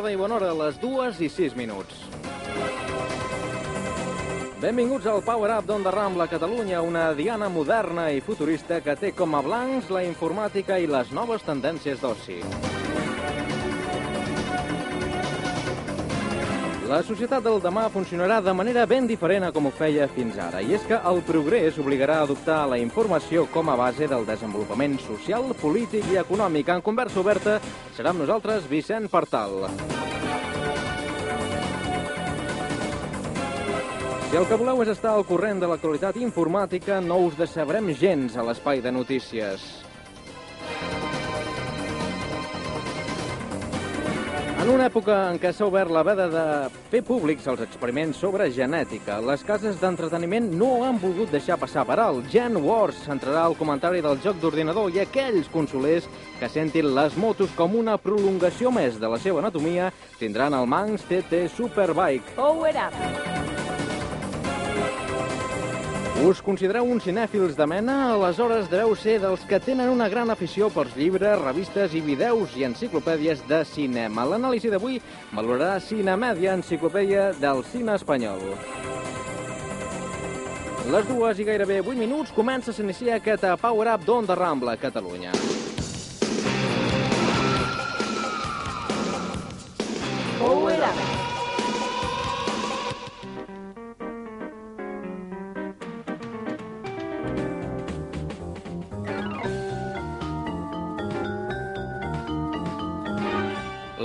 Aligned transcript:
tarda 0.00 0.12
i 0.14 0.16
bona 0.16 0.36
hora, 0.38 0.52
les 0.56 0.78
dues 0.80 1.18
i 1.20 1.28
sis 1.28 1.52
minuts. 1.52 2.06
Benvinguts 4.62 5.04
al 5.12 5.20
Power 5.26 5.50
Up 5.58 5.68
d'Onda 5.68 5.92
Rambla 5.92 6.24
Catalunya, 6.28 6.80
una 6.80 7.10
diana 7.12 7.50
moderna 7.52 8.08
i 8.08 8.24
futurista 8.24 8.80
que 8.80 8.96
té 8.96 9.12
com 9.12 9.36
a 9.36 9.44
blancs 9.44 9.92
la 9.92 10.06
informàtica 10.08 10.80
i 10.80 10.88
les 10.88 11.12
noves 11.12 11.44
tendències 11.44 12.00
d'oci. 12.00 12.40
La 16.90 17.04
societat 17.06 17.44
del 17.46 17.60
demà 17.62 17.84
funcionarà 17.94 18.40
de 18.42 18.50
manera 18.50 18.82
ben 18.90 19.04
diferent 19.06 19.44
a 19.46 19.52
com 19.54 19.68
ho 19.68 19.70
feia 19.70 20.08
fins 20.10 20.34
ara, 20.42 20.58
i 20.58 20.74
és 20.74 20.82
que 20.88 20.96
el 21.06 21.20
progrés 21.22 21.76
obligarà 21.78 22.16
a 22.18 22.24
adoptar 22.26 22.64
la 22.66 22.80
informació 22.82 23.44
com 23.54 23.68
a 23.70 23.76
base 23.78 24.08
del 24.10 24.24
desenvolupament 24.26 24.96
social, 25.04 25.52
polític 25.60 26.08
i 26.10 26.18
econòmic. 26.18 26.72
En 26.74 26.82
conversa 26.82 27.20
oberta 27.22 27.60
serà 27.94 28.10
amb 28.10 28.24
nosaltres 28.24 28.66
Vicent 28.66 29.06
Partal. 29.12 29.68
Si 34.30 34.40
el 34.40 34.48
que 34.50 34.58
voleu 34.58 34.82
és 34.82 34.90
estar 34.90 35.14
al 35.14 35.28
corrent 35.30 35.62
de 35.62 35.70
l'actualitat 35.70 36.18
informàtica, 36.18 36.98
no 36.98 37.20
us 37.28 37.38
decebrem 37.38 37.94
gens 37.94 38.34
a 38.34 38.48
l'espai 38.50 38.82
de 38.82 38.90
notícies. 38.90 39.89
En 44.60 44.68
una 44.68 44.90
època 44.90 45.14
en 45.30 45.38
què 45.40 45.54
s'ha 45.56 45.64
obert 45.64 45.88
la 45.88 46.02
veda 46.04 46.26
de 46.28 46.42
fer 46.92 47.00
públics 47.08 47.46
els 47.48 47.62
experiments 47.64 48.18
sobre 48.20 48.50
genètica, 48.52 49.16
les 49.24 49.40
cases 49.48 49.78
d'entreteniment 49.80 50.50
no 50.60 50.82
han 50.84 50.98
volgut 51.00 51.32
deixar 51.32 51.56
passar 51.62 51.86
per 51.88 51.96
alt. 52.02 52.28
Gen 52.28 52.58
Wars 52.60 52.98
entrarà 53.08 53.46
al 53.46 53.56
comentari 53.56 54.04
del 54.04 54.20
joc 54.20 54.36
d'ordinador 54.42 54.92
i 54.92 55.00
aquells 55.00 55.48
consolers 55.48 56.10
que 56.36 56.52
sentin 56.52 56.92
les 56.92 57.16
motos 57.16 57.56
com 57.56 57.78
una 57.80 57.96
prolongació 57.96 58.68
més 58.74 59.00
de 59.00 59.08
la 59.08 59.22
seva 59.24 59.40
anatomia 59.40 59.88
tindran 60.20 60.52
el 60.52 60.68
Manx 60.68 61.08
TT 61.08 61.46
Superbike. 61.56 62.36
Power 62.36 62.76
Up. 62.84 63.59
Us 66.20 66.42
considereu 66.44 66.84
uns 66.84 67.06
cinèfils 67.08 67.54
de 67.56 67.64
mena? 67.64 67.94
Aleshores 68.12 68.66
deveu 68.68 68.92
ser 68.92 69.14
dels 69.22 69.40
que 69.48 69.56
tenen 69.64 69.88
una 69.88 70.08
gran 70.12 70.28
afició 70.28 70.68
pels 70.68 70.92
llibres, 70.92 71.38
revistes 71.40 71.94
i 71.96 72.02
vídeos 72.04 72.52
i 72.60 72.66
enciclopèdies 72.68 73.40
de 73.48 73.62
cinema. 73.64 74.26
L'anàlisi 74.28 74.68
d'avui 74.68 75.00
valorarà 75.32 75.78
Cinemèdia, 75.80 76.58
enciclopèdia 76.58 77.30
del 77.40 77.64
cine 77.64 77.96
espanyol. 77.96 78.44
Les 80.92 81.08
dues 81.08 81.40
i 81.40 81.48
gairebé 81.48 81.80
8 81.80 81.96
minuts 81.96 82.36
comença 82.36 82.74
a 82.74 82.76
s'iniciar 82.76 83.16
aquest 83.16 83.48
Power 83.62 83.94
Up 83.94 84.04
d'Onda 84.04 84.36
Rambla, 84.36 84.76
Catalunya. 84.76 85.32
Power 85.32 85.59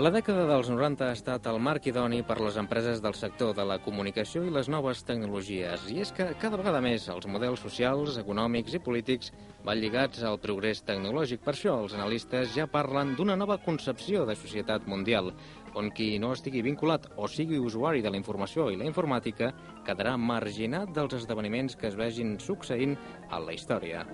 La 0.06 0.12
dècada 0.14 0.44
dels 0.46 0.68
90 0.70 1.02
ha 1.02 1.14
estat 1.16 1.48
el 1.50 1.56
marc 1.66 1.88
idoni 1.90 2.20
per 2.22 2.36
les 2.38 2.60
empreses 2.62 3.00
del 3.02 3.16
sector 3.18 3.56
de 3.58 3.64
la 3.66 3.80
comunicació 3.82 4.44
i 4.46 4.52
les 4.54 4.68
noves 4.70 5.00
tecnologies. 5.08 5.88
I 5.90 6.04
és 6.04 6.12
que 6.14 6.28
cada 6.38 6.60
vegada 6.62 6.78
més 6.86 7.08
els 7.10 7.26
models 7.26 7.64
socials, 7.66 8.20
econòmics 8.22 8.76
i 8.78 8.82
polítics 8.86 9.32
van 9.66 9.80
lligats 9.82 10.22
al 10.22 10.38
progrés 10.44 10.84
tecnològic. 10.86 11.42
Per 11.42 11.56
això 11.56 11.80
els 11.82 11.96
analistes 11.98 12.54
ja 12.54 12.68
parlen 12.70 13.16
d'una 13.18 13.34
nova 13.34 13.58
concepció 13.66 14.28
de 14.30 14.36
societat 14.38 14.86
mundial, 14.86 15.32
on 15.74 15.90
qui 15.90 16.12
no 16.22 16.36
estigui 16.38 16.62
vinculat 16.62 17.08
o 17.18 17.26
sigui 17.26 17.58
usuari 17.58 18.06
de 18.06 18.12
la 18.14 18.22
informació 18.22 18.70
i 18.70 18.78
la 18.78 18.86
informàtica 18.86 19.56
quedarà 19.88 20.14
marginat 20.22 20.94
dels 20.94 21.18
esdeveniments 21.24 21.82
que 21.82 21.90
es 21.90 21.98
vegin 21.98 22.38
succeint 22.38 22.94
a 23.32 23.42
la 23.42 23.58
història. 23.58 24.06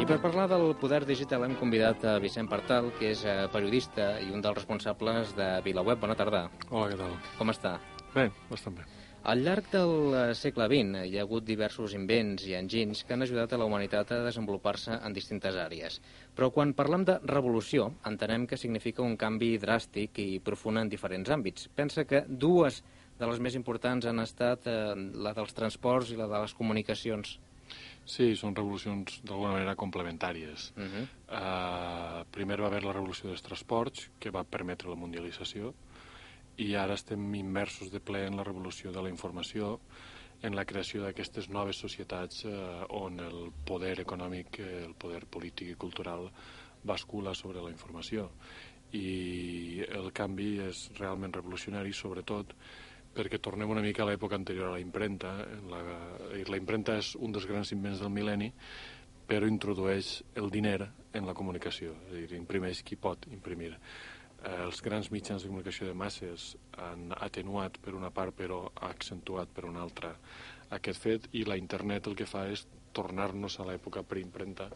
I 0.00 0.06
per 0.08 0.16
parlar 0.16 0.46
del 0.48 0.70
poder 0.80 1.02
digital 1.04 1.42
hem 1.44 1.58
convidat 1.60 2.06
a 2.08 2.14
Vicent 2.24 2.46
Partal, 2.48 2.86
que 2.96 3.10
és 3.12 3.20
eh, 3.28 3.34
periodista 3.52 4.14
i 4.24 4.30
un 4.32 4.40
dels 4.40 4.56
responsables 4.56 5.34
de 5.36 5.48
VilaWeb. 5.66 6.00
Bona 6.00 6.14
tarda. 6.16 6.46
Hola, 6.70 6.86
què 6.88 6.96
tal? 6.96 7.18
Com 7.36 7.52
està? 7.52 7.74
Bé, 8.14 8.24
bastant 8.48 8.78
bé. 8.78 8.86
Al 9.28 9.42
llarg 9.44 9.68
del 9.74 9.92
eh, 10.16 10.22
segle 10.38 10.70
XX 10.72 11.02
hi 11.04 11.18
ha 11.18 11.26
hagut 11.26 11.44
diversos 11.44 11.92
invents 11.98 12.46
i 12.48 12.56
enginys 12.56 13.04
que 13.04 13.12
han 13.12 13.26
ajudat 13.26 13.52
a 13.52 13.58
la 13.60 13.66
humanitat 13.68 14.14
a 14.16 14.22
desenvolupar-se 14.24 14.96
en 14.96 15.18
distintes 15.18 15.60
àrees. 15.60 16.00
Però 16.32 16.48
quan 16.54 16.72
parlem 16.72 17.04
de 17.04 17.18
revolució, 17.28 17.90
entenem 18.08 18.48
que 18.48 18.56
significa 18.56 19.04
un 19.04 19.20
canvi 19.20 19.58
dràstic 19.60 20.22
i 20.24 20.40
profund 20.40 20.80
en 20.80 20.88
diferents 20.88 21.28
àmbits. 21.28 21.68
Pensa 21.76 22.08
que 22.08 22.24
dues 22.24 22.80
de 23.20 23.28
les 23.28 23.44
més 23.44 23.60
importants 23.60 24.08
han 24.08 24.24
estat 24.24 24.64
eh, 24.64 24.80
la 24.96 25.36
dels 25.36 25.52
transports 25.52 26.16
i 26.16 26.16
la 26.16 26.32
de 26.32 26.40
les 26.46 26.56
comunicacions. 26.56 27.36
Sí, 28.04 28.34
són 28.36 28.56
revolucions 28.56 29.20
d'alguna 29.22 29.52
manera 29.52 29.76
complementàries. 29.76 30.72
Uh 30.76 30.82
-huh. 30.82 31.04
Uh, 31.28 32.24
primer 32.30 32.60
va 32.60 32.66
haver 32.66 32.82
la 32.84 32.92
revolució 32.92 33.28
dels 33.28 33.42
transports, 33.42 34.10
que 34.18 34.30
va 34.30 34.44
permetre 34.44 34.88
la 34.88 34.96
mundialització, 34.96 35.74
i 36.56 36.74
ara 36.74 36.94
estem 36.94 37.34
immersos 37.34 37.90
de 37.90 38.00
ple 38.00 38.26
en 38.26 38.36
la 38.36 38.44
revolució 38.44 38.92
de 38.92 39.02
la 39.02 39.08
informació, 39.08 39.80
en 40.42 40.56
la 40.56 40.64
creació 40.64 41.04
d'aquestes 41.04 41.48
noves 41.52 41.76
societats 41.76 42.44
eh, 42.44 42.50
on 42.96 43.20
el 43.20 43.52
poder 43.64 43.98
econòmic, 44.00 44.58
eh, 44.58 44.84
el 44.86 44.94
poder 44.94 45.26
polític 45.26 45.68
i 45.74 45.74
cultural 45.74 46.30
bascula 46.82 47.34
sobre 47.34 47.60
la 47.60 47.70
informació. 47.70 48.30
I 48.92 49.84
el 49.88 50.12
canvi 50.12 50.58
és 50.64 50.90
realment 50.98 51.32
revolucionari, 51.32 51.92
sobretot 51.92 52.54
perquè 53.14 53.40
tornem 53.42 53.70
una 53.70 53.82
mica 53.84 54.04
a 54.04 54.08
l'època 54.08 54.38
anterior 54.38 54.70
a 54.70 54.76
la 54.76 54.82
impremta. 54.82 55.34
La, 55.70 55.82
la 56.30 56.60
impremta 56.60 56.96
és 57.00 57.14
un 57.18 57.34
dels 57.34 57.48
grans 57.50 57.72
invents 57.74 58.02
del 58.02 58.12
mil·lenni, 58.14 58.50
però 59.30 59.46
introdueix 59.46 60.20
el 60.40 60.50
diner 60.50 60.80
en 61.14 61.26
la 61.26 61.34
comunicació, 61.34 61.94
és 62.08 62.14
a 62.14 62.16
dir, 62.18 62.38
imprimeix 62.38 62.82
qui 62.86 62.98
pot 62.98 63.26
imprimir. 63.30 63.72
Eh, 64.40 64.56
els 64.64 64.80
grans 64.82 65.10
mitjans 65.14 65.42
de 65.42 65.50
comunicació 65.50 65.86
de 65.90 65.94
masses 65.94 66.54
han 66.78 67.10
atenuat 67.18 67.78
per 67.82 67.94
una 67.98 68.10
part, 68.14 68.34
però 68.36 68.64
ha 68.74 68.90
accentuat 68.90 69.52
per 69.54 69.66
una 69.68 69.82
altra 69.84 70.14
aquest 70.74 71.02
fet, 71.02 71.28
i 71.34 71.44
la 71.44 71.58
internet 71.58 72.06
el 72.06 72.18
que 72.18 72.28
fa 72.30 72.46
és 72.50 72.66
tornar-nos 72.94 73.58
a 73.58 73.66
l'època 73.68 74.02
preimpremta, 74.06 74.70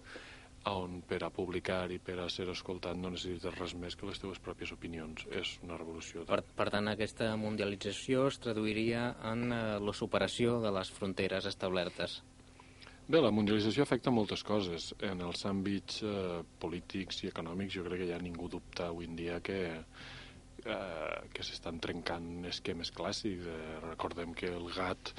on 0.70 1.00
per 1.08 1.20
a 1.24 1.30
publicar 1.34 1.86
i 1.92 1.98
per 2.00 2.18
a 2.22 2.28
ser 2.32 2.46
escoltat 2.52 2.96
no 2.96 3.10
necessites 3.12 3.56
res 3.58 3.74
més 3.76 3.96
que 3.96 4.08
les 4.08 4.20
teves 4.20 4.40
pròpies 4.44 4.72
opinions. 4.72 5.26
És 5.30 5.56
una 5.64 5.78
revolució. 5.80 6.24
Per, 6.28 6.40
per 6.56 6.68
tant, 6.72 6.88
aquesta 6.88 7.34
mundialització 7.40 8.28
es 8.30 8.40
traduiria 8.40 9.10
en 9.32 9.50
eh, 9.52 9.64
la 9.80 9.96
superació 9.96 10.60
de 10.64 10.72
les 10.74 10.92
fronteres 10.94 11.50
establertes. 11.50 12.22
Bé, 13.04 13.20
la 13.20 13.32
mundialització 13.36 13.84
afecta 13.84 14.12
moltes 14.14 14.40
coses. 14.48 14.92
En 15.04 15.20
els 15.26 15.44
àmbits 15.44 16.00
eh, 16.08 16.38
polítics 16.60 17.20
i 17.24 17.28
econòmics 17.28 17.76
jo 17.76 17.84
crec 17.84 18.00
que 18.00 18.12
ja 18.14 18.20
ningú 18.22 18.48
dubta 18.48 18.88
avui 18.88 19.10
en 19.10 19.18
dia 19.18 19.42
que, 19.44 19.58
eh, 20.64 21.18
que 21.34 21.44
s'estan 21.44 21.82
trencant 21.84 22.46
esquemes 22.48 22.94
clàssics. 22.96 23.44
Eh, 23.44 23.74
recordem 23.84 24.32
que 24.32 24.48
el 24.48 24.72
GATT, 24.72 25.12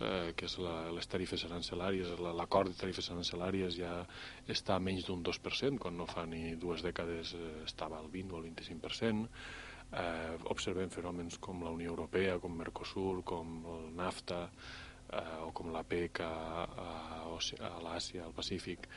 eh, 0.00 0.32
que 0.36 0.46
és 0.48 0.58
la, 0.58 0.90
les 0.92 1.06
tarifes 1.08 1.44
arancelàries, 1.48 2.14
la- 2.20 2.32
l'acord 2.36 2.68
de 2.72 2.76
tarifes 2.78 3.10
arancelàries 3.10 3.76
ja 3.78 4.06
està 4.48 4.76
a 4.76 4.80
menys 4.82 5.06
d'un 5.06 5.22
2%, 5.24 5.78
quan 5.78 5.96
no 5.96 6.06
fa 6.06 6.26
ni 6.26 6.54
dues 6.56 6.82
dècades 6.82 7.34
eh, 7.34 7.46
estava 7.64 7.98
al 7.98 8.08
20 8.12 8.32
o 8.34 8.40
al 8.42 8.48
25%. 8.50 9.28
Eh, 9.96 10.36
observem 10.50 10.90
fenòmens 10.90 11.38
com 11.38 11.62
la 11.62 11.70
Unió 11.70 11.92
Europea, 11.94 12.38
com 12.42 12.56
Mercosur, 12.58 13.22
com 13.24 13.60
el 13.76 13.92
NAFTA, 13.96 14.40
eh, 15.12 15.38
o 15.46 15.52
com 15.54 15.70
la 15.72 15.84
PEC 15.86 16.20
a, 16.26 16.32
a, 16.66 16.88
Oce- 17.36 17.60
a 17.62 17.76
l'Àsia, 17.84 18.24
al 18.26 18.32
Pacífic, 18.34 18.88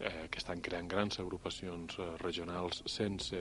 eh, 0.00 0.28
que 0.30 0.38
estan 0.40 0.60
creant 0.64 0.88
grans 0.88 1.18
agrupacions 1.20 1.98
eh, 2.00 2.06
regionals 2.22 2.80
sense 2.88 3.36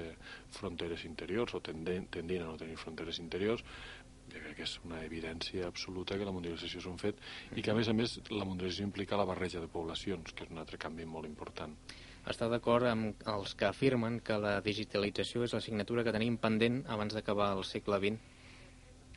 fronteres 0.58 1.06
interiors 1.06 1.54
o 1.56 1.62
tendent, 1.64 2.10
tendint 2.12 2.44
a 2.44 2.48
no 2.52 2.58
tenir 2.60 2.76
fronteres 2.82 3.20
interiors, 3.24 3.64
jo 4.34 4.42
crec 4.44 4.58
que 4.60 4.66
és 4.68 4.76
una 4.86 5.00
evidència 5.06 5.68
absoluta 5.68 6.18
que 6.18 6.28
la 6.28 6.34
mundialització 6.36 6.82
és 6.82 6.90
un 6.90 7.00
fet 7.02 7.22
i 7.56 7.64
que, 7.64 7.72
a 7.72 7.78
més 7.78 7.88
a 7.88 7.96
més, 7.96 8.18
la 8.32 8.46
mundialització 8.46 8.88
implica 8.88 9.20
la 9.20 9.28
barreja 9.30 9.62
de 9.64 9.72
poblacions, 9.72 10.34
que 10.34 10.46
és 10.46 10.54
un 10.54 10.62
altre 10.64 10.80
canvi 10.82 11.08
molt 11.08 11.30
important. 11.30 11.76
Està 12.28 12.50
d'acord 12.52 12.90
amb 12.90 13.28
els 13.32 13.54
que 13.56 13.70
afirmen 13.70 14.20
que 14.20 14.36
la 14.44 14.58
digitalització 14.64 15.46
és 15.46 15.54
la 15.56 15.64
signatura 15.64 16.04
que 16.04 16.12
tenim 16.16 16.36
pendent 16.42 16.82
abans 16.92 17.16
d'acabar 17.16 17.54
el 17.56 17.64
segle 17.64 18.02
XX? 18.04 18.34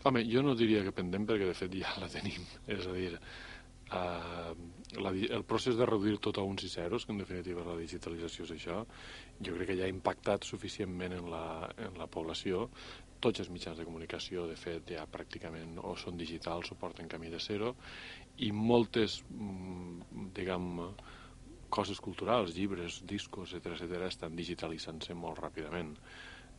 Home, 0.07 0.23
jo 0.31 0.41
no 0.47 0.55
diria 0.57 0.85
que 0.87 0.95
pendent 0.97 1.27
perquè 1.29 1.49
de 1.49 1.57
fet 1.59 1.75
ja 1.77 1.91
la 2.01 2.09
tenim. 2.09 2.47
És 2.71 2.87
a 2.87 2.95
dir, 2.95 3.19
uh, 3.93 4.55
la, 5.03 5.13
el 5.13 5.45
procés 5.45 5.77
de 5.79 5.87
reduir 5.89 6.19
tot 6.23 6.39
a 6.39 6.47
uns 6.47 6.65
i 6.67 6.71
zeros, 6.73 7.07
que 7.07 7.15
en 7.15 7.23
definitiva 7.23 7.67
la 7.67 7.77
digitalització 7.79 8.47
és 8.49 8.55
això, 8.57 8.81
jo 9.41 9.55
crec 9.57 9.73
que 9.73 9.79
ja 9.79 9.87
ha 9.87 9.93
impactat 9.93 10.49
suficientment 10.49 11.17
en 11.19 11.31
la, 11.33 11.45
en 11.79 11.99
la 12.01 12.09
població. 12.11 12.69
Tots 13.21 13.43
els 13.43 13.51
mitjans 13.53 13.77
de 13.77 13.85
comunicació, 13.85 14.47
de 14.49 14.57
fet, 14.57 14.95
ja 14.97 15.05
pràcticament 15.05 15.77
o 15.85 15.93
són 16.01 16.17
digitals 16.17 16.73
o 16.73 16.79
porten 16.81 17.09
camí 17.09 17.29
de 17.29 17.41
zero 17.43 17.75
i 18.41 18.49
moltes, 18.57 19.21
mm, 19.29 20.31
diguem, 20.37 20.71
coses 21.71 22.01
culturals, 22.03 22.55
llibres, 22.57 23.01
discos, 23.07 23.55
etc 23.55 23.77
etc 23.77 24.09
estan 24.09 24.37
digitalitzant-se 24.37 25.15
molt 25.15 25.39
ràpidament. 25.39 25.95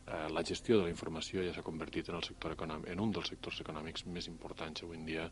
Eh, 0.04 0.28
la 0.34 0.42
gestió 0.42 0.78
de 0.78 0.88
la 0.88 0.90
informació 0.90 1.44
ja 1.46 1.52
s'ha 1.54 1.62
convertit 1.62 2.08
en, 2.10 2.16
el 2.18 2.24
sector 2.26 2.56
econòmic, 2.56 2.88
en 2.90 3.00
un 3.04 3.12
dels 3.14 3.28
sectors 3.30 3.60
econòmics 3.62 4.02
més 4.10 4.26
importants 4.26 4.82
avui 4.82 4.98
en 4.98 5.04
dia 5.06 5.28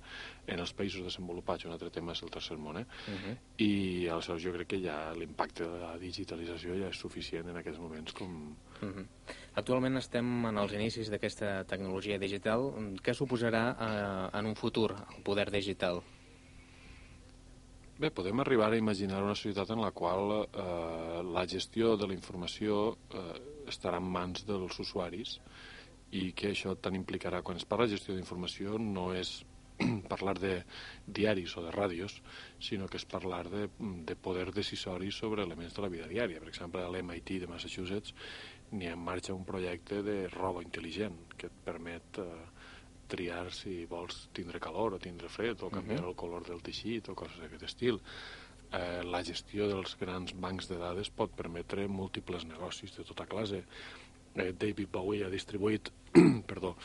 en 0.46 0.62
els 0.62 0.72
països 0.78 1.02
desenvolupats. 1.02 1.66
Un 1.66 1.74
altre 1.74 1.90
tema 1.90 2.14
és 2.14 2.22
el 2.22 2.30
tercer 2.30 2.56
món, 2.56 2.78
eh? 2.78 2.84
Uh 3.08 3.16
-huh. 3.16 3.36
I 3.66 4.08
aleshores 4.08 4.42
jo 4.44 4.52
crec 4.52 4.68
que 4.68 4.80
ja 4.80 5.12
l'impacte 5.12 5.64
de 5.64 5.80
la 5.80 5.98
digitalització 5.98 6.78
ja 6.78 6.88
és 6.88 6.96
suficient 6.96 7.48
en 7.48 7.56
aquests 7.56 7.80
moments 7.80 8.12
com... 8.12 8.56
Uh 8.82 8.88
-huh. 8.88 9.06
Actualment 9.54 9.96
estem 9.96 10.46
en 10.46 10.58
els 10.58 10.72
inicis 10.72 11.10
d'aquesta 11.10 11.64
tecnologia 11.64 12.18
digital. 12.18 12.72
Què 13.02 13.12
suposarà 13.14 13.76
eh, 13.80 14.38
en 14.38 14.46
un 14.46 14.54
futur 14.54 14.94
el 15.16 15.22
poder 15.22 15.50
digital? 15.50 16.02
Bé, 18.00 18.08
podem 18.10 18.40
arribar 18.40 18.70
a 18.72 18.78
imaginar 18.80 19.18
una 19.22 19.34
societat 19.34 19.70
en 19.74 19.82
la 19.82 19.90
qual 19.90 20.30
eh, 20.32 21.22
la 21.34 21.42
gestió 21.46 21.98
de 21.98 22.06
la 22.06 22.14
informació 22.14 22.96
eh, 23.12 23.59
estarà 23.70 24.00
en 24.02 24.10
mans 24.16 24.44
dels 24.48 24.78
usuaris 24.82 25.38
i 26.10 26.32
que 26.34 26.50
això 26.50 26.74
tant 26.74 26.96
implicarà, 26.98 27.42
quan 27.46 27.60
es 27.60 27.66
parla 27.68 27.86
de 27.86 27.96
gestió 27.96 28.16
d'informació, 28.16 28.78
no 28.82 29.10
és 29.14 29.40
parlar 30.12 30.36
de 30.38 30.54
diaris 31.06 31.56
o 31.56 31.64
de 31.64 31.72
ràdios, 31.74 32.18
sinó 32.60 32.88
que 32.90 32.98
és 33.00 33.06
parlar 33.08 33.44
de, 33.50 33.68
de 33.78 34.16
poder 34.16 34.50
decisori 34.52 35.10
sobre 35.14 35.44
elements 35.46 35.76
de 35.76 35.84
la 35.84 35.92
vida 35.92 36.08
diària. 36.10 36.40
Per 36.42 36.50
exemple, 36.50 36.82
a 36.84 36.90
l'MIT 36.90 37.36
de 37.44 37.50
Massachusetts 37.50 38.14
n'hi 38.72 38.90
ha 38.90 38.96
en 38.98 39.02
marxa 39.02 39.34
un 39.34 39.46
projecte 39.46 40.02
de 40.06 40.18
roba 40.30 40.62
intel·ligent 40.62 41.16
que 41.36 41.48
et 41.50 41.62
permet 41.64 42.20
eh, 42.22 42.28
triar 43.10 43.48
si 43.54 43.84
vols 43.90 44.28
tindre 44.36 44.60
calor 44.62 44.94
o 44.94 45.02
tindre 45.02 45.28
fred 45.28 45.62
o 45.66 45.70
canviar 45.70 46.00
uh 46.00 46.04
-huh. 46.04 46.10
el 46.10 46.16
color 46.16 46.46
del 46.46 46.62
teixit 46.62 47.08
o 47.08 47.14
coses 47.14 47.40
d'aquest 47.40 47.62
estil. 47.62 48.00
Eh, 48.70 49.02
la 49.02 49.22
gestió 49.26 49.66
dels 49.66 49.96
grans 49.98 50.34
bancs 50.38 50.68
de 50.70 50.76
dades 50.78 51.10
pot 51.10 51.32
permetre 51.34 51.88
múltiples 51.90 52.44
negocis 52.46 52.94
de 52.94 53.06
tota 53.08 53.26
classe. 53.26 53.64
Eh, 54.36 54.52
David 54.52 54.92
Bowie 54.92 55.24
ha 55.26 55.32
distribuït 55.32 55.90
perdó, 56.50 56.76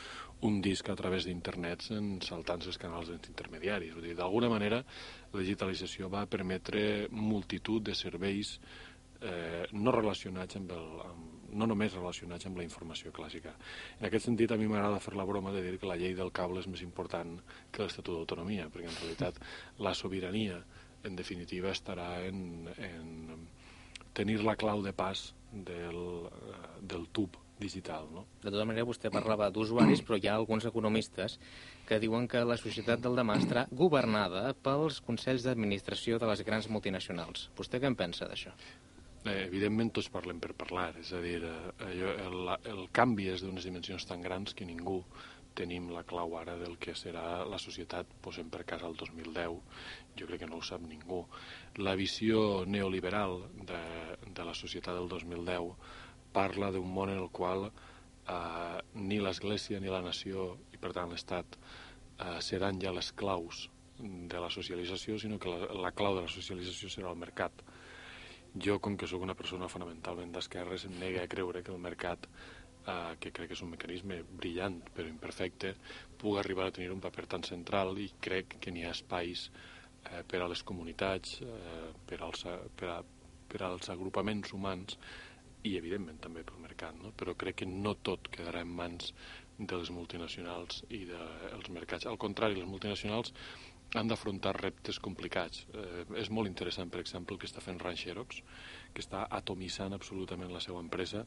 un 0.46 0.58
disc 0.60 0.88
a 0.90 0.96
través 0.98 1.24
d'internet 1.26 1.86
saltant 2.26 2.66
els 2.66 2.78
canals 2.78 3.12
intermediaris. 3.14 3.94
Dir, 4.02 4.16
d'alguna 4.18 4.50
manera, 4.52 4.82
la 5.32 5.40
digitalització 5.40 6.10
va 6.12 6.26
permetre 6.30 7.06
multitud 7.10 7.86
de 7.86 7.94
serveis 7.94 8.56
eh, 9.20 9.64
no 9.72 9.94
relacionats 9.94 10.58
amb, 10.58 10.72
el, 10.76 10.88
amb, 11.06 11.52
no 11.56 11.68
només 11.70 11.94
relacionats 11.94 12.46
amb 12.50 12.58
la 12.60 12.66
informació 12.66 13.12
clàssica. 13.14 13.54
En 14.00 14.08
aquest 14.08 14.28
sentit, 14.28 14.52
a 14.52 14.58
mi 14.60 14.68
m'agrada 14.70 15.00
fer 15.02 15.14
la 15.16 15.26
broma 15.28 15.54
de 15.54 15.62
dir 15.64 15.78
que 15.78 15.88
la 15.90 15.98
llei 16.00 16.14
del 16.18 16.34
cable 16.34 16.60
és 16.62 16.68
més 16.70 16.82
important 16.84 17.38
que 17.70 17.84
l'Estatut 17.84 18.18
d'Autonomia, 18.18 18.68
perquè 18.72 18.90
en 18.90 19.00
realitat 19.00 19.40
la 19.86 19.94
sobirania, 19.94 20.60
en 21.04 21.16
definitiva, 21.16 21.72
estarà 21.74 22.22
en, 22.26 22.68
en 22.76 23.48
tenir 24.16 24.40
la 24.44 24.56
clau 24.56 24.82
de 24.84 24.94
pas 24.96 25.28
del, 25.52 26.00
eh, 26.30 26.62
del 26.80 27.06
tub 27.12 27.36
digital. 27.60 28.08
No? 28.12 28.26
De 28.42 28.50
tota 28.50 28.64
manera, 28.68 28.84
vostè 28.88 29.10
parlava 29.12 29.48
d'usuaris, 29.52 30.02
però 30.04 30.18
hi 30.20 30.28
ha 30.28 30.34
alguns 30.36 30.66
economistes 30.68 31.38
que 31.88 32.00
diuen 32.02 32.28
que 32.28 32.42
la 32.44 32.58
societat 32.60 33.00
del 33.04 33.16
demà 33.16 33.38
estarà 33.40 33.64
governada 33.70 34.50
pels 34.66 35.00
consells 35.04 35.46
d'administració 35.46 36.20
de 36.20 36.28
les 36.32 36.44
grans 36.44 36.68
multinacionals. 36.68 37.48
Vostè 37.56 37.80
què 37.80 37.88
en 37.88 37.96
pensa 37.96 38.28
d'això? 38.28 38.52
eh, 39.26 39.46
evidentment 39.46 39.90
tots 39.94 40.10
parlem 40.12 40.40
per 40.42 40.54
parlar, 40.58 40.90
és 41.00 41.12
a 41.14 41.20
dir, 41.22 41.40
eh, 41.44 41.94
el, 42.26 42.52
el 42.72 42.84
canvi 42.96 43.30
és 43.32 43.42
d'unes 43.44 43.66
dimensions 43.66 44.06
tan 44.08 44.22
grans 44.24 44.54
que 44.54 44.68
ningú 44.68 45.00
tenim 45.58 45.88
la 45.94 46.04
clau 46.08 46.36
ara 46.38 46.56
del 46.60 46.76
que 46.82 46.94
serà 46.98 47.44
la 47.48 47.58
societat, 47.62 48.10
posem 48.24 48.50
per 48.52 48.64
cas 48.68 48.84
el 48.86 48.96
2010, 49.00 49.56
jo 50.18 50.28
crec 50.28 50.42
que 50.42 50.48
no 50.50 50.60
ho 50.60 50.66
sap 50.68 50.84
ningú. 50.84 51.22
La 51.80 51.96
visió 51.98 52.64
neoliberal 52.66 53.38
de, 53.70 53.82
de 54.26 54.46
la 54.48 54.54
societat 54.54 54.98
del 54.98 55.08
2010 55.12 55.72
parla 56.36 56.70
d'un 56.74 56.88
món 56.92 57.12
en 57.12 57.22
el 57.22 57.30
qual 57.32 57.70
eh, 57.70 58.78
ni 58.94 59.20
l'Església 59.22 59.80
ni 59.80 59.92
la 59.92 60.04
nació, 60.04 60.52
i 60.76 60.80
per 60.82 60.92
tant 60.96 61.10
l'Estat, 61.12 61.56
eh, 61.56 62.36
seran 62.44 62.82
ja 62.82 62.92
les 62.92 63.12
claus 63.16 63.66
de 63.96 64.40
la 64.42 64.52
socialització, 64.52 65.16
sinó 65.18 65.40
que 65.40 65.48
la, 65.48 65.72
la 65.88 65.94
clau 65.96 66.18
de 66.18 66.26
la 66.26 66.32
socialització 66.32 66.92
serà 66.92 67.12
el 67.12 67.24
mercat 67.24 67.64
jo, 68.56 68.78
com 68.80 68.96
que 68.96 69.08
sóc 69.08 69.22
una 69.22 69.36
persona 69.36 69.68
fonamentalment 69.68 70.32
d'esquerres, 70.32 70.86
em 70.88 70.94
nega 71.00 71.24
a 71.24 71.30
creure 71.30 71.62
que 71.62 71.72
el 71.74 71.82
mercat, 71.82 72.26
eh, 72.86 73.14
que 73.20 73.32
crec 73.34 73.50
que 73.50 73.58
és 73.58 73.64
un 73.66 73.72
mecanisme 73.74 74.20
brillant 74.40 74.80
però 74.94 75.08
imperfecte, 75.10 75.74
pugui 76.20 76.40
arribar 76.40 76.68
a 76.68 76.76
tenir 76.78 76.92
un 76.94 77.02
paper 77.04 77.26
tan 77.36 77.46
central 77.46 77.98
i 77.98 78.10
crec 78.22 78.58
que 78.60 78.72
n'hi 78.74 78.86
ha 78.86 78.94
espais 78.96 79.48
eh, 79.50 80.22
per 80.26 80.42
a 80.42 80.50
les 80.50 80.62
comunitats, 80.62 81.40
eh, 81.42 81.92
per, 82.08 82.20
als, 82.26 82.46
per, 82.78 82.92
a, 82.96 83.00
per 83.50 83.62
als 83.66 83.90
agrupaments 83.94 84.54
humans 84.56 84.98
i, 85.66 85.76
evidentment, 85.76 86.20
també 86.22 86.44
pel 86.46 86.62
mercat. 86.62 86.96
No? 87.02 87.12
Però 87.18 87.34
crec 87.38 87.62
que 87.62 87.70
no 87.70 87.96
tot 88.06 88.30
quedarà 88.32 88.62
en 88.62 88.74
mans 88.80 89.12
de 89.58 89.78
les 89.80 89.90
multinacionals 89.90 90.84
i 90.92 91.04
dels 91.08 91.64
de, 91.64 91.72
mercats. 91.72 92.06
Al 92.06 92.20
contrari, 92.20 92.58
les 92.58 92.68
multinacionals 92.68 93.32
han 93.94 94.10
d'afrontar 94.10 94.52
reptes 94.58 94.98
complicats. 95.02 95.64
Eh, 95.72 96.04
és 96.22 96.30
molt 96.30 96.50
interessant, 96.50 96.90
per 96.92 97.00
exemple, 97.00 97.34
el 97.34 97.40
que 97.40 97.48
està 97.48 97.62
fent 97.64 97.80
Ranxerox, 97.82 98.42
que 98.94 99.04
està 99.04 99.24
atomitzant 99.38 99.94
absolutament 99.96 100.52
la 100.52 100.62
seva 100.64 100.82
empresa, 100.82 101.24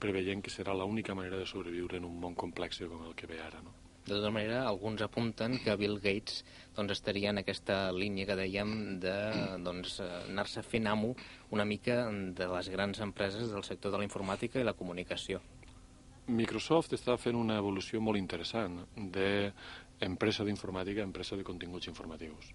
preveient 0.00 0.42
que 0.44 0.52
serà 0.54 0.74
l'única 0.76 1.14
manera 1.18 1.38
de 1.40 1.46
sobreviure 1.46 1.98
en 1.98 2.08
un 2.08 2.16
món 2.22 2.38
complex 2.38 2.82
com 2.86 3.04
el 3.06 3.14
que 3.18 3.28
ve 3.30 3.40
ara. 3.42 3.62
No? 3.64 3.74
De 4.08 4.14
tota 4.14 4.30
manera, 4.32 4.62
alguns 4.64 5.02
apunten 5.04 5.58
que 5.60 5.74
Bill 5.76 5.98
Gates 6.00 6.40
doncs, 6.76 6.94
estaria 6.94 7.28
en 7.28 7.42
aquesta 7.42 7.90
línia 7.92 8.24
que 8.24 8.38
dèiem 8.38 8.70
de 9.02 9.16
doncs, 9.60 9.98
anar-se 10.00 10.64
fent 10.64 10.88
amo 10.88 11.10
una 11.52 11.66
mica 11.68 12.06
de 12.08 12.48
les 12.54 12.70
grans 12.72 13.02
empreses 13.04 13.52
del 13.52 13.66
sector 13.68 13.92
de 13.92 14.00
la 14.00 14.08
informàtica 14.08 14.62
i 14.62 14.64
la 14.64 14.76
comunicació. 14.78 15.42
Microsoft 16.28 16.96
està 16.96 17.18
fent 17.20 17.36
una 17.36 17.60
evolució 17.60 18.00
molt 18.00 18.16
interessant 18.20 18.80
de 18.96 19.28
empresa 20.08 20.44
d'informàtica, 20.48 21.04
empresa 21.04 21.36
de 21.36 21.44
continguts 21.44 21.92
informatius. 21.92 22.54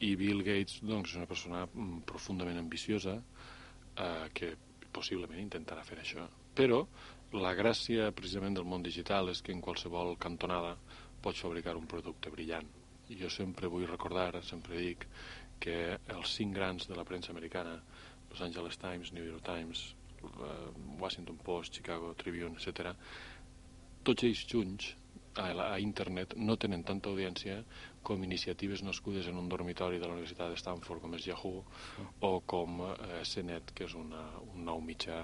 I 0.00 0.14
Bill 0.16 0.40
Gates 0.40 0.80
doncs, 0.80 1.12
és 1.12 1.20
una 1.20 1.28
persona 1.28 1.66
mm, 1.66 2.06
profundament 2.08 2.56
ambiciosa 2.56 3.18
eh, 3.20 4.28
que 4.32 4.54
possiblement 4.96 5.44
intentarà 5.44 5.84
fer 5.84 6.00
això. 6.00 6.24
Però 6.56 6.80
la 7.40 7.52
gràcia 7.54 8.10
precisament 8.16 8.56
del 8.58 8.66
món 8.66 8.82
digital 8.82 9.30
és 9.30 9.42
que 9.42 9.54
en 9.54 9.62
qualsevol 9.62 10.16
cantonada 10.18 10.74
pots 11.22 11.42
fabricar 11.44 11.76
un 11.78 11.86
producte 11.86 12.32
brillant. 12.34 12.66
I 13.10 13.18
jo 13.20 13.30
sempre 13.30 13.70
vull 13.70 13.88
recordar, 13.90 14.42
sempre 14.46 14.78
dic, 14.80 15.06
que 15.60 15.98
els 16.16 16.36
cinc 16.38 16.54
grans 16.56 16.88
de 16.88 16.96
la 16.96 17.04
premsa 17.04 17.32
americana, 17.34 17.76
Los 18.30 18.40
Angeles 18.40 18.78
Times, 18.78 19.12
New 19.12 19.26
York 19.26 19.44
Times, 19.44 19.94
eh, 20.22 20.70
Washington 20.98 21.36
Post, 21.44 21.74
Chicago 21.74 22.14
Tribune, 22.14 22.56
etc., 22.56 22.94
tots 24.02 24.24
ells 24.24 24.46
junts 24.48 24.94
a, 25.36 25.74
a 25.74 25.78
internet 25.78 26.34
no 26.36 26.56
tenen 26.56 26.82
tanta 26.86 27.10
audiència 27.10 27.60
com 28.02 28.22
iniciatives 28.24 28.82
nascudes 28.82 29.28
en 29.30 29.36
un 29.38 29.48
dormitori 29.48 30.00
de 30.00 30.08
la 30.08 30.16
Universitat 30.16 30.50
de 30.50 30.58
Stanford 30.58 31.02
com 31.04 31.14
és 31.18 31.26
Yahoo 31.28 31.62
o 32.26 32.32
com 32.52 32.80
eh, 32.86 33.20
CNET 33.28 33.74
que 33.76 33.86
és 33.86 33.94
una, 33.94 34.24
un 34.54 34.64
nou 34.66 34.80
mitjà 34.82 35.22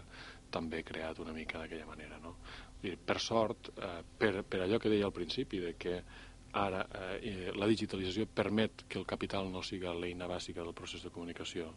també 0.57 0.83
creat 0.87 1.21
una 1.25 1.35
mica 1.37 1.61
d'aquella 1.61 1.89
manera 1.89 2.19
no? 2.23 2.37
I 2.87 2.97
per 2.97 3.21
sort 3.21 3.71
eh, 3.77 4.01
per, 4.19 4.43
per 4.45 4.65
allò 4.65 4.81
que 4.83 4.93
deia 4.93 5.07
al 5.09 5.15
principi 5.17 5.61
de 5.63 5.75
que 5.81 6.01
ara 6.57 6.83
eh, 7.21 7.53
la 7.55 7.69
digitalització 7.69 8.27
permet 8.41 8.87
que 8.89 8.99
el 9.01 9.07
capital 9.07 9.51
no 9.53 9.63
siga 9.63 9.95
l'eina 9.95 10.29
bàsica 10.31 10.65
del 10.65 10.77
procés 10.77 11.05
de 11.05 11.13
comunicació 11.13 11.71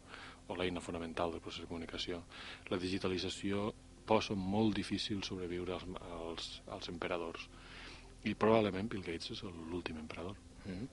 o 0.47 0.57
l'eina 0.57 0.83
fonamental 0.83 1.35
del 1.35 1.43
procés 1.43 1.65
de 1.65 1.71
comunicació 1.71 2.23
la 2.71 2.79
digitalització 2.81 3.69
posa 4.09 4.33
molt 4.33 4.73
difícil 4.77 5.21
sobreviure 5.23 5.75
als, 5.75 5.85
als, 6.19 6.51
als 6.75 6.89
emperadors 6.89 7.49
i 8.27 8.35
probablement 8.35 8.89
Bill 8.91 9.05
Gates 9.05 9.31
és 9.35 9.43
l'últim 9.47 9.99
emperador. 10.01 10.48
Mm. 10.65 10.87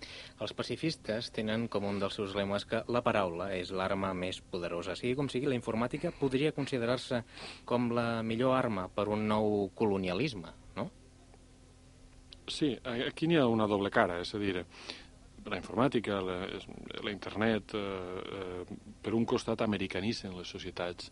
Els 0.44 0.54
pacifistes 0.56 1.30
tenen 1.34 1.66
com 1.72 1.86
un 1.88 1.98
dels 2.02 2.16
seus 2.18 2.34
lemes 2.38 2.66
que 2.68 2.82
la 2.92 3.02
paraula 3.06 3.50
és 3.56 3.72
l'arma 3.74 4.12
més 4.14 4.40
poderosa. 4.40 4.96
Sigui 4.98 5.16
com 5.18 5.30
sigui, 5.32 5.48
la 5.50 5.58
informàtica 5.58 6.12
podria 6.20 6.54
considerar-se 6.56 7.22
com 7.68 7.90
la 7.96 8.22
millor 8.22 8.56
arma 8.56 8.88
per 8.92 9.08
un 9.12 9.26
nou 9.28 9.70
colonialisme, 9.74 10.52
no? 10.76 10.90
Sí, 12.46 12.76
aquí 12.84 13.26
n'hi 13.26 13.40
ha 13.40 13.48
una 13.50 13.66
doble 13.66 13.90
cara, 13.90 14.20
és 14.22 14.34
a 14.34 14.38
dir, 14.38 14.62
la 15.46 15.58
informàtica, 15.58 16.20
la, 16.22 16.36
la 17.04 17.12
internet, 17.12 17.74
eh, 17.74 17.82
eh, 18.38 18.78
per 19.02 19.14
un 19.14 19.26
costat 19.28 19.62
americanitzen 19.62 20.34
les 20.36 20.50
societats 20.50 21.10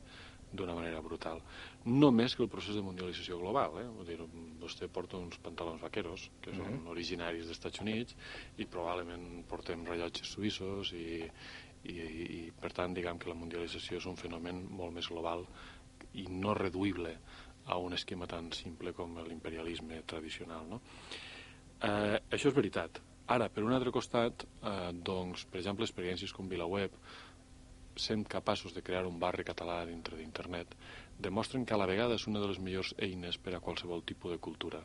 d'una 0.55 0.75
manera 0.77 1.01
brutal. 1.05 1.41
No 1.85 2.11
més 2.15 2.35
que 2.37 2.45
el 2.45 2.51
procés 2.53 2.79
de 2.79 2.85
mundialització 2.87 3.39
global. 3.41 3.79
Eh? 3.83 3.87
Vull 3.97 4.09
dir, 4.09 4.19
vostè 4.63 4.89
porta 4.93 5.21
uns 5.21 5.39
pantalons 5.45 5.83
vaqueros, 5.83 6.29
que 6.41 6.55
són 6.55 6.67
mm 6.67 6.79
-hmm. 6.79 6.91
originaris 6.95 7.45
dels 7.45 7.59
Estats 7.59 7.81
Units, 7.81 8.17
i 8.59 8.67
probablement 8.67 9.45
portem 9.49 9.85
rellotges 9.85 10.29
suïssos, 10.35 10.93
i, 10.93 11.31
i, 11.85 11.95
i 12.39 12.53
per 12.61 12.73
tant, 12.73 12.95
diguem 12.95 13.19
que 13.19 13.29
la 13.29 13.35
mundialització 13.35 13.97
és 13.97 14.07
un 14.07 14.17
fenomen 14.17 14.67
molt 14.71 14.95
més 14.95 15.09
global 15.09 15.47
i 16.15 16.27
no 16.29 16.55
reduïble 16.55 17.19
a 17.67 17.79
un 17.79 17.93
esquema 17.93 18.27
tan 18.27 18.53
simple 18.53 18.93
com 18.93 19.19
l'imperialisme 19.29 20.03
tradicional. 20.07 20.69
No? 20.69 20.81
Eh, 21.83 22.21
això 22.31 22.49
és 22.49 22.55
veritat, 22.55 23.01
Ara, 23.27 23.47
per 23.49 23.63
un 23.65 23.73
altre 23.73 23.89
costat, 23.93 24.45
eh, 24.45 24.91
doncs, 24.93 25.47
per 25.49 25.57
exemple, 25.63 25.87
experiències 25.87 26.33
com 26.37 26.49
VilaWeb, 26.49 26.93
sent 27.97 28.27
capaços 28.29 28.75
de 28.75 28.83
crear 28.83 29.05
un 29.07 29.19
barri 29.23 29.45
català 29.45 29.85
dintre 29.87 30.17
d'internet, 30.19 30.75
demostren 31.19 31.65
que 31.65 31.75
a 31.75 31.79
la 31.79 31.87
vegada 31.87 32.19
és 32.19 32.27
una 32.27 32.41
de 32.43 32.49
les 32.51 32.59
millors 32.59 32.95
eines 32.99 33.39
per 33.39 33.55
a 33.55 33.63
qualsevol 33.63 34.03
tipus 34.03 34.35
de 34.35 34.39
cultura. 34.39 34.83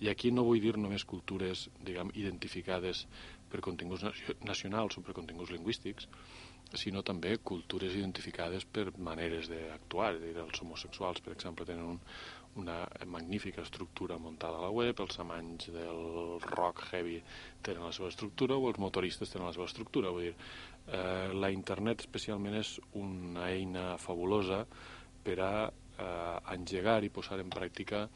I 0.00 0.08
aquí 0.08 0.32
no 0.32 0.44
vull 0.44 0.60
dir 0.60 0.76
només 0.78 1.04
cultures, 1.04 1.68
diguem, 1.84 2.12
identificades 2.14 3.06
per 3.50 3.60
continguts 3.64 4.04
nacionals 4.44 4.96
o 4.96 5.04
per 5.04 5.14
continguts 5.16 5.52
lingüístics, 5.52 6.08
sinó 6.74 7.02
també 7.06 7.36
cultures 7.38 7.94
identificades 7.94 8.64
per 8.64 8.90
maneres 8.98 9.50
d'actuar. 9.52 10.16
Els 10.16 10.62
homosexuals, 10.62 11.22
per 11.22 11.36
exemple, 11.36 11.66
tenen 11.68 11.92
un, 11.94 12.00
una 12.56 12.80
magnífica 13.06 13.62
estructura 13.62 14.18
muntada 14.18 14.58
a 14.58 14.64
la 14.64 14.72
web, 14.74 14.98
els 15.04 15.18
amanys 15.22 15.68
del 15.74 16.40
rock 16.48 16.88
heavy 16.90 17.20
tenen 17.62 17.84
la 17.84 17.92
seva 17.92 18.08
estructura 18.08 18.56
o 18.56 18.70
els 18.70 18.80
motoristes 18.82 19.30
tenen 19.30 19.46
la 19.46 19.54
seva 19.54 19.68
estructura. 19.68 20.10
Vull 20.10 20.30
dir, 20.30 20.34
eh, 20.86 21.32
la 21.34 21.50
internet 21.54 22.06
especialment 22.06 22.56
és 22.60 22.76
una 22.98 23.50
eina 23.50 23.96
fabulosa 24.02 24.64
per 25.26 25.38
a 25.42 25.52
eh, 25.66 26.54
engegar 26.54 27.02
i 27.04 27.12
posar 27.12 27.40
en 27.42 27.52
pràctica 27.52 28.06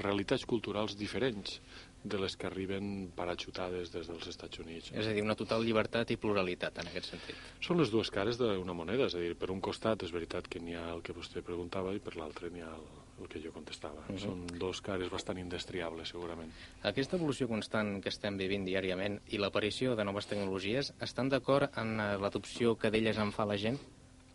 realitats 0.00 0.46
culturals 0.48 0.96
diferents 0.96 1.60
de 2.06 2.18
les 2.22 2.36
que 2.38 2.46
arriben 2.46 3.10
parachutades 3.16 3.90
des 3.92 4.06
dels 4.08 4.28
Estats 4.30 4.60
Units. 4.62 4.92
És 4.94 5.08
a 5.08 5.14
dir, 5.14 5.24
una 5.26 5.34
total 5.38 5.64
llibertat 5.66 6.12
i 6.14 6.18
pluralitat 6.22 6.78
en 6.78 6.90
aquest 6.92 7.10
sentit. 7.16 7.40
Són 7.66 7.82
les 7.82 7.90
dues 7.90 8.12
cares 8.14 8.38
d'una 8.38 8.76
moneda, 8.78 9.10
és 9.10 9.16
a 9.18 9.22
dir, 9.24 9.34
per 9.38 9.50
un 9.50 9.60
costat 9.60 10.06
és 10.06 10.14
veritat 10.14 10.46
que 10.48 10.62
n'hi 10.62 10.78
ha 10.78 10.86
el 10.94 11.02
que 11.02 11.16
vostè 11.16 11.42
preguntava 11.42 11.94
i 11.96 12.02
per 12.02 12.14
l'altre 12.20 12.52
n'hi 12.54 12.62
ha 12.62 12.70
el, 12.70 12.86
el 13.20 13.28
que 13.28 13.40
jo 13.40 13.52
contestava. 13.52 14.04
Uh 14.08 14.14
-huh. 14.14 14.18
Són 14.18 14.46
dos 14.58 14.80
cares 14.80 15.10
bastant 15.10 15.38
indestriables, 15.38 16.08
segurament. 16.08 16.52
Aquesta 16.82 17.16
evolució 17.16 17.48
constant 17.48 18.02
que 18.02 18.08
estem 18.08 18.36
vivint 18.36 18.64
diàriament 18.64 19.20
i 19.28 19.38
l'aparició 19.38 19.96
de 19.96 20.04
noves 20.04 20.26
tecnologies 20.26 20.92
estan 21.00 21.28
d'acord 21.28 21.70
en 21.78 22.00
eh, 22.00 22.18
l'adopció 22.18 22.76
que 22.76 22.90
d'elles 22.90 23.18
en 23.18 23.32
fa 23.32 23.44
la 23.44 23.56
gent? 23.56 23.78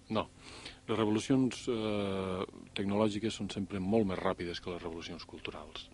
No. 0.10 0.30
Les 0.88 0.98
revolucions 0.98 1.68
eh, 1.68 2.46
tecnològiques 2.74 3.34
són 3.34 3.50
sempre 3.50 3.80
molt 3.80 4.06
més 4.08 4.20
ràpides 4.20 4.60
que 4.60 4.72
les 4.72 4.82
revolucions 4.82 5.26
culturals. 5.26 5.90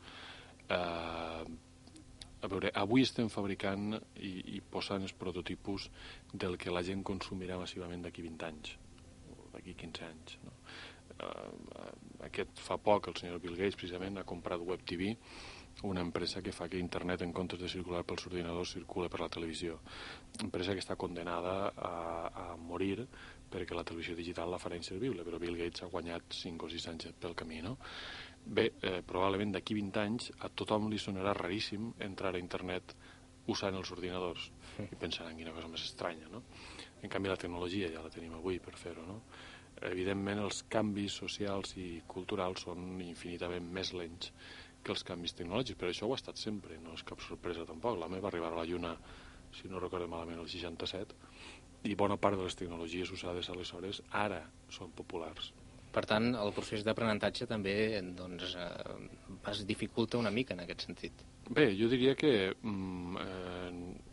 Eh, 0.69 1.45
a 2.39 2.47
veure, 2.47 2.71
avui 2.73 3.01
estem 3.01 3.29
fabricant 3.33 3.95
i, 4.21 4.57
i 4.57 4.61
posant 4.61 5.01
els 5.01 5.13
prototipus 5.13 5.89
del 6.33 6.57
que 6.57 6.73
la 6.73 6.83
gent 6.85 7.03
consumirà 7.03 7.57
massivament 7.57 8.05
d'aquí 8.05 8.21
20 8.21 8.45
anys, 8.45 8.77
o 9.33 9.49
d'aquí 9.55 9.73
15 9.73 10.05
anys. 10.05 10.37
No? 10.45 10.56
Uh, 11.17 12.25
aquest 12.27 12.59
fa 12.61 12.77
poc, 12.81 13.07
el 13.09 13.15
senyor 13.17 13.39
Bill 13.43 13.57
Gates, 13.57 13.77
precisament, 13.79 14.19
ha 14.19 14.27
comprat 14.27 14.61
Web 14.61 14.83
TV, 14.85 15.15
una 15.83 16.01
empresa 16.01 16.41
que 16.41 16.51
fa 16.51 16.67
que 16.69 16.79
internet, 16.81 17.21
en 17.21 17.33
comptes 17.33 17.59
de 17.61 17.69
circular 17.69 18.03
pels 18.05 18.25
ordinadors, 18.29 18.73
circula 18.73 19.09
per 19.09 19.21
la 19.21 19.29
televisió. 19.29 19.77
Empresa 20.41 20.73
que 20.73 20.81
està 20.81 20.95
condenada 20.97 21.57
a, 21.69 21.91
a 22.27 22.45
morir 22.57 23.05
perquè 23.47 23.75
la 23.77 23.85
televisió 23.87 24.15
digital 24.17 24.49
la 24.51 24.59
farà 24.59 24.75
inservible, 24.75 25.23
però 25.23 25.39
Bill 25.39 25.57
Gates 25.59 25.85
ha 25.85 25.91
guanyat 25.91 26.33
5 26.35 26.65
o 26.65 26.71
6 26.73 26.87
anys 26.91 27.11
pel 27.21 27.35
camí, 27.37 27.61
no? 27.63 27.77
Bé, 28.43 28.71
eh, 28.81 29.01
probablement 29.05 29.53
d'aquí 29.53 29.75
20 29.77 30.01
anys 30.01 30.31
a 30.43 30.49
tothom 30.49 30.89
li 30.91 30.99
sonarà 30.99 31.33
raríssim 31.35 31.91
entrar 32.03 32.33
a 32.33 32.41
internet 32.41 32.95
usant 33.47 33.75
els 33.75 33.91
ordinadors 33.95 34.49
i 34.83 34.95
pensant 34.99 35.29
en 35.29 35.37
quina 35.39 35.53
cosa 35.55 35.69
més 35.71 35.85
estranya, 35.87 36.27
no? 36.31 36.43
En 37.01 37.11
canvi, 37.13 37.29
la 37.31 37.39
tecnologia 37.39 37.91
ja 37.93 38.03
la 38.03 38.11
tenim 38.11 38.33
avui 38.35 38.59
per 38.59 38.75
fer-ho, 38.79 39.05
no? 39.07 39.21
Evidentment, 39.85 40.39
els 40.41 40.63
canvis 40.73 41.19
socials 41.21 41.75
i 41.77 42.01
culturals 42.09 42.63
són 42.65 43.01
infinitament 43.03 43.67
més 43.73 43.93
lents 43.93 44.31
que 44.83 44.93
els 44.95 45.03
canvis 45.05 45.35
tecnològics, 45.37 45.77
però 45.77 45.91
això 45.91 46.07
ho 46.07 46.15
ha 46.15 46.19
estat 46.19 46.39
sempre, 46.41 46.79
no 46.81 46.95
és 46.97 47.03
cap 47.05 47.21
sorpresa 47.21 47.65
tampoc. 47.67 47.99
La 47.99 48.09
meva 48.09 48.27
va 48.27 48.31
arribar 48.31 48.53
a 48.53 48.57
la 48.61 48.65
Lluna, 48.65 48.95
si 49.53 49.69
no 49.69 49.81
recordo 49.83 50.07
malament, 50.07 50.39
el 50.41 50.49
67, 50.49 51.15
i 51.87 51.95
bona 51.95 52.17
part 52.17 52.37
de 52.37 52.47
les 52.47 52.57
tecnologies 52.57 53.11
usades 53.13 53.49
aleshores 53.53 54.01
ara 54.25 54.41
són 54.73 54.93
populars. 54.97 55.51
Per 55.93 56.03
tant, 56.05 56.33
el 56.35 56.51
procés 56.53 56.83
d'aprenentatge 56.85 57.47
també 57.49 57.73
doncs, 58.17 58.53
eh, 58.59 58.97
es 59.51 59.63
dificulta 59.65 60.19
una 60.19 60.33
mica 60.33 60.53
en 60.53 60.61
aquest 60.61 60.85
sentit. 60.85 61.23
Bé, 61.49 61.71
jo 61.79 61.87
diria 61.89 62.13
que, 62.15 62.53
mm, 62.61 63.17
eh, 63.17 64.06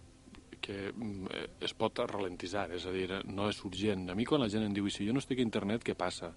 que 0.64 0.76
mm, 0.90 1.42
es 1.66 1.75
pot 1.76 2.00
ralentitzar, 2.09 2.71
és 2.76 2.87
a 2.88 2.92
dir, 2.94 3.09
no 3.28 3.49
és 3.52 3.61
urgent. 3.68 4.06
A 4.11 4.16
mi 4.16 4.25
quan 4.28 4.40
la 4.40 4.49
gent 4.52 4.64
em 4.64 4.76
diu, 4.76 4.88
si 4.92 5.04
jo 5.04 5.12
no 5.12 5.21
estic 5.21 5.42
a 5.42 5.44
internet, 5.44 5.85
què 5.85 5.97
passa? 5.99 6.33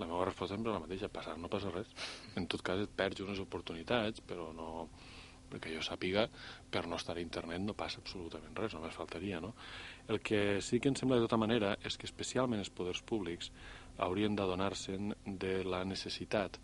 La 0.00 0.08
meva 0.08 0.26
resposta 0.26 0.56
sempre 0.56 0.72
és 0.72 0.78
la 0.78 0.82
mateixa, 0.82 1.12
passar 1.14 1.36
no 1.38 1.50
passa 1.52 1.70
res. 1.74 1.92
En 2.40 2.48
tot 2.50 2.64
cas 2.66 2.82
et 2.82 2.98
perds 2.98 3.22
unes 3.26 3.42
oportunitats, 3.44 4.24
però 4.26 4.50
no 4.56 4.88
perquè 5.48 5.70
jo 5.72 5.80
sàpiga, 5.80 6.26
per 6.68 6.82
no 6.90 6.98
estar 6.98 7.14
a 7.16 7.22
internet 7.22 7.62
no 7.64 7.72
passa 7.78 8.02
absolutament 8.02 8.56
res, 8.58 8.74
només 8.76 8.96
faltaria, 8.98 9.38
no? 9.40 9.54
El 10.12 10.20
que 10.20 10.60
sí 10.64 10.76
que 10.80 10.90
em 10.92 10.98
sembla 10.98 11.16
de 11.16 11.24
tota 11.24 11.38
manera 11.40 11.70
és 11.88 11.96
que 11.96 12.04
especialment 12.08 12.60
els 12.60 12.72
poders 12.74 13.00
públics 13.00 13.48
haurien 14.04 14.36
d'adonar-se'n 14.36 15.14
de 15.24 15.62
la 15.64 15.84
necessitat 15.88 16.58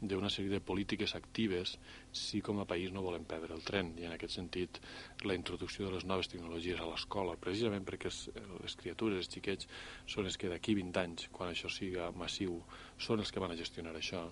d'una 0.00 0.30
sèrie 0.32 0.50
de 0.52 0.62
polítiques 0.64 1.14
actives 1.14 1.74
si 2.12 2.40
com 2.40 2.60
a 2.60 2.66
país 2.68 2.92
no 2.92 3.04
volem 3.04 3.26
perdre 3.28 3.54
el 3.54 3.64
tren. 3.66 3.92
I 4.00 4.08
en 4.08 4.14
aquest 4.16 4.38
sentit 4.38 4.80
la 5.28 5.36
introducció 5.36 5.86
de 5.86 5.96
les 5.96 6.06
noves 6.08 6.30
tecnologies 6.32 6.80
a 6.80 6.88
l'escola 6.88 7.36
precisament 7.40 7.84
perquè 7.84 8.12
les 8.62 8.78
criatures, 8.80 9.20
els 9.20 9.32
xiquets 9.34 9.68
són 10.06 10.30
els 10.30 10.40
que 10.40 10.48
d'aquí 10.52 10.74
20 10.78 11.04
anys 11.04 11.28
quan 11.34 11.52
això 11.52 11.68
siga 11.72 12.10
massiu 12.16 12.62
són 12.98 13.20
els 13.20 13.32
que 13.32 13.42
van 13.42 13.52
a 13.52 13.60
gestionar 13.60 13.94
això 13.96 14.26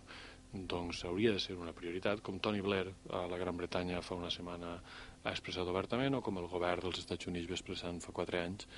doncs 0.53 1.05
hauria 1.05 1.35
de 1.35 1.41
ser 1.43 1.59
una 1.61 1.75
prioritat 1.77 2.23
com 2.25 2.39
Tony 2.41 2.63
Blair 2.65 2.89
a 3.13 3.27
la 3.29 3.37
Gran 3.37 3.57
Bretanya 3.57 4.01
fa 4.01 4.17
una 4.17 4.31
setmana 4.33 4.79
ha 4.79 5.35
expressat 5.35 5.69
obertament 5.69 6.17
o 6.17 6.23
com 6.25 6.39
el 6.41 6.49
govern 6.49 6.87
dels 6.87 7.03
Estats 7.03 7.29
Units 7.29 7.51
va 7.51 7.59
expressant 7.59 8.01
fa 8.01 8.15
4 8.17 8.41
anys 8.41 8.69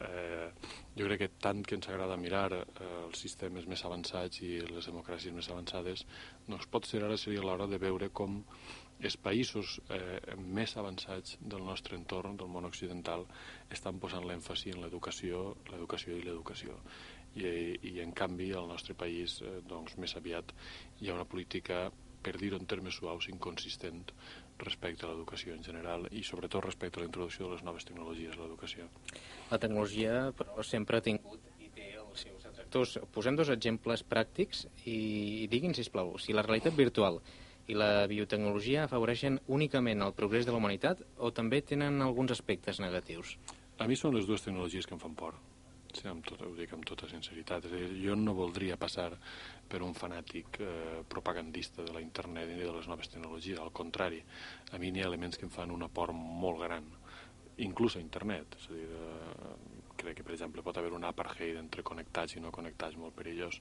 eh, 0.00 0.48
jo 0.96 1.08
crec 1.08 1.20
que 1.24 1.30
tant 1.42 1.62
que 1.62 1.76
ens 1.78 1.88
agrada 1.88 2.16
mirar 2.20 2.48
eh, 2.56 2.64
els 3.04 3.20
sistemes 3.20 3.68
més 3.70 3.84
avançats 3.86 4.42
i 4.42 4.56
les 4.68 4.88
democràcies 4.90 5.34
més 5.34 5.50
avançades, 5.50 6.06
doncs 6.48 6.70
pot 6.70 6.88
ser 6.88 7.04
ara 7.04 7.18
seria 7.20 7.44
l'hora 7.44 7.68
de 7.70 7.78
veure 7.82 8.10
com 8.10 8.42
els 9.02 9.16
països 9.18 9.78
eh, 9.90 10.36
més 10.38 10.76
avançats 10.80 11.36
del 11.40 11.64
nostre 11.66 11.98
entorn, 11.98 12.38
del 12.40 12.50
món 12.52 12.68
occidental, 12.68 13.26
estan 13.70 13.98
posant 14.00 14.26
l'èmfasi 14.28 14.72
en 14.74 14.80
l'educació, 14.84 15.56
l'educació 15.72 16.16
i 16.16 16.24
l'educació. 16.24 16.78
I, 17.34 17.44
I, 17.82 17.98
en 18.04 18.12
canvi, 18.14 18.52
al 18.54 18.68
nostre 18.70 18.94
país, 18.94 19.40
eh, 19.42 19.58
doncs, 19.66 19.98
més 19.98 20.14
aviat 20.16 20.54
hi 21.00 21.10
ha 21.10 21.16
una 21.18 21.26
política, 21.26 21.88
per 22.24 22.36
dir-ho 22.40 22.56
en 22.60 22.66
termes 22.70 22.96
suaus, 22.96 23.28
inconsistent 23.28 24.06
respecte 24.58 25.06
a 25.06 25.10
l'educació 25.10 25.54
en 25.54 25.62
general 25.64 26.06
i 26.10 26.22
sobretot 26.22 26.64
respecte 26.64 27.00
a 27.00 27.02
la 27.02 27.08
introducció 27.08 27.46
de 27.46 27.54
les 27.54 27.64
noves 27.66 27.86
tecnologies 27.88 28.36
a 28.36 28.42
l'educació. 28.42 28.88
La 29.50 29.58
tecnologia, 29.58 30.32
però, 30.38 30.62
sempre 30.62 30.98
ha 30.98 31.04
tingut 31.04 31.40
i 31.58 31.70
té 31.74 31.94
els 31.98 32.26
seus 32.26 32.44
detractors. 32.46 32.98
Posem 33.14 33.36
dos 33.36 33.50
exemples 33.54 34.04
pràctics 34.06 34.66
i 34.90 35.48
diguin, 35.50 35.74
sisplau, 35.74 36.14
si 36.18 36.36
la 36.36 36.46
realitat 36.46 36.76
virtual 36.78 37.20
i 37.66 37.78
la 37.78 38.04
biotecnologia 38.10 38.84
afavoreixen 38.84 39.40
únicament 39.48 40.04
el 40.04 40.12
progrés 40.12 40.44
de 40.44 40.52
la 40.52 40.60
humanitat 40.60 41.00
o 41.16 41.32
també 41.32 41.62
tenen 41.64 42.02
alguns 42.04 42.36
aspectes 42.36 42.80
negatius? 42.80 43.38
A 43.80 43.88
mi 43.90 43.98
són 43.98 44.14
les 44.14 44.28
dues 44.28 44.44
tecnologies 44.44 44.86
que 44.86 44.94
em 44.94 45.02
fan 45.02 45.16
por 45.18 45.40
Sí, 45.94 46.08
amb 46.10 46.24
tot, 46.26 46.40
ho 46.42 46.50
dic 46.58 46.72
amb 46.74 46.86
tota 46.88 47.06
sinceritat. 47.10 47.68
És 47.68 47.74
a 47.74 47.78
dir, 47.78 48.00
jo 48.02 48.16
no 48.18 48.34
voldria 48.34 48.78
passar 48.80 49.12
per 49.70 49.80
un 49.86 49.94
fanàtic 49.94 50.58
eh, 50.58 51.02
propagandista 51.10 51.86
de 51.86 51.94
la 51.94 52.02
internet 52.02 52.50
i 52.50 52.58
de 52.58 52.72
les 52.74 52.88
noves 52.90 53.12
tecnologies. 53.12 53.60
Al 53.62 53.70
contrari, 53.72 54.18
a 54.72 54.80
mi 54.82 54.90
n'hi 54.90 55.04
ha 55.04 55.10
elements 55.10 55.38
que 55.38 55.46
em 55.46 55.54
fan 55.54 55.74
un 55.74 55.86
aport 55.86 56.16
molt 56.16 56.64
gran, 56.64 56.90
inclús 57.62 57.94
a 57.94 58.02
internet. 58.02 58.58
És 58.58 58.68
a 58.70 58.74
dir, 58.74 58.88
eh, 58.90 59.54
crec 60.02 60.18
que, 60.18 60.26
per 60.26 60.34
exemple, 60.34 60.66
pot 60.66 60.82
haver 60.82 60.92
un 60.96 61.06
apartheid 61.06 61.62
entre 61.62 61.86
connectats 61.86 62.34
i 62.34 62.42
no 62.42 62.50
connectats 62.54 62.98
molt 62.98 63.14
perillós. 63.14 63.60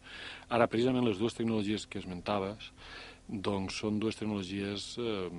Ara, 0.50 0.68
precisament, 0.68 1.06
les 1.06 1.22
dues 1.22 1.38
tecnologies 1.38 1.86
que 1.86 2.02
esmentaves 2.02 2.74
doncs 3.28 3.78
són 3.80 4.02
dues 4.02 4.18
tecnologies 4.20 4.96
eh, 4.98 5.30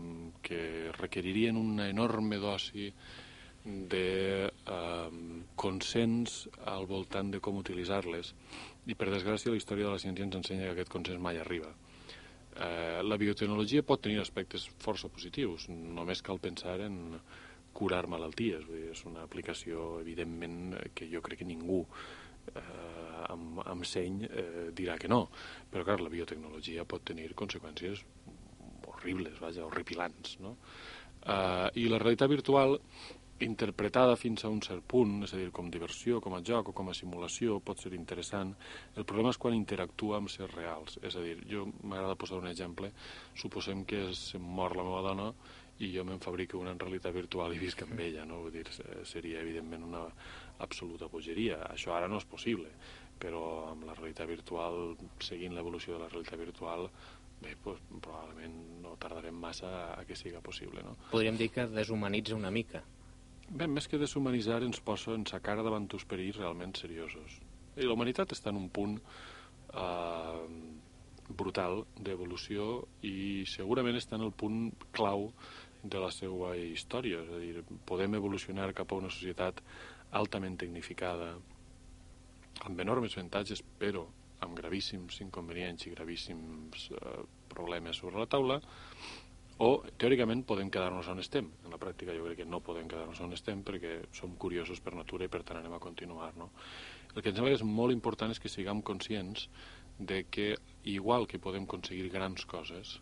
que 0.46 0.62
requeririen 0.94 1.58
una 1.58 1.90
enorme 1.90 2.38
dosi 2.38 2.92
de 3.64 4.50
eh, 4.50 5.10
consens 5.56 6.44
al 6.68 6.86
voltant 6.86 7.30
de 7.32 7.40
com 7.40 7.56
utilitzar-les 7.56 8.34
i 8.86 8.94
per 8.94 9.08
desgràcia 9.08 9.52
la 9.52 9.60
història 9.60 9.88
de 9.88 9.94
la 9.94 10.02
ciència 10.02 10.26
ens 10.26 10.36
ensenya 10.36 10.68
que 10.68 10.76
aquest 10.76 10.92
consens 10.92 11.22
mai 11.22 11.40
arriba. 11.40 11.72
Eh, 12.54 13.00
la 13.02 13.16
biotecnologia 13.18 13.82
pot 13.82 14.04
tenir 14.04 14.20
aspectes 14.20 14.68
força 14.84 15.08
positius, 15.08 15.68
només 15.70 16.22
cal 16.22 16.38
pensar 16.38 16.76
en 16.84 17.18
curar 17.74 18.04
malalties, 18.06 18.68
vull 18.68 18.78
dir, 18.78 18.92
és 18.92 19.02
una 19.08 19.24
aplicació 19.24 19.96
evidentment 20.04 20.76
que 20.94 21.08
jo 21.10 21.24
crec 21.24 21.42
que 21.42 21.48
ningú 21.48 21.80
eh, 22.52 22.62
amb, 23.32 23.64
amb 23.64 23.88
seny 23.88 24.22
eh, 24.28 24.68
dirà 24.76 24.98
que 25.00 25.10
no, 25.10 25.24
però 25.72 25.88
clar, 25.88 25.98
la 26.04 26.12
biotecnologia 26.12 26.86
pot 26.86 27.02
tenir 27.10 27.32
conseqüències 27.34 28.04
horribles, 28.92 29.40
vaja, 29.40 29.64
horripilants, 29.66 30.38
no? 30.44 30.54
Eh, 31.24 31.68
I 31.80 31.88
la 31.88 31.98
realitat 31.98 32.30
virtual 32.30 32.78
interpretada 33.42 34.14
fins 34.16 34.44
a 34.44 34.50
un 34.52 34.60
cert 34.62 34.84
punt, 34.86 35.24
és 35.26 35.34
a 35.34 35.40
dir, 35.40 35.50
com 35.54 35.70
diversió, 35.70 36.20
com 36.22 36.36
a 36.36 36.42
joc 36.44 36.70
o 36.70 36.76
com 36.76 36.88
a 36.90 36.94
simulació, 36.94 37.58
pot 37.60 37.82
ser 37.82 37.94
interessant. 37.96 38.54
El 38.94 39.04
problema 39.04 39.32
és 39.34 39.40
quan 39.42 39.56
interactua 39.56 40.20
amb 40.20 40.30
sers 40.30 40.54
reals. 40.54 41.00
És 41.02 41.16
a 41.16 41.24
dir, 41.24 41.40
jo 41.50 41.66
m'agrada 41.82 42.18
posar 42.20 42.38
un 42.38 42.48
exemple. 42.50 42.92
Suposem 43.34 43.84
que 43.84 44.06
es 44.10 44.34
mor 44.38 44.76
la 44.76 44.86
meva 44.86 45.02
dona 45.02 45.32
i 45.82 45.90
jo 45.90 46.04
me'n 46.06 46.22
fabrico 46.22 46.60
una 46.60 46.70
en 46.70 46.78
realitat 46.78 47.14
virtual 47.14 47.54
i 47.54 47.58
visc 47.58 47.82
amb 47.82 47.98
ella, 47.98 48.24
no? 48.24 48.44
Vull 48.44 48.54
dir, 48.54 48.68
seria 49.02 49.42
evidentment 49.42 49.82
una 49.82 50.04
absoluta 50.62 51.10
bogeria. 51.10 51.64
Això 51.72 51.96
ara 51.96 52.06
no 52.08 52.22
és 52.22 52.28
possible, 52.30 52.70
però 53.18 53.72
amb 53.72 53.88
la 53.88 53.98
realitat 53.98 54.30
virtual, 54.30 54.94
seguint 55.18 55.56
l'evolució 55.56 55.96
de 55.96 56.04
la 56.04 56.10
realitat 56.12 56.38
virtual, 56.38 56.86
bé, 57.42 57.56
pues, 57.60 57.82
probablement 57.90 58.54
no 58.84 58.94
tardarem 58.96 59.34
massa 59.34 59.70
a 59.98 60.04
que 60.06 60.16
siga 60.16 60.40
possible, 60.40 60.86
no? 60.86 60.94
Podríem 61.10 61.36
dir 61.36 61.50
que 61.50 61.66
deshumanitza 61.66 62.38
una 62.38 62.54
mica. 62.54 62.84
Bé, 63.50 63.66
més 63.68 63.86
que 63.90 64.00
deshumanitzar 64.00 64.62
ens 64.64 64.80
posa 64.80 65.12
en 65.14 65.26
sa 65.28 65.40
cara 65.44 65.64
davant 65.66 65.86
uns 65.92 66.06
perills 66.08 66.38
realment 66.40 66.72
seriosos. 66.78 67.38
I 67.76 67.84
la 67.84 67.92
humanitat 67.92 68.32
està 68.32 68.50
en 68.50 68.60
un 68.62 68.70
punt 68.72 68.96
eh, 68.96 70.46
brutal 71.28 71.84
d'evolució 72.00 72.84
i 73.04 73.44
segurament 73.50 73.98
està 74.00 74.16
en 74.16 74.24
el 74.28 74.32
punt 74.32 74.70
clau 74.96 75.28
de 75.82 76.00
la 76.00 76.10
seva 76.14 76.54
història. 76.56 77.20
És 77.24 77.32
a 77.34 77.42
dir, 77.42 77.64
podem 77.86 78.16
evolucionar 78.16 78.72
cap 78.76 78.92
a 78.92 79.00
una 79.02 79.12
societat 79.12 79.60
altament 80.16 80.56
tecnificada, 80.60 81.34
amb 82.64 82.80
enormes 82.80 83.18
avantatges, 83.18 83.60
però 83.78 84.06
amb 84.44 84.56
gravíssims 84.56 85.20
inconvenients 85.24 85.86
i 85.86 85.92
gravíssims 85.94 86.88
eh, 86.94 87.20
problemes 87.52 88.00
sobre 88.00 88.20
la 88.22 88.30
taula, 88.30 88.60
o 89.58 89.84
teòricament 90.00 90.42
podem 90.46 90.70
quedar-nos 90.70 91.08
on 91.12 91.22
estem. 91.22 91.46
En 91.64 91.74
la 91.74 91.78
pràctica 91.78 92.14
jo 92.16 92.24
crec 92.26 92.42
que 92.42 92.48
no 92.48 92.62
podem 92.64 92.88
quedar-nos 92.90 93.20
on 93.22 93.32
estem 93.36 93.62
perquè 93.62 94.00
som 94.12 94.34
curiosos 94.40 94.80
per 94.82 94.94
natura 94.96 95.28
i 95.28 95.30
per 95.30 95.44
tant 95.46 95.60
anem 95.60 95.76
a 95.76 95.82
continuar. 95.82 96.32
No? 96.36 96.50
El 97.14 97.22
que 97.22 97.30
em 97.30 97.36
sembla 97.36 97.52
que 97.52 97.60
és 97.60 97.66
molt 97.66 97.94
important 97.94 98.34
és 98.34 98.42
que 98.42 98.50
siguem 98.50 98.82
conscients 98.82 99.48
de 99.98 100.24
que 100.26 100.54
igual 100.90 101.28
que 101.30 101.38
podem 101.38 101.68
aconseguir 101.68 102.10
grans 102.10 102.44
coses, 102.50 102.98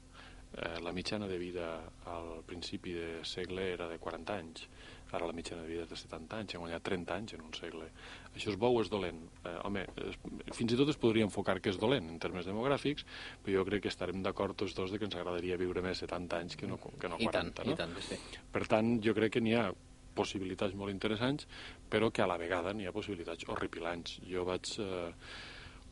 eh, 0.53 0.79
la 0.85 0.93
mitjana 0.93 1.27
de 1.27 1.39
vida 1.41 1.69
al 2.05 2.43
principi 2.45 2.93
de 2.93 3.25
segle 3.25 3.71
era 3.73 3.89
de 3.89 3.99
40 3.99 4.37
anys, 4.37 4.67
ara 5.13 5.29
la 5.29 5.37
mitjana 5.37 5.63
de 5.63 5.69
vida 5.69 5.85
és 5.85 5.91
de 5.91 5.99
70 6.01 6.41
anys, 6.41 6.55
hem 6.55 6.65
guanyat 6.65 6.85
30 6.89 7.15
anys 7.15 7.37
en 7.37 7.45
un 7.45 7.53
segle. 7.57 7.89
Això 8.33 8.53
és 8.53 8.59
bo 8.59 8.73
o 8.73 8.81
és 8.83 8.91
dolent? 8.93 9.21
Eh, 9.45 9.55
home, 9.69 9.85
es, 10.09 10.19
fins 10.57 10.73
i 10.73 10.79
tot 10.81 10.91
es 10.93 10.99
podria 11.01 11.29
enfocar 11.29 11.59
que 11.61 11.73
és 11.73 11.79
dolent 11.81 12.09
en 12.09 12.19
termes 12.23 12.49
demogràfics, 12.49 13.07
però 13.45 13.61
jo 13.61 13.67
crec 13.69 13.87
que 13.87 13.93
estarem 13.93 14.25
d'acord 14.25 14.57
tots 14.59 14.77
dos 14.79 14.93
de 14.93 15.01
que 15.01 15.09
ens 15.09 15.17
agradaria 15.19 15.61
viure 15.61 15.85
més 15.85 16.03
70 16.05 16.43
anys 16.43 16.59
que 16.61 16.71
no, 16.71 16.81
que 16.81 17.13
no 17.13 17.21
40, 17.21 17.25
I 17.25 17.33
tant, 17.33 17.69
no? 17.69 17.77
I 17.77 17.81
tant, 17.83 17.97
sí. 18.09 18.21
Per 18.53 18.67
tant, 18.71 18.95
jo 19.05 19.17
crec 19.19 19.37
que 19.37 19.45
n'hi 19.45 19.57
ha 19.59 19.71
possibilitats 20.15 20.77
molt 20.77 20.93
interessants, 20.93 21.47
però 21.91 22.11
que 22.13 22.23
a 22.25 22.29
la 22.29 22.39
vegada 22.41 22.73
n'hi 22.77 22.89
ha 22.89 22.95
possibilitats 22.95 23.49
horripilants. 23.49 24.19
Jo 24.29 24.45
vaig, 24.49 24.75
eh, 24.81 25.11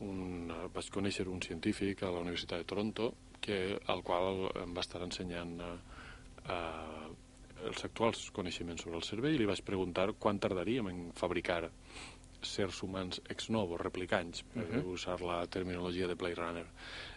un, 0.05 0.53
vaig 0.73 0.93
conèixer 0.93 1.27
un 1.29 1.41
científic 1.41 2.03
a 2.03 2.13
la 2.13 2.21
Universitat 2.25 2.61
de 2.61 2.69
Toronto 2.69 3.13
que, 3.41 3.79
al 3.89 4.03
qual 4.05 4.47
em 4.61 4.73
va 4.77 4.85
estar 4.85 5.01
ensenyant 5.05 5.57
eh, 5.65 5.73
eh, 6.45 7.09
els 7.69 7.85
actuals 7.85 8.29
coneixements 8.35 8.85
sobre 8.85 8.97
el 8.97 9.05
cervell 9.07 9.35
i 9.35 9.41
li 9.41 9.49
vaig 9.49 9.61
preguntar 9.67 10.11
quan 10.19 10.39
tardaríem 10.39 10.89
en 10.91 11.03
fabricar 11.17 11.63
sers 12.41 12.81
humans 12.83 13.21
ex 13.29 13.49
novo, 13.53 13.77
replicants, 13.77 14.43
per 14.53 14.63
uh 14.63 14.75
-huh. 14.75 14.85
usar 14.93 15.21
la 15.21 15.45
terminologia 15.47 16.07
de 16.07 16.15
Blade 16.15 16.35
Runner. 16.35 16.65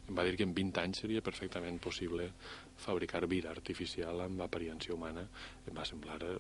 Em 0.09 0.15
va 0.15 0.25
dir 0.25 0.37
que 0.37 0.43
en 0.43 0.55
20 0.55 0.81
anys 0.81 0.99
seria 0.99 1.23
perfectament 1.23 1.81
possible 1.81 2.31
fabricar 2.77 3.27
vida 3.27 3.51
artificial 3.51 4.21
amb 4.21 4.41
apariència 4.41 4.95
humana. 4.95 5.27
Em 5.67 5.75
va 5.75 5.85
semblar, 5.85 6.23
eh, 6.23 6.37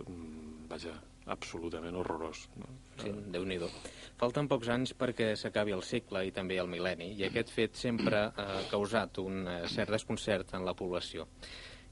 vaja, 0.69 0.93
absolutament 1.27 1.97
horrorós. 1.97 2.49
No? 2.57 2.67
Sí, 3.03 3.11
déu 3.33 3.45
nhi 3.45 3.59
Falten 4.17 4.49
pocs 4.49 4.69
anys 4.69 4.95
perquè 4.95 5.35
s'acabi 5.37 5.73
el 5.73 5.83
segle 5.83 6.27
i 6.27 6.31
també 6.31 6.59
el 6.59 6.69
mil·lenni, 6.69 7.17
i 7.17 7.25
aquest 7.25 7.51
fet 7.51 7.75
sempre 7.75 8.33
ha 8.37 8.63
causat 8.71 9.19
un 9.19 9.49
eh, 9.49 9.69
cert 9.69 9.91
desconcert 9.91 10.55
en 10.55 10.65
la 10.65 10.75
població. 10.75 11.27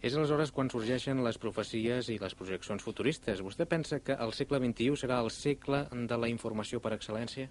És 0.02 0.16
aleshores 0.18 0.50
quan 0.50 0.70
sorgeixen 0.72 1.20
les 1.22 1.36
profecies 1.38 2.08
i 2.10 2.16
les 2.18 2.34
projeccions 2.34 2.82
futuristes. 2.82 3.42
Vostè 3.46 3.68
pensa 3.70 4.00
que 4.02 4.16
el 4.24 4.32
segle 4.34 4.58
XXI 4.58 4.96
serà 5.04 5.20
el 5.22 5.30
segle 5.30 5.84
de 5.92 6.18
la 6.18 6.30
informació 6.30 6.80
per 6.82 6.96
excel·lència? 6.96 7.46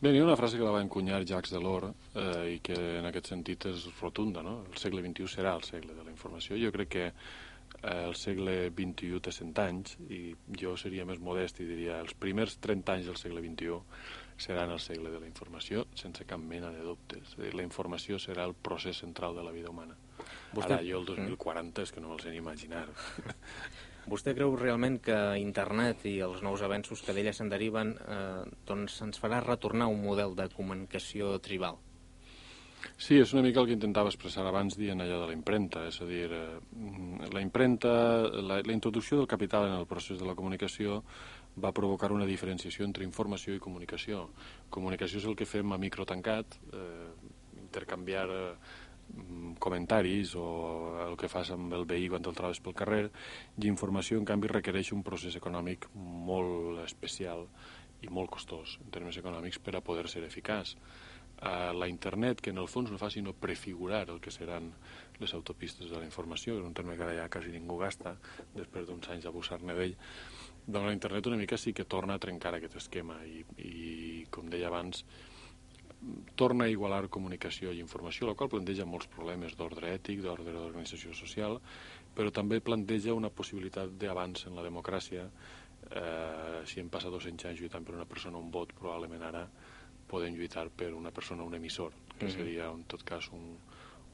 Bé, 0.00 0.12
hi 0.12 0.20
ha 0.20 0.24
una 0.24 0.36
frase 0.36 0.56
que 0.56 0.64
la 0.64 0.72
va 0.72 0.82
encunyar 0.84 1.22
Jacques 1.28 1.52
Delors 1.52 2.12
eh, 2.16 2.54
i 2.54 2.58
que 2.64 2.76
en 2.98 3.08
aquest 3.08 3.32
sentit 3.32 3.66
és 3.68 3.86
rotunda, 4.02 4.44
no? 4.44 4.62
El 4.68 4.76
segle 4.80 5.00
XXI 5.04 5.32
serà 5.32 5.54
el 5.56 5.64
segle 5.64 5.96
de 5.96 6.04
la 6.04 6.12
informació. 6.12 6.60
Jo 6.60 6.72
crec 6.76 6.92
que 6.92 7.06
eh, 7.08 8.04
el 8.06 8.16
segle 8.20 8.54
XXI 8.68 9.20
té 9.24 9.32
100 9.36 9.64
anys 9.64 9.96
i 10.12 10.20
jo 10.60 10.76
seria 10.80 11.08
més 11.08 11.20
modest 11.24 11.60
i 11.60 11.68
diria 11.68 12.02
els 12.04 12.16
primers 12.20 12.56
30 12.64 12.96
anys 12.98 13.08
del 13.08 13.20
segle 13.20 13.44
XXI 13.44 13.80
seran 14.40 14.72
el 14.76 14.80
segle 14.80 15.12
de 15.12 15.20
la 15.20 15.28
informació 15.28 15.84
sense 15.96 16.24
cap 16.28 16.40
mena 16.40 16.72
de 16.72 16.84
dubtes. 16.84 17.36
dir, 17.36 17.52
la 17.56 17.64
informació 17.64 18.20
serà 18.20 18.44
el 18.48 18.56
procés 18.56 19.00
central 19.04 19.36
de 19.36 19.44
la 19.44 19.56
vida 19.56 19.72
humana. 19.72 19.96
Vostè... 20.54 20.76
Ara, 20.76 20.82
jo 20.86 21.00
el 21.00 21.06
2040 21.06 21.86
és 21.86 21.92
que 21.94 22.02
no 22.02 22.10
me'l 22.10 22.22
sé 22.22 22.32
ni 22.32 22.40
imaginar. 22.42 22.86
Vostè 24.10 24.32
creu 24.34 24.56
realment 24.56 24.98
que 25.04 25.18
internet 25.38 26.06
i 26.08 26.16
els 26.24 26.40
nous 26.42 26.62
avenços 26.66 27.04
que 27.04 27.14
d'ella 27.14 27.34
se'n 27.36 27.52
deriven 27.52 27.94
eh, 28.00 28.42
doncs 28.66 28.96
ens 29.06 29.20
farà 29.22 29.42
retornar 29.44 29.90
un 29.92 30.02
model 30.02 30.34
de 30.38 30.48
comunicació 30.54 31.36
tribal? 31.44 31.78
Sí, 32.96 33.18
és 33.20 33.32
una 33.34 33.42
mica 33.44 33.60
el 33.60 33.68
que 33.68 33.76
intentava 33.76 34.08
expressar 34.08 34.46
abans 34.48 34.76
dient 34.80 35.02
allò 35.04 35.18
de 35.22 35.28
la 35.30 35.36
impremta, 35.36 35.84
és 35.88 36.00
a 36.00 36.06
dir, 36.08 36.30
eh, 36.32 37.28
la 37.32 37.42
impremta, 37.44 37.92
la, 38.40 38.60
la 38.64 38.76
introducció 38.76 39.20
del 39.20 39.28
capital 39.28 39.68
en 39.68 39.76
el 39.76 39.86
procés 39.88 40.18
de 40.20 40.28
la 40.28 40.34
comunicació 40.34 41.02
va 41.60 41.74
provocar 41.76 42.10
una 42.12 42.28
diferenciació 42.28 42.86
entre 42.86 43.04
informació 43.04 43.54
i 43.54 43.62
comunicació. 43.62 44.28
Comunicació 44.72 45.20
és 45.20 45.28
el 45.28 45.36
que 45.36 45.48
fem 45.48 45.72
a 45.72 45.80
micro 45.80 46.06
tancat, 46.08 46.56
eh, 46.72 47.10
intercanviar 47.60 48.28
eh, 48.32 48.54
comentaris 49.60 50.34
o 50.38 50.46
el 51.06 51.16
que 51.20 51.28
fas 51.28 51.50
amb 51.54 51.74
el 51.76 51.86
veí 51.88 52.08
quan 52.08 52.24
te'l 52.24 52.36
trobes 52.36 52.62
pel 52.64 52.76
carrer, 52.78 53.04
i 53.58 53.68
informació, 53.68 54.18
en 54.18 54.26
canvi, 54.28 54.50
requereix 54.50 54.92
un 54.96 55.04
procés 55.06 55.36
econòmic 55.36 55.88
molt 55.94 56.82
especial 56.84 57.46
i 58.00 58.08
molt 58.08 58.32
costós 58.32 58.78
en 58.80 58.90
termes 58.94 59.18
econòmics 59.20 59.60
per 59.60 59.76
a 59.76 59.84
poder 59.84 60.08
ser 60.08 60.24
eficaç. 60.24 60.76
Uh, 61.40 61.72
la 61.72 61.88
internet, 61.88 62.40
que 62.44 62.52
en 62.52 62.58
el 62.60 62.68
fons 62.68 62.90
no 62.92 62.98
fa 63.00 63.08
sinó 63.08 63.32
prefigurar 63.32 64.02
el 64.12 64.18
que 64.20 64.32
seran 64.32 64.66
les 65.20 65.32
autopistes 65.32 65.88
de 65.88 65.96
la 65.96 66.04
informació, 66.04 66.52
que 66.52 66.60
és 66.60 66.68
un 66.68 66.76
terme 66.76 66.98
que 66.98 67.06
ara 67.06 67.16
ja 67.16 67.30
quasi 67.32 67.52
ningú 67.54 67.78
gasta, 67.80 68.12
després 68.52 68.84
d'uns 68.88 69.08
anys 69.08 69.24
d'abusar-ne 69.24 69.76
d'ell, 69.78 69.94
doncs 70.66 70.84
la 70.84 70.92
internet 70.92 71.30
una 71.30 71.40
mica 71.40 71.56
sí 71.56 71.72
que 71.72 71.88
torna 71.88 72.18
a 72.18 72.20
trencar 72.20 72.52
aquest 72.58 72.76
esquema 72.82 73.16
i, 73.24 73.40
i 73.56 74.26
com 74.28 74.52
deia 74.52 74.68
abans, 74.68 75.06
torna 76.34 76.64
a 76.64 76.72
igualar 76.72 77.08
comunicació 77.12 77.72
i 77.72 77.80
informació, 77.82 78.26
la 78.26 78.34
qual 78.34 78.50
planteja 78.52 78.86
molts 78.88 79.08
problemes 79.12 79.56
d'ordre 79.56 79.92
ètic, 79.94 80.22
d'ordre 80.24 80.54
d'organització 80.54 81.12
social, 81.16 81.58
però 82.16 82.32
també 82.32 82.60
planteja 82.64 83.16
una 83.16 83.30
possibilitat 83.30 83.92
d'avanç 84.00 84.46
en 84.48 84.56
la 84.56 84.64
democràcia. 84.64 85.26
Eh, 85.90 86.62
si 86.68 86.80
hem 86.80 86.88
passat 86.92 87.12
200 87.12 87.50
anys 87.50 87.60
lluitant 87.60 87.84
per 87.84 87.94
una 87.98 88.08
persona 88.08 88.40
un 88.40 88.50
vot, 88.50 88.72
probablement 88.78 89.26
ara 89.28 89.44
podem 90.10 90.34
lluitar 90.34 90.68
per 90.74 90.92
una 90.94 91.12
persona 91.14 91.44
un 91.44 91.54
emissor, 91.54 91.92
que 92.18 92.26
mm 92.26 92.28
-hmm. 92.28 92.36
seria 92.36 92.70
en 92.70 92.84
tot 92.84 93.02
cas 93.04 93.30
un, 93.32 93.58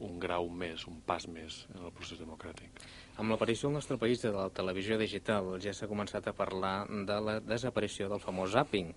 un 0.01 0.19
grau 0.19 0.49
més, 0.49 0.87
un 0.87 1.01
pas 1.01 1.27
més 1.29 1.67
en 1.75 1.85
el 1.85 1.93
procés 1.93 2.19
democràtic. 2.19 2.71
Amb 3.17 3.33
l'aparició 3.33 3.71
al 3.71 3.79
nostre 3.79 3.97
país 3.97 4.21
de 4.21 4.31
la 4.35 4.51
televisió 4.53 4.99
digital 5.01 5.55
ja 5.65 5.73
s'ha 5.73 5.89
començat 5.89 6.27
a 6.29 6.35
parlar 6.37 6.75
de 7.09 7.17
la 7.25 7.39
desaparició 7.41 8.11
del 8.13 8.21
famós 8.21 8.53
zapping. 8.53 8.91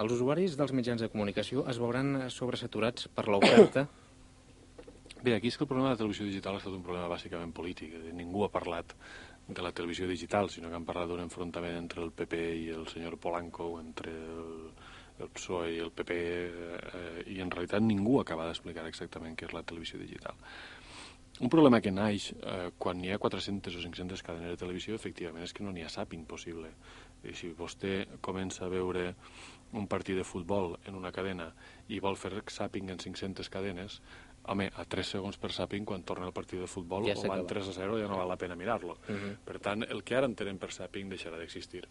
Els 0.00 0.14
usuaris 0.14 0.56
dels 0.56 0.72
mitjans 0.72 1.04
de 1.04 1.10
comunicació 1.12 1.66
es 1.68 1.80
veuran 1.82 2.30
sobresaturats 2.32 3.10
per 3.12 3.26
l'oferta? 3.28 3.84
Bé, 5.22 5.36
aquí 5.36 5.52
és 5.52 5.58
que 5.58 5.66
el 5.66 5.68
problema 5.68 5.90
de 5.90 5.98
la 5.98 6.00
televisió 6.00 6.24
digital 6.26 6.56
ha 6.56 6.62
estat 6.62 6.72
un 6.72 6.82
problema 6.82 7.12
bàsicament 7.12 7.52
polític. 7.54 7.92
Ningú 8.16 8.46
ha 8.46 8.50
parlat 8.50 8.96
de 9.46 9.62
la 9.62 9.70
televisió 9.76 10.08
digital, 10.08 10.48
sinó 10.50 10.70
que 10.70 10.80
han 10.80 10.88
parlat 10.88 11.12
d'un 11.12 11.20
enfrontament 11.22 11.76
entre 11.76 12.02
el 12.02 12.10
PP 12.10 12.42
i 12.56 12.68
el 12.72 12.88
senyor 12.88 13.18
Polanco, 13.20 13.68
entre 13.82 14.10
el, 14.10 14.70
el 15.20 15.28
PSOE 15.28 15.74
i 15.76 15.80
el 15.84 15.92
PP, 15.92 16.16
eh, 16.16 17.24
i 17.36 17.40
en 17.44 17.52
realitat 17.52 17.84
ningú 17.84 18.16
acaba 18.20 18.48
d'explicar 18.48 18.88
exactament 18.88 19.36
què 19.36 19.50
és 19.50 19.54
la 19.54 19.62
televisió 19.62 20.00
digital. 20.00 20.40
Un 21.40 21.48
problema 21.48 21.80
que 21.80 21.90
naix 21.90 22.32
eh, 22.34 22.70
quan 22.78 23.00
hi 23.00 23.12
ha 23.12 23.18
400 23.18 23.74
o 23.74 23.80
500 23.80 24.22
cadenes 24.22 24.52
de 24.52 24.60
televisió, 24.60 24.94
efectivament, 24.94 25.46
és 25.46 25.54
que 25.56 25.64
no 25.64 25.72
n'hi 25.72 25.86
ha 25.86 25.92
sàping 25.92 26.26
possible. 26.28 26.68
I 27.24 27.32
si 27.38 27.52
vostè 27.56 28.18
comença 28.20 28.66
a 28.66 28.72
veure 28.72 29.14
un 29.72 29.86
partit 29.88 30.18
de 30.18 30.26
futbol 30.28 30.76
en 30.84 30.98
una 30.98 31.12
cadena 31.14 31.48
i 31.88 32.02
vol 32.04 32.18
fer 32.20 32.42
sàping 32.52 32.92
en 32.92 33.00
500 33.00 33.48
cadenes, 33.48 34.02
home, 34.52 34.66
a 34.74 34.84
3 34.84 35.12
segons 35.16 35.38
per 35.38 35.52
sàping, 35.54 35.86
quan 35.86 36.02
torna 36.06 36.26
el 36.26 36.34
partit 36.34 36.60
de 36.60 36.68
futbol, 36.70 37.06
ja 37.06 37.14
o 37.16 37.28
van 37.30 37.46
3 37.48 37.70
a 37.70 37.74
0, 37.76 37.98
ja 38.00 38.08
no 38.10 38.18
val 38.18 38.28
la 38.28 38.36
pena 38.36 38.56
mirar-lo. 38.58 38.98
Uh 39.08 39.14
-huh. 39.14 39.36
Per 39.44 39.58
tant, 39.60 39.82
el 39.88 40.02
que 40.02 40.16
ara 40.16 40.26
entenem 40.26 40.58
per 40.58 40.70
sàping 40.70 41.08
deixarà 41.08 41.38
d'existir. 41.38 41.86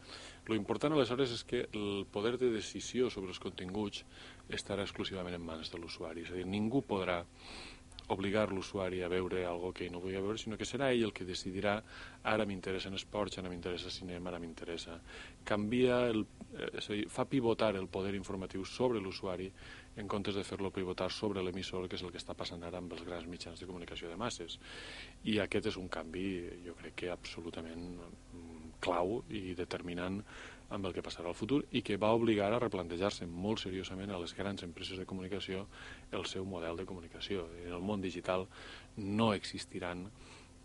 Lo 0.45 0.56
important, 0.56 0.93
aleshores, 0.93 1.32
és 1.32 1.43
que 1.43 1.67
el 1.73 2.06
poder 2.12 2.38
de 2.38 2.51
decisió 2.51 3.10
sobre 3.10 3.30
els 3.30 3.39
continguts 3.39 4.06
estarà 4.49 4.82
exclusivament 4.82 5.36
en 5.36 5.41
mans 5.41 5.71
de 5.71 5.77
l'usuari. 5.77 6.21
És 6.21 6.32
a 6.32 6.34
dir, 6.34 6.45
ningú 6.45 6.82
podrà 6.82 7.25
obligar 8.08 8.52
l'usuari 8.52 9.02
a 9.04 9.10
veure 9.10 9.46
algo 9.46 9.72
que 9.74 9.90
no 9.90 10.02
volia 10.02 10.22
veure, 10.22 10.38
sinó 10.38 10.58
que 10.58 10.68
serà 10.68 10.90
ell 10.92 11.06
el 11.08 11.14
que 11.14 11.28
decidirà 11.28 11.78
ara 12.24 12.46
m'interessa 12.46 12.90
en 12.90 12.98
esports, 12.98 13.38
ara 13.40 13.50
m'interessa 13.50 13.92
cinema, 13.94 14.30
ara 14.30 14.40
m'interessa. 14.40 15.00
Canvia, 15.48 16.02
el, 16.10 16.26
eh, 16.58 16.70
és 16.82 16.90
a 16.90 16.98
dir, 16.98 17.08
fa 17.10 17.26
pivotar 17.26 17.76
el 17.76 17.88
poder 17.88 18.16
informatiu 18.16 18.66
sobre 18.66 19.00
l'usuari 19.00 19.52
en 19.98 20.08
comptes 20.08 20.36
de 20.36 20.44
fer-lo 20.44 20.72
pivotar 20.72 21.10
sobre 21.12 21.44
l'emissor, 21.44 21.88
que 21.88 21.96
és 22.00 22.04
el 22.04 22.12
que 22.12 22.22
està 22.22 22.36
passant 22.38 22.64
ara 22.64 22.80
amb 22.80 22.94
els 22.94 23.04
grans 23.08 23.28
mitjans 23.28 23.60
de 23.60 23.68
comunicació 23.68 24.10
de 24.10 24.18
masses. 24.20 24.58
I 25.24 25.40
aquest 25.44 25.72
és 25.74 25.78
un 25.78 25.90
canvi, 25.92 26.28
jo 26.66 26.76
crec 26.80 26.96
que 27.04 27.12
absolutament 27.12 27.96
mm, 28.00 28.74
clau 28.82 29.22
i 29.30 29.54
determinant 29.58 30.22
amb 30.71 30.88
el 30.88 30.95
que 30.95 31.03
passarà 31.05 31.29
al 31.29 31.38
futur 31.38 31.62
i 31.71 31.84
que 31.86 31.99
va 32.01 32.13
obligar 32.17 32.49
a 32.53 32.60
replantejar-se 32.63 33.27
molt 33.27 33.63
seriosament 33.63 34.12
a 34.12 34.19
les 34.21 34.34
grans 34.38 34.63
empreses 34.67 34.99
de 34.99 35.05
comunicació 35.05 35.67
el 36.12 36.25
seu 36.25 36.45
model 36.45 36.79
de 36.79 36.86
comunicació. 36.89 37.47
En 37.65 37.75
el 37.77 37.84
món 37.84 38.01
digital 38.01 38.47
no 38.97 39.34
existiran 39.34 40.07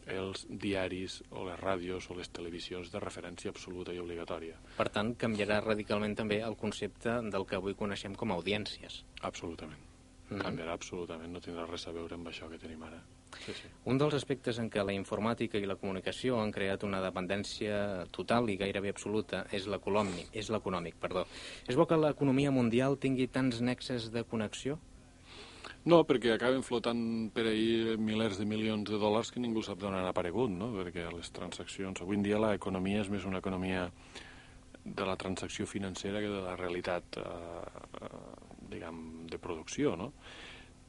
els 0.07 0.47
diaris 0.47 1.19
o 1.35 1.45
les 1.49 1.59
ràdios 1.59 2.07
o 2.11 2.17
les 2.19 2.31
televisions 2.31 2.93
de 2.93 3.03
referència 3.03 3.51
absoluta 3.51 3.95
i 3.95 3.99
obligatòria. 3.99 4.61
Per 4.79 4.89
tant, 4.95 5.13
canviarà 5.19 5.59
radicalment 5.65 6.15
també 6.15 6.41
el 6.47 6.57
concepte 6.61 7.19
del 7.35 7.47
que 7.47 7.59
avui 7.59 7.75
coneixem 7.75 8.15
com 8.15 8.31
a 8.31 8.39
audiències. 8.39 9.03
Absolutament. 9.23 9.83
Mm 9.83 10.37
-hmm. 10.37 10.43
Canviarà 10.43 10.73
absolutament, 10.73 11.33
no 11.33 11.41
tindrà 11.41 11.67
res 11.67 11.87
a 11.87 11.93
veure 11.93 12.15
amb 12.15 12.29
això 12.29 12.49
que 12.49 12.59
tenim 12.59 12.83
ara. 12.83 13.03
Sí, 13.45 13.55
sí. 13.55 13.71
Un 13.91 14.01
dels 14.01 14.17
aspectes 14.19 14.59
en 14.63 14.71
què 14.73 14.83
la 14.85 14.95
informàtica 14.97 15.61
i 15.61 15.69
la 15.69 15.77
comunicació 15.79 16.41
han 16.41 16.53
creat 16.55 16.83
una 16.87 17.03
dependència 17.05 18.07
total 18.15 18.51
i 18.51 18.59
gairebé 18.61 18.91
absoluta 18.95 19.45
és 19.55 19.69
l'econòmic. 19.71 20.33
És 20.33 20.51
l'econòmic, 20.51 20.99
perdó. 21.03 21.27
És 21.69 21.79
bo 21.79 21.87
que 21.87 21.99
l'economia 22.01 22.55
mundial 22.55 22.99
tingui 22.99 23.29
tants 23.29 23.63
nexes 23.63 24.11
de 24.15 24.25
connexió? 24.25 24.79
No, 25.87 26.01
perquè 26.03 26.33
acaben 26.35 26.65
flotant 26.67 27.03
per 27.35 27.45
ahir 27.47 27.95
milers 28.03 28.41
de 28.41 28.47
milions 28.49 28.89
de 28.91 28.99
dòlars 28.99 29.31
que 29.31 29.43
ningú 29.43 29.63
sap 29.63 29.79
d'on 29.79 29.95
han 29.95 30.09
aparegut, 30.09 30.51
no? 30.51 30.73
Perquè 30.75 31.05
les 31.15 31.31
transaccions... 31.35 32.03
Avui 32.03 32.19
en 32.19 32.25
dia 32.27 32.41
l'economia 32.43 33.05
és 33.05 33.11
més 33.13 33.27
una 33.29 33.39
economia 33.39 33.85
de 34.83 35.07
la 35.07 35.15
transacció 35.19 35.67
financera 35.67 36.23
que 36.23 36.31
de 36.31 36.43
la 36.43 36.57
realitat, 36.59 37.19
eh, 37.23 38.03
eh, 38.03 38.11
diguem, 38.75 39.01
de 39.31 39.39
producció, 39.43 39.95
no? 39.99 40.13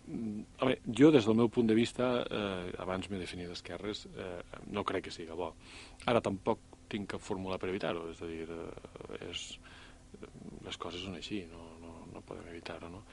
A 0.07 0.65
veure, 0.65 0.79
jo, 0.87 1.09
des 1.11 1.25
del 1.27 1.35
meu 1.35 1.49
punt 1.51 1.67
de 1.67 1.75
vista, 1.75 2.05
eh, 2.23 2.71
abans 2.79 3.09
m'he 3.11 3.19
definit 3.19 3.49
d'esquerres, 3.51 4.05
eh, 4.15 4.39
no 4.71 4.85
crec 4.87 5.07
que 5.07 5.11
sigui 5.11 5.35
bo. 5.35 5.49
Ara 6.07 6.21
tampoc 6.23 6.59
tinc 6.87 7.09
cap 7.11 7.23
fórmula 7.23 7.57
per 7.59 7.67
evitar-ho, 7.73 8.05
és 8.11 8.21
a 8.21 8.29
dir, 8.29 8.47
eh, 8.47 9.27
és, 9.27 9.59
les 10.63 10.77
coses 10.77 11.03
són 11.03 11.17
així, 11.19 11.41
no, 11.51 11.65
no, 11.81 11.93
no 12.13 12.23
podem 12.23 12.47
evitar-ho, 12.53 12.87
no? 12.89 13.03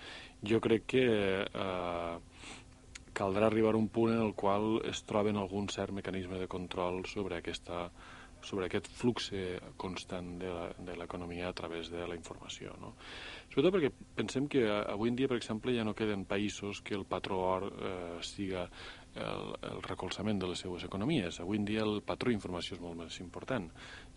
jo 0.46 0.61
crec 0.62 0.87
que 0.94 1.04
eh, 1.42 2.18
caldrà 3.12 3.48
arribar 3.48 3.74
a 3.74 3.80
un 3.80 3.88
punt 3.88 4.14
en 4.14 4.22
el 4.22 4.35
qual 4.38 4.78
es 4.87 5.02
troben 5.02 5.37
algun 5.37 5.66
cert 5.68 5.92
mecanisme 5.92 6.38
de 6.38 6.46
control 6.46 7.04
sobre 7.11 7.40
aquesta 7.42 7.88
sobre 8.44 8.66
aquest 8.66 8.90
flux 8.92 9.30
constant 9.80 10.35
de 10.38 10.96
l'economia 10.98 11.48
a 11.48 11.54
través 11.57 11.88
de 11.88 12.02
la 12.04 12.14
informació. 12.18 12.74
No? 12.76 12.92
Sobretot 13.54 13.76
perquè 13.76 13.88
pensem 14.18 14.48
que 14.50 14.64
avui 14.66 15.12
en 15.12 15.14
dia, 15.14 15.28
per 15.30 15.36
exemple, 15.38 15.70
ja 15.76 15.84
no 15.86 15.92
queden 15.94 16.24
països 16.26 16.80
que 16.82 16.96
el 16.98 17.04
patró 17.06 17.36
or 17.46 17.66
eh, 17.70 18.16
siga 18.26 18.64
el, 19.14 19.52
el 19.68 19.78
recolzament 19.84 20.40
de 20.42 20.48
les 20.50 20.64
seues 20.64 20.82
economies. 20.88 21.38
Avui 21.38 21.60
en 21.60 21.68
dia 21.68 21.84
el 21.86 22.00
patró 22.02 22.32
d'informació 22.32 22.74
és 22.74 22.82
molt 22.82 22.98
més 23.04 23.20
important. 23.22 23.68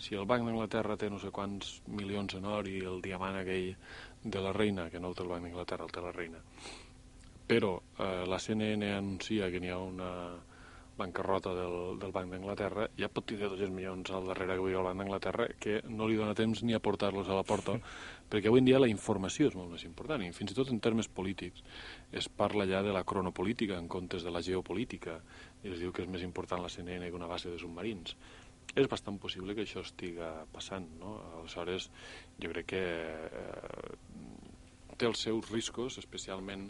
Si 0.02 0.18
el 0.18 0.26
Banc 0.26 0.42
d'Anglaterra 0.42 0.98
té 0.98 1.12
no 1.14 1.22
sé 1.22 1.30
quants 1.30 1.76
milions 1.86 2.34
en 2.40 2.50
or 2.50 2.66
i 2.66 2.80
el 2.82 2.98
diamant 3.06 3.38
aquell 3.38 3.76
de 4.26 4.42
la 4.42 4.58
reina, 4.58 4.90
que 4.90 4.98
no 4.98 5.14
el 5.14 5.20
té 5.20 5.22
el 5.28 5.30
Banc 5.36 5.46
d'Inglaterra, 5.46 5.86
el 5.86 5.94
té 5.94 6.02
la 6.08 6.18
reina. 6.18 6.42
Però 7.46 7.76
eh, 7.78 8.26
la 8.26 8.42
CNN 8.42 8.90
anuncia 8.96 9.52
que 9.54 9.62
n'hi 9.62 9.70
ha 9.70 9.78
una 9.78 10.12
bancarrota 10.98 11.54
del, 11.56 11.98
del 12.02 12.14
Banc 12.16 12.32
d'Anglaterra, 12.34 12.88
ja 13.00 13.10
pot 13.10 13.28
tenir 13.30 13.48
200 13.48 13.74
milions 13.74 14.12
al 14.12 14.28
darrere 14.30 14.58
que 14.58 14.72
el 14.74 14.88
Banc 14.88 15.02
d'Anglaterra, 15.02 15.48
que 15.60 15.82
no 15.90 16.08
li 16.08 16.18
dona 16.20 16.36
temps 16.38 16.64
ni 16.64 16.74
a 16.74 16.82
portar-los 16.84 17.30
a 17.30 17.38
la 17.38 17.46
porta, 17.48 17.78
perquè 18.32 18.52
avui 18.52 18.64
en 18.64 18.70
dia 18.70 18.82
la 18.82 18.90
informació 18.92 19.48
és 19.52 19.56
molt 19.60 19.72
més 19.74 19.86
important, 19.88 20.24
i 20.24 20.34
fins 20.36 20.52
i 20.52 20.58
tot 20.58 20.74
en 20.74 20.82
termes 20.84 21.08
polítics 21.08 21.64
es 22.12 22.28
parla 22.30 22.68
ja 22.70 22.82
de 22.84 22.96
la 22.96 23.06
cronopolítica 23.08 23.78
en 23.78 23.88
comptes 23.88 24.26
de 24.26 24.34
la 24.34 24.42
geopolítica, 24.42 25.22
i 25.64 25.72
es 25.74 25.80
diu 25.80 25.94
que 25.94 26.04
és 26.04 26.12
més 26.12 26.26
important 26.26 26.64
la 26.64 26.74
CNN 26.74 27.08
que 27.08 27.20
una 27.20 27.30
base 27.30 27.50
de 27.54 27.62
submarins 27.62 28.18
és 28.76 28.88
bastant 28.92 29.18
possible 29.18 29.56
que 29.56 29.64
això 29.64 29.82
estiga 29.86 30.32
passant, 30.54 30.86
no? 31.00 31.18
Aleshores, 31.40 31.88
jo 32.42 32.52
crec 32.52 32.68
que 32.74 32.82
eh, 32.84 33.94
té 34.98 35.08
els 35.08 35.22
seus 35.24 35.52
riscos, 35.54 35.98
especialment 36.02 36.68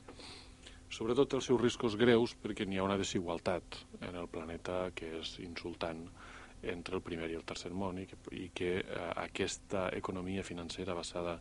sobretot 0.89 1.33
els 1.37 1.47
seus 1.49 1.61
riscos 1.61 1.97
greus 1.99 2.35
perquè 2.41 2.65
n'hi 2.65 2.79
ha 2.79 2.85
una 2.87 2.97
desigualtat 2.99 3.79
en 4.01 4.15
el 4.15 4.27
planeta 4.31 4.87
que 4.95 5.17
és 5.19 5.37
insultant 5.43 6.05
entre 6.63 6.97
el 6.97 7.03
primer 7.05 7.29
i 7.29 7.35
el 7.37 7.45
tercer 7.45 7.71
món 7.71 7.99
i 8.01 8.05
que, 8.09 8.17
i 8.33 8.47
que 8.55 8.69
eh, 8.79 9.09
aquesta 9.23 9.87
economia 9.97 10.45
financera 10.47 10.95
basada 10.97 11.37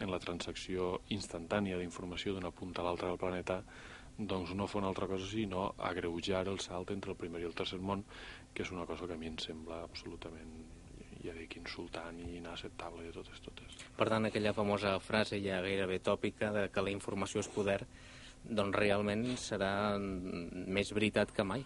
en 0.00 0.10
la 0.10 0.20
transacció 0.22 1.02
instantània 1.14 1.78
d'informació 1.78 2.34
d'una 2.34 2.50
punta 2.50 2.82
a 2.82 2.88
l'altra 2.88 3.12
del 3.12 3.20
planeta 3.20 3.60
doncs 4.16 4.54
no 4.56 4.66
fa 4.66 4.80
una 4.80 4.88
altra 4.88 5.06
cosa 5.06 5.28
sinó 5.28 5.74
agreujar 5.78 6.46
el 6.48 6.58
salt 6.64 6.90
entre 6.90 7.12
el 7.12 7.20
primer 7.20 7.44
i 7.44 7.48
el 7.50 7.54
tercer 7.54 7.78
món 7.78 8.04
que 8.54 8.64
és 8.64 8.72
una 8.72 8.88
cosa 8.88 9.06
que 9.06 9.14
a 9.14 9.20
mi 9.20 9.28
em 9.28 9.38
sembla 9.38 9.82
absolutament 9.84 10.56
ja 11.26 11.34
dic, 11.36 11.56
insultant 11.58 12.18
i 12.22 12.36
inacceptable 12.38 13.04
de 13.06 13.12
totes 13.14 13.40
totes. 13.44 13.78
Per 13.98 14.06
tant, 14.08 14.28
aquella 14.28 14.54
famosa 14.56 14.96
frase 15.02 15.40
ja 15.42 15.60
gairebé 15.64 15.98
tòpica 16.04 16.52
de 16.54 16.66
que 16.72 16.84
la 16.84 16.92
informació 16.94 17.42
és 17.42 17.50
poder, 17.52 17.80
doncs 18.48 18.76
realment 18.78 19.24
serà 19.40 19.72
més 19.98 20.92
veritat 20.94 21.32
que 21.32 21.46
mai. 21.46 21.64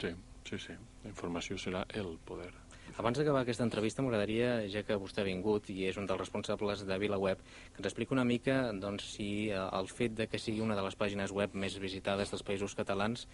Sí, 0.00 0.14
sí, 0.48 0.58
sí. 0.68 0.78
La 1.04 1.12
informació 1.12 1.58
serà 1.58 1.84
el 1.98 2.16
poder. 2.26 2.50
Abans 2.98 3.18
d'acabar 3.20 3.44
aquesta 3.44 3.62
entrevista, 3.62 4.02
m'agradaria, 4.02 4.64
ja 4.72 4.80
que 4.82 4.96
vostè 4.98 5.22
ha 5.22 5.26
vingut 5.28 5.68
i 5.70 5.84
és 5.86 5.98
un 6.00 6.08
dels 6.08 6.18
responsables 6.18 6.82
de 6.88 6.96
VilaWeb, 6.98 7.42
que 7.74 7.82
ens 7.82 7.86
expliqui 7.90 8.16
una 8.16 8.24
mica 8.26 8.56
doncs, 8.74 9.12
si 9.14 9.28
eh, 9.52 9.60
el 9.78 9.86
fet 9.92 10.16
de 10.18 10.26
que 10.26 10.40
sigui 10.42 10.64
una 10.64 10.74
de 10.74 10.82
les 10.82 10.96
pàgines 10.98 11.34
web 11.36 11.54
més 11.54 11.76
visitades 11.78 12.32
dels 12.32 12.42
països 12.42 12.74
catalans 12.78 13.28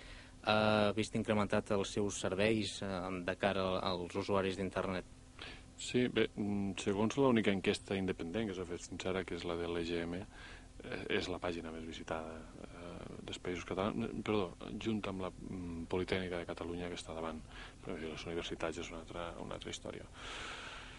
ha 0.44 0.92
vist 0.97 1.16
incrementat 1.16 1.73
els 1.79 1.94
seus 1.97 2.18
serveis 2.20 2.81
eh, 2.85 2.90
de 3.25 3.37
cara 3.40 3.64
als 3.81 4.18
usuaris 4.20 4.61
d'internet? 4.61 5.09
Sí, 5.81 6.07
bé, 6.12 6.29
mm, 6.37 6.77
segons 6.85 7.16
l'única 7.18 7.55
enquesta 7.55 7.97
independent 7.99 8.51
que 8.51 8.59
s'ha 8.59 8.68
fet 8.68 8.85
fins 8.90 9.09
ara, 9.11 9.25
que 9.25 9.38
és 9.38 9.49
la 9.49 9.57
de 9.59 9.70
l'EGM, 9.70 10.20
eh, 10.20 10.27
és 11.09 11.29
la 11.33 11.40
pàgina 11.42 11.73
més 11.75 11.87
visitada 11.87 12.35
eh, 12.66 13.20
dels 13.25 13.40
països 13.40 13.64
catalans, 13.68 14.11
perdó, 14.27 14.51
junt 14.83 15.01
amb 15.11 15.25
la 15.27 15.31
mm, 15.33 15.87
Politècnica 15.92 16.40
de 16.40 16.49
Catalunya 16.49 16.90
que 16.90 16.99
està 16.99 17.16
davant, 17.16 17.40
però 17.85 17.97
les 18.01 18.27
universitats 18.29 18.83
és 18.83 18.92
una 18.92 19.01
altra, 19.05 19.31
una 19.44 19.59
altra 19.59 19.73
història. 19.73 20.07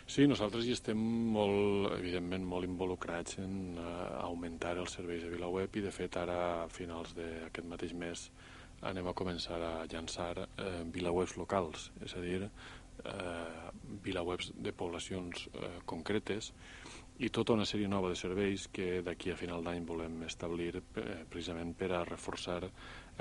Sí, 0.05 0.27
nosaltres 0.29 0.67
hi 0.67 0.73
estem 0.75 0.99
molt, 1.33 1.89
evidentment, 1.95 2.43
molt 2.45 2.67
involucrats 2.67 3.39
en 3.41 3.55
uh, 3.81 3.85
augmentar 4.21 4.75
els 4.77 4.93
serveis 4.93 5.23
de 5.25 5.31
VilaWeb 5.31 5.79
i, 5.79 5.81
de 5.81 5.93
fet, 5.93 6.19
ara, 6.21 6.35
a 6.61 6.67
finals 6.69 7.15
d'aquest 7.17 7.65
mateix 7.71 7.95
mes, 7.97 8.27
anem 8.85 9.09
a 9.09 9.15
començar 9.17 9.57
a 9.63 9.73
llançar 9.89 10.33
eh, 10.45 10.83
vilawebs 10.93 11.37
locals, 11.39 11.89
és 12.05 12.13
a 12.13 12.21
dir, 12.21 12.43
eh, 12.45 13.69
vilawebs 14.05 14.51
de 14.61 14.73
poblacions 14.77 15.47
eh, 15.53 15.71
concretes 15.89 16.51
i 17.23 17.29
tota 17.31 17.53
una 17.55 17.63
sèrie 17.63 17.87
nova 17.87 18.09
de 18.11 18.17
serveis 18.19 18.67
que 18.75 18.99
d'aquí 19.05 19.31
a 19.31 19.37
final 19.39 19.63
d'any 19.63 19.85
volem 19.87 20.25
establir 20.27 20.73
eh, 20.75 21.23
precisament 21.31 21.71
per 21.79 21.93
a 21.95 22.03
reforçar 22.03 22.59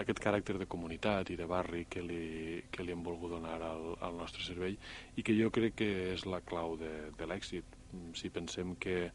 aquest 0.02 0.18
caràcter 0.18 0.56
de 0.58 0.66
comunitat 0.66 1.30
i 1.30 1.36
de 1.38 1.46
barri 1.46 1.84
que 1.86 2.02
li, 2.02 2.64
que 2.74 2.82
li 2.82 2.90
hem 2.90 3.04
volgut 3.06 3.36
donar 3.36 3.60
al, 3.62 3.92
al 4.02 4.18
nostre 4.18 4.42
servei 4.42 4.74
i 5.14 5.22
que 5.22 5.36
jo 5.38 5.52
crec 5.54 5.76
que 5.78 5.90
és 6.14 6.26
la 6.26 6.40
clau 6.42 6.74
de, 6.80 6.90
de 7.14 7.28
l'èxit. 7.30 7.78
Si 8.18 8.26
pensem 8.34 8.72
que 8.82 9.12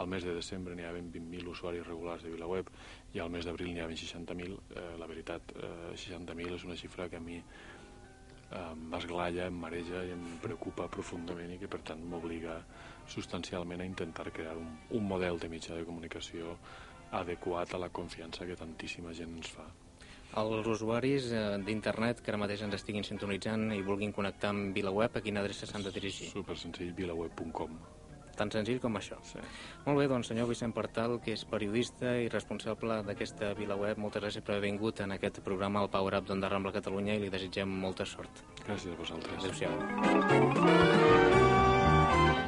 al 0.00 0.08
mes 0.08 0.24
de 0.24 0.32
desembre 0.32 0.72
n'hi 0.72 0.86
havia 0.88 1.04
20.000 1.04 1.52
usuaris 1.52 1.84
regulars 1.84 2.24
de 2.24 2.32
VilaWeb 2.32 2.70
i 3.12 3.20
al 3.20 3.28
mes 3.28 3.44
d'abril 3.44 3.74
n'hi 3.74 3.84
havia 3.84 4.00
60.000, 4.00 4.56
eh, 4.72 4.86
la 4.96 5.10
veritat, 5.10 5.52
eh, 5.60 5.92
60.000 5.92 6.56
és 6.56 6.64
una 6.64 6.78
xifra 6.80 7.10
que 7.12 7.20
a 7.20 7.26
mi 7.26 7.36
eh, 7.36 8.72
m'esglalla, 8.80 9.50
em 9.52 9.60
mareja 9.66 10.00
i 10.08 10.16
em 10.16 10.24
preocupa 10.40 10.88
profundament 10.88 11.52
i 11.52 11.60
que 11.60 11.68
per 11.68 11.82
tant 11.92 12.00
m'obliga 12.00 12.56
substancialment 13.06 13.82
a 13.82 13.88
intentar 13.88 14.30
crear 14.32 14.56
un, 14.56 14.68
un 14.90 15.06
model 15.08 15.38
de 15.38 15.50
mitjà 15.52 15.76
de 15.76 15.86
comunicació 15.88 16.56
adequat 17.12 17.74
a 17.74 17.78
la 17.78 17.90
confiança 17.92 18.46
que 18.48 18.56
tantíssima 18.56 19.12
gent 19.16 19.36
ens 19.36 19.50
fa. 19.52 19.66
Els 20.40 20.66
usuaris 20.66 21.26
eh, 21.36 21.40
d'internet 21.66 22.22
que 22.24 22.32
ara 22.32 22.40
mateix 22.40 22.62
ens 22.64 22.78
estiguin 22.78 23.04
sintonitzant 23.04 23.66
i 23.76 23.82
vulguin 23.84 24.14
connectar 24.16 24.54
amb 24.54 24.72
VilaWeb, 24.76 25.18
a 25.18 25.24
quina 25.24 25.42
adreça 25.44 25.68
s'han 25.68 25.84
de 25.84 25.92
dirigir? 25.92 26.30
Super 26.32 26.56
senzill, 26.56 26.94
vilaweb.com. 26.96 27.76
Tan 28.32 28.48
senzill 28.48 28.80
com 28.80 28.96
això. 28.96 29.18
Sí. 29.28 29.42
Molt 29.84 29.98
bé, 30.00 30.06
doncs, 30.08 30.30
senyor 30.32 30.48
Vicent 30.48 30.72
Partal, 30.72 31.18
que 31.20 31.34
és 31.36 31.44
periodista 31.44 32.14
i 32.16 32.30
responsable 32.32 33.02
d'aquesta 33.04 33.52
VilaWeb, 33.58 34.00
moltes 34.00 34.24
gràcies 34.24 34.46
per 34.46 34.56
haver 34.56 34.70
vingut 34.70 35.04
en 35.04 35.12
aquest 35.18 35.42
programa, 35.44 35.84
el 35.84 35.92
Power 35.92 36.16
Up 36.16 36.30
d'Onda 36.30 36.48
Rambla 36.48 36.72
Catalunya, 36.80 37.18
i 37.18 37.26
li 37.26 37.30
desitgem 37.34 37.68
molta 37.84 38.08
sort. 38.08 38.44
Gràcies 38.64 38.96
a 38.96 39.00
vosaltres. 39.04 39.36
Adéu-siau. 39.44 41.41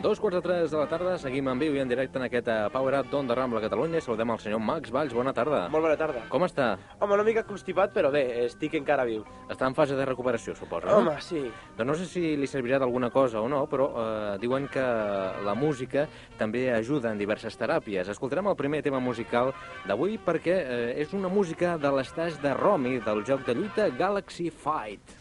Dos 0.04 0.20
quarts 0.20 0.36
de 0.36 0.42
tres 0.42 0.70
de 0.70 0.76
la 0.76 0.84
tarda, 0.84 1.14
seguim 1.16 1.46
en 1.48 1.56
viu 1.56 1.72
i 1.72 1.80
en 1.80 1.88
directe 1.88 2.18
en 2.20 2.26
aquest 2.26 2.48
eh, 2.52 2.56
Power 2.74 2.98
Up 2.98 3.06
d'Onda 3.08 3.32
Rambla 3.38 3.62
Catalunya. 3.62 4.02
Saludem 4.04 4.34
el 4.34 4.40
senyor 4.42 4.60
Max 4.60 4.92
Valls, 4.92 5.14
bona 5.16 5.32
tarda. 5.32 5.62
Molt 5.72 5.86
bona 5.86 5.96
tarda. 5.96 6.26
Com 6.28 6.44
està? 6.44 6.66
Home, 6.98 7.14
una 7.16 7.24
mica 7.24 7.40
constipat, 7.48 7.94
però 7.94 8.10
bé, 8.12 8.20
estic 8.42 8.76
encara 8.76 9.06
viu. 9.08 9.22
Està 9.48 9.64
en 9.64 9.72
fase 9.72 9.96
de 9.96 10.04
recuperació, 10.04 10.52
suposo, 10.58 10.90
no? 10.90 10.98
Home, 10.98 11.16
sí. 11.24 11.40
Doncs 11.78 11.88
no 11.88 11.96
sé 11.96 12.10
si 12.10 12.34
li 12.36 12.44
servirà 12.52 12.82
d'alguna 12.82 13.08
cosa 13.14 13.40
o 13.40 13.48
no, 13.48 13.62
però 13.64 13.88
eh, 13.96 14.36
diuen 14.44 14.68
que 14.68 14.84
la 15.48 15.56
música 15.56 16.04
també 16.36 16.66
ajuda 16.76 17.14
en 17.16 17.24
diverses 17.24 17.56
teràpies. 17.56 18.12
Escoltarem 18.12 18.52
el 18.52 18.60
primer 18.60 18.84
tema 18.84 19.00
musical 19.00 19.54
d'avui 19.88 20.20
perquè 20.20 20.60
eh, 20.66 20.86
és 21.00 21.16
una 21.16 21.32
música 21.32 21.78
de 21.80 21.96
l'estaix 21.96 22.36
de 22.44 22.52
Romy 22.60 22.98
del 23.08 23.24
joc 23.24 23.48
de 23.48 23.56
lluita 23.56 23.88
Galaxy 23.96 24.52
Fight. 24.52 25.16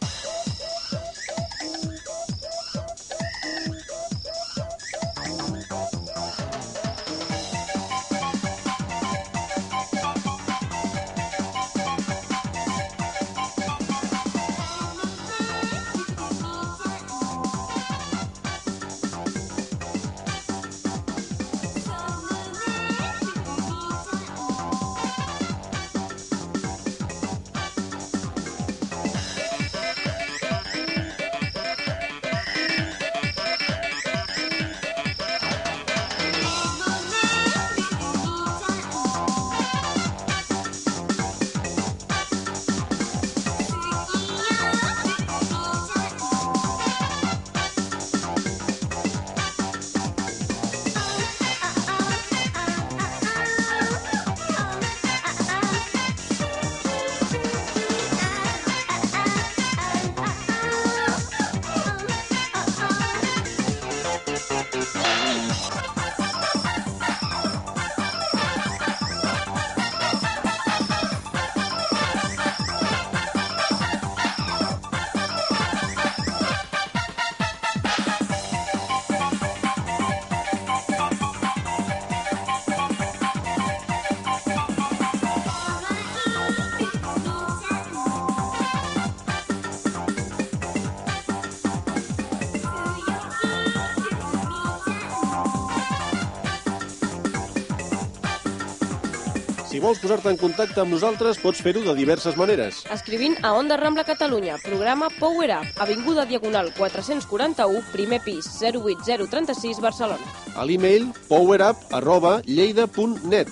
Vols 99.94 100.02
posar-te 100.02 100.32
en 100.32 100.40
contacte 100.42 100.82
amb 100.82 100.94
nosaltres, 100.96 101.38
pots 101.38 101.62
fer-ho 101.62 101.84
de 101.86 101.94
diverses 101.98 102.38
maneres. 102.40 102.82
Escrivint 102.94 103.36
a 103.46 103.52
Onda 103.54 103.78
Rambla 103.78 104.06
Catalunya, 104.08 104.58
programa 104.64 105.10
Power 105.20 105.52
Up, 105.60 105.82
Avinguda 105.86 106.26
Diagonal 106.26 106.72
441, 106.78 107.84
primer 107.94 108.22
pis, 108.26 108.48
08036, 108.58 109.82
Barcelona. 109.84 110.34
A 110.58 110.66
l'e-mail 110.66 111.12
powerup 111.30 111.78
arroba 111.94 112.40
lleida.net 112.48 113.52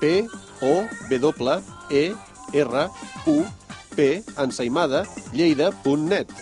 p 0.00 0.24
o 0.64 0.74
w 1.10 1.60
e 1.90 2.04
r 2.64 2.88
u 3.26 3.38
p 3.96 4.10
ensaïmada 4.38 5.04
lleida.net 5.34 6.32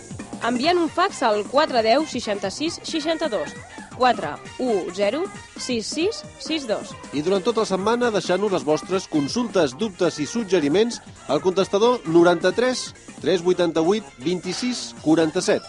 Enviant 0.45 0.77
un 0.77 0.87
fax 0.87 1.23
al 1.25 1.43
410 1.49 2.07
66 2.07 2.79
62. 2.83 3.66
410 3.97 5.27
66 5.57 6.23
62. 6.39 6.95
i 7.13 7.23
durant 7.25 7.43
tota 7.43 7.65
la 7.65 7.69
setmana 7.69 8.11
deixant-nos 8.13 8.53
les 8.53 8.65
vostres 8.67 9.07
consultes, 9.11 9.75
dubtes 9.77 10.19
i 10.23 10.25
suggeriments 10.29 11.01
al 11.27 11.41
contestador 11.41 12.01
93 12.05 12.93
388 13.21 14.17
26 14.23 14.83
47 15.03 15.61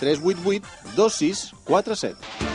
388 0.00 0.66
26 0.96 1.44
47 1.64 2.50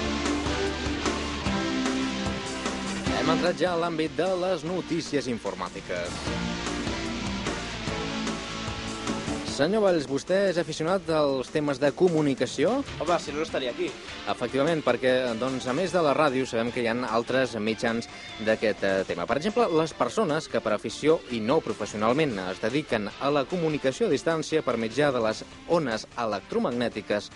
Hem 3.28 3.34
entrat 3.34 3.58
ja 3.60 3.74
a 3.76 3.80
l'àmbit 3.82 4.14
de 4.16 4.28
les 4.40 4.62
notícies 4.64 5.26
informàtiques. 5.28 6.57
Senyor 9.58 9.82
Valls, 9.82 10.06
vostè 10.06 10.36
és 10.52 10.58
aficionat 10.62 11.08
als 11.18 11.48
temes 11.50 11.80
de 11.82 11.90
comunicació? 11.98 12.76
Home, 13.02 13.16
si 13.18 13.32
no, 13.34 13.40
no 13.40 13.46
estaria 13.48 13.72
aquí. 13.72 13.88
Efectivament, 14.30 14.84
perquè 14.86 15.14
doncs, 15.40 15.66
a 15.66 15.74
més 15.74 15.96
de 15.96 16.04
la 16.06 16.12
ràdio 16.14 16.46
sabem 16.46 16.70
que 16.70 16.84
hi 16.84 16.86
ha 16.92 16.94
altres 17.10 17.56
mitjans 17.58 18.06
d'aquest 18.46 18.86
eh, 18.86 18.92
tema. 19.10 19.26
Per 19.26 19.40
exemple, 19.40 19.66
les 19.80 19.96
persones 19.98 20.46
que 20.46 20.62
per 20.62 20.76
afició 20.76 21.18
i 21.34 21.40
no 21.42 21.58
professionalment 21.66 22.38
es 22.44 22.62
dediquen 22.62 23.10
a 23.10 23.32
la 23.34 23.48
comunicació 23.50 24.06
a 24.06 24.14
distància 24.14 24.62
per 24.62 24.78
mitjà 24.78 25.10
de 25.16 25.26
les 25.26 25.42
ones 25.74 26.06
electromagnètiques 26.14 27.32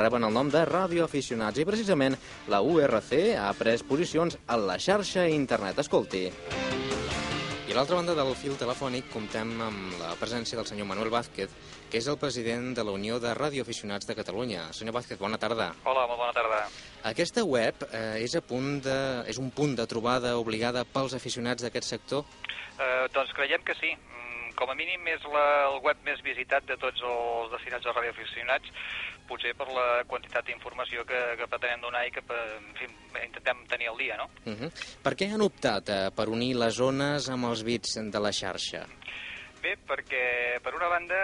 reben 0.00 0.24
el 0.24 0.32
nom 0.32 0.48
de 0.48 0.64
radioaficionats 0.64 1.60
i 1.60 1.68
precisament 1.68 2.16
la 2.48 2.64
URC 2.64 3.36
ha 3.36 3.52
pres 3.58 3.84
posicions 3.84 4.40
a 4.48 4.56
la 4.56 4.80
xarxa 4.80 5.28
internet. 5.28 5.84
Escolti. 5.84 6.30
I 7.66 7.72
a 7.72 7.74
l'altra 7.74 7.96
banda 7.98 8.14
del 8.14 8.28
fil 8.38 8.54
telefònic 8.54 9.08
comptem 9.10 9.48
amb 9.58 9.96
la 9.98 10.12
presència 10.20 10.54
del 10.54 10.68
senyor 10.68 10.86
Manuel 10.86 11.10
Vázquez, 11.10 11.50
que 11.90 11.98
és 11.98 12.06
el 12.06 12.14
president 12.22 12.68
de 12.78 12.84
la 12.86 12.92
Unió 12.94 13.16
de 13.18 13.32
Radioaficionats 13.34 14.06
de 14.06 14.14
Catalunya. 14.14 14.68
Senyor 14.70 14.94
Vázquez, 14.94 15.18
bona 15.18 15.34
tarda. 15.42 15.72
Hola, 15.82 16.04
molt 16.06 16.20
bona 16.22 16.36
tarda. 16.36 16.60
Aquesta 17.10 17.42
web 17.42 17.82
eh, 17.90 18.22
és, 18.22 18.36
a 18.38 18.42
punt 18.46 18.78
de, 18.86 18.98
és 19.26 19.42
un 19.42 19.50
punt 19.50 19.74
de 19.74 19.86
trobada 19.90 20.36
obligada 20.38 20.84
pels 20.86 21.18
aficionats 21.18 21.66
d'aquest 21.66 21.90
sector? 21.90 22.22
Eh, 22.78 23.08
doncs 23.10 23.34
creiem 23.34 23.66
que 23.66 23.74
sí. 23.80 23.90
Mm, 23.98 24.54
Com 24.56 24.70
a 24.70 24.78
mínim 24.78 25.02
és 25.10 25.26
la, 25.34 25.46
el 25.72 25.82
web 25.82 25.98
més 26.06 26.22
visitat 26.22 26.70
de 26.70 26.78
tots 26.80 27.02
els 27.02 27.50
destinats 27.50 27.90
a 27.90 27.96
radioaficionats, 27.98 28.70
potser 29.28 29.54
per 29.58 29.68
la 29.72 30.04
quantitat 30.08 30.46
d'informació 30.46 31.04
que, 31.08 31.20
que 31.38 31.48
pretenem 31.50 31.82
donar 31.84 32.06
i 32.06 32.12
que 32.14 32.22
en 32.26 32.68
fi, 32.78 32.88
intentem 33.24 33.64
tenir 33.70 33.90
al 33.90 33.98
dia, 33.98 34.16
no? 34.16 34.30
Uh 34.46 34.54
-huh. 34.54 34.70
Per 35.02 35.14
què 35.14 35.32
han 35.32 35.42
optat 35.42 35.88
eh, 35.88 36.10
per 36.14 36.28
unir 36.28 36.54
les 36.54 36.74
zones 36.74 37.28
amb 37.28 37.44
els 37.46 37.62
bits 37.62 37.98
de 38.12 38.20
la 38.20 38.32
xarxa? 38.32 38.86
Bé, 39.66 39.72
perquè 39.82 40.60
per 40.62 40.76
una 40.78 40.86
banda 40.86 41.16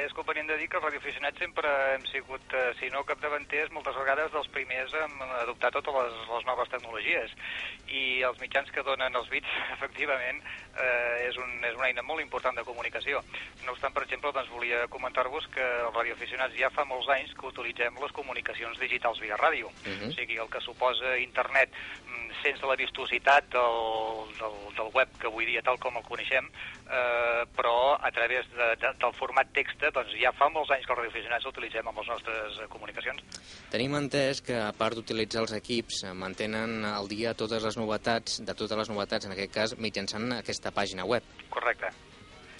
és 0.00 0.14
convenient 0.16 0.46
de 0.48 0.54
dir 0.56 0.70
que 0.72 0.78
els 0.78 0.84
radioaficionats 0.86 1.36
sempre 1.42 1.68
hem 1.92 2.04
sigut, 2.08 2.54
eh, 2.56 2.70
si 2.78 2.88
no 2.94 3.02
capdavanters, 3.04 3.68
moltes 3.76 3.98
vegades 4.00 4.30
dels 4.32 4.48
primers 4.54 4.94
en 4.96 5.18
adoptar 5.42 5.68
totes 5.74 5.98
les, 5.98 6.16
les 6.30 6.46
noves 6.48 6.72
tecnologies. 6.72 7.34
I 7.92 8.22
els 8.24 8.40
mitjans 8.40 8.72
que 8.72 8.84
donen 8.86 9.18
els 9.20 9.28
bits, 9.28 9.52
efectivament, 9.76 10.40
eh, 10.80 11.26
és, 11.26 11.36
un, 11.36 11.52
és 11.60 11.76
una 11.76 11.90
eina 11.90 12.06
molt 12.06 12.24
important 12.24 12.56
de 12.56 12.64
comunicació. 12.64 13.20
No 13.66 13.74
obstant, 13.76 13.92
per 13.92 14.06
exemple, 14.06 14.32
doncs 14.32 14.48
volia 14.54 14.86
comentar-vos 14.88 15.50
que 15.52 15.68
els 15.82 15.92
radioaficionats 15.92 16.56
ja 16.56 16.72
fa 16.72 16.88
molts 16.88 17.12
anys 17.12 17.36
que 17.36 17.50
utilitzem 17.52 18.00
les 18.00 18.16
comunicacions 18.16 18.80
digitals 18.80 19.20
via 19.20 19.36
ràdio. 19.36 19.68
Uh 19.68 19.92
-huh. 19.92 20.08
O 20.08 20.16
sigui, 20.16 20.40
el 20.40 20.48
que 20.48 20.64
suposa 20.64 21.18
internet 21.18 21.68
mm, 22.06 22.40
sense 22.42 22.64
la 22.64 22.76
vistositat 22.76 23.52
del, 23.52 24.32
del, 24.40 24.58
del 24.74 24.90
web 24.94 25.08
que 25.20 25.26
avui 25.26 25.44
dia 25.44 25.60
tal 25.60 25.78
com 25.78 25.96
el 25.96 26.08
coneixem, 26.08 26.48
eh, 26.88 27.44
però 27.56 27.89
a 27.96 28.10
través 28.14 28.48
de, 28.54 28.68
de, 28.82 28.92
del 29.02 29.14
format 29.18 29.50
text, 29.56 29.82
doncs 29.94 30.12
ja 30.20 30.32
fa 30.36 30.50
molts 30.52 30.72
anys 30.74 30.86
que 30.86 30.94
els 30.94 31.00
radioaficionats 31.02 31.48
l'utilitzem 31.48 31.90
amb 31.90 32.02
les 32.02 32.12
nostres 32.12 32.60
eh, 32.60 32.68
comunicacions. 32.72 33.40
Tenim 33.72 33.96
entès 33.98 34.42
que, 34.44 34.58
a 34.58 34.72
part 34.76 34.98
d'utilitzar 34.98 35.44
els 35.46 35.56
equips, 35.56 36.04
eh, 36.04 36.14
mantenen 36.26 36.84
al 36.90 37.10
dia 37.10 37.34
totes 37.38 37.64
les 37.66 37.80
novetats, 37.80 38.40
de 38.44 38.54
totes 38.54 38.84
les 38.84 38.92
novetats, 38.92 39.26
en 39.26 39.36
aquest 39.36 39.56
cas, 39.56 39.76
mitjançant 39.78 40.38
aquesta 40.40 40.74
pàgina 40.74 41.08
web. 41.08 41.26
Correcte. 41.50 41.92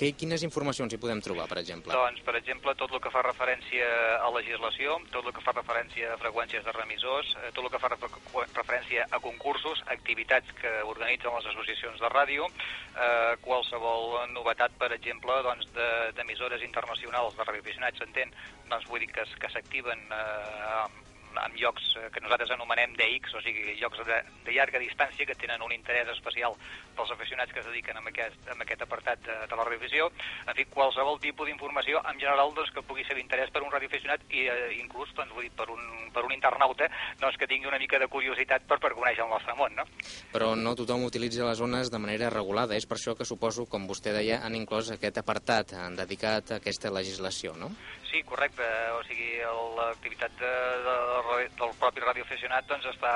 Que, 0.00 0.14
quines 0.16 0.40
informacions 0.46 0.94
hi 0.96 0.98
podem 1.00 1.18
trobar, 1.20 1.44
per 1.50 1.58
exemple? 1.60 1.92
Doncs, 1.92 2.22
per 2.24 2.32
exemple, 2.38 2.72
tot 2.80 2.94
el 2.96 3.02
que 3.04 3.10
fa 3.12 3.20
referència 3.26 3.88
a 4.24 4.30
legislació, 4.32 4.94
tot 5.12 5.26
el 5.28 5.34
que 5.36 5.42
fa 5.44 5.52
referència 5.52 6.14
a 6.14 6.16
freqüències 6.22 6.64
de 6.64 6.72
remissors, 6.72 7.34
eh, 7.36 7.50
tot 7.52 7.66
el 7.66 7.68
que 7.74 7.80
fa 7.82 7.90
refer 7.92 8.08
referència 8.54 9.04
a 9.12 9.20
concursos, 9.20 9.82
activitats 9.92 10.56
que 10.62 10.72
organitzen 10.88 11.36
les 11.36 11.50
associacions 11.52 12.00
de 12.00 12.12
ràdio, 12.14 12.48
eh, 12.48 13.36
qualsevol 13.44 14.16
novetat, 14.32 14.72
per 14.80 14.88
exemple, 14.96 15.36
doncs, 15.44 15.68
d'emissores 16.16 16.64
de, 16.64 16.70
internacionals 16.70 17.36
de 17.36 17.50
radioaficionats, 17.50 18.00
s'entén, 18.00 18.32
doncs 18.72 18.88
vull 18.88 19.04
dir 19.04 19.12
que, 19.12 19.28
que 19.36 19.52
s'activen 19.52 20.08
eh, 20.16 21.09
amb 21.38 21.56
llocs 21.58 21.94
eh, 21.96 22.08
que 22.12 22.22
nosaltres 22.24 22.50
anomenem 22.54 22.94
DX, 22.98 23.34
o 23.38 23.42
sigui, 23.44 23.76
llocs 23.80 24.02
de, 24.06 24.18
de 24.46 24.54
llarga 24.54 24.80
distància 24.82 25.26
que 25.26 25.36
tenen 25.38 25.62
un 25.62 25.72
interès 25.74 26.08
especial 26.14 26.56
pels 26.96 27.12
aficionats 27.14 27.52
que 27.52 27.62
es 27.62 27.68
dediquen 27.68 27.98
a 27.98 28.04
aquest, 28.10 28.48
a 28.48 28.56
aquest 28.56 28.82
apartat 28.86 29.22
de, 29.26 29.36
de 29.50 29.58
la 29.58 29.66
radiovisió. 29.68 30.10
En 30.46 30.56
fi, 30.58 30.66
qualsevol 30.72 31.20
tipus 31.22 31.48
d'informació, 31.48 32.02
en 32.10 32.18
general, 32.20 32.54
doncs, 32.56 32.72
que 32.74 32.84
pugui 32.86 33.06
ser 33.06 33.16
d'interès 33.18 33.52
per 33.54 33.62
un 33.64 33.72
radioaficionat 33.72 34.26
i 34.30 34.46
eh, 34.50 34.58
inclús, 34.80 35.12
doncs, 35.16 35.34
vull 35.36 35.46
dir, 35.46 35.52
per 35.56 35.68
un, 35.72 35.84
per 36.14 36.24
un 36.26 36.34
internauta, 36.34 36.90
doncs, 37.22 37.38
que 37.40 37.48
tingui 37.50 37.70
una 37.70 37.80
mica 37.82 38.00
de 38.02 38.10
curiositat 38.10 38.66
per, 38.68 38.80
per 38.82 38.92
conèixer 38.98 39.24
el 39.26 39.32
nostre 39.32 39.56
món, 39.58 39.76
no? 39.78 39.86
Però 40.34 40.52
no 40.58 40.74
tothom 40.78 41.06
utilitza 41.06 41.46
les 41.46 41.60
zones 41.60 41.92
de 41.92 42.02
manera 42.02 42.30
regulada. 42.32 42.76
És 42.76 42.88
per 42.90 42.98
això 42.98 43.16
que 43.18 43.28
suposo, 43.28 43.66
com 43.70 43.86
vostè 43.90 44.14
deia, 44.16 44.40
han 44.44 44.58
inclòs 44.58 44.92
aquest 44.96 45.22
apartat 45.22 45.76
dedicat 45.96 46.54
a 46.54 46.60
aquesta 46.60 46.92
legislació, 46.92 47.54
no? 47.58 47.70
Sí, 48.10 48.24
correcte. 48.26 48.66
O 48.98 49.02
sigui, 49.06 49.28
l'activitat 49.76 50.32
de, 50.40 50.50
de, 50.86 50.94
de, 51.28 51.44
del 51.60 51.74
propi 51.78 52.02
radioaficionat 52.02 52.66
doncs, 52.66 52.88
està 52.90 53.12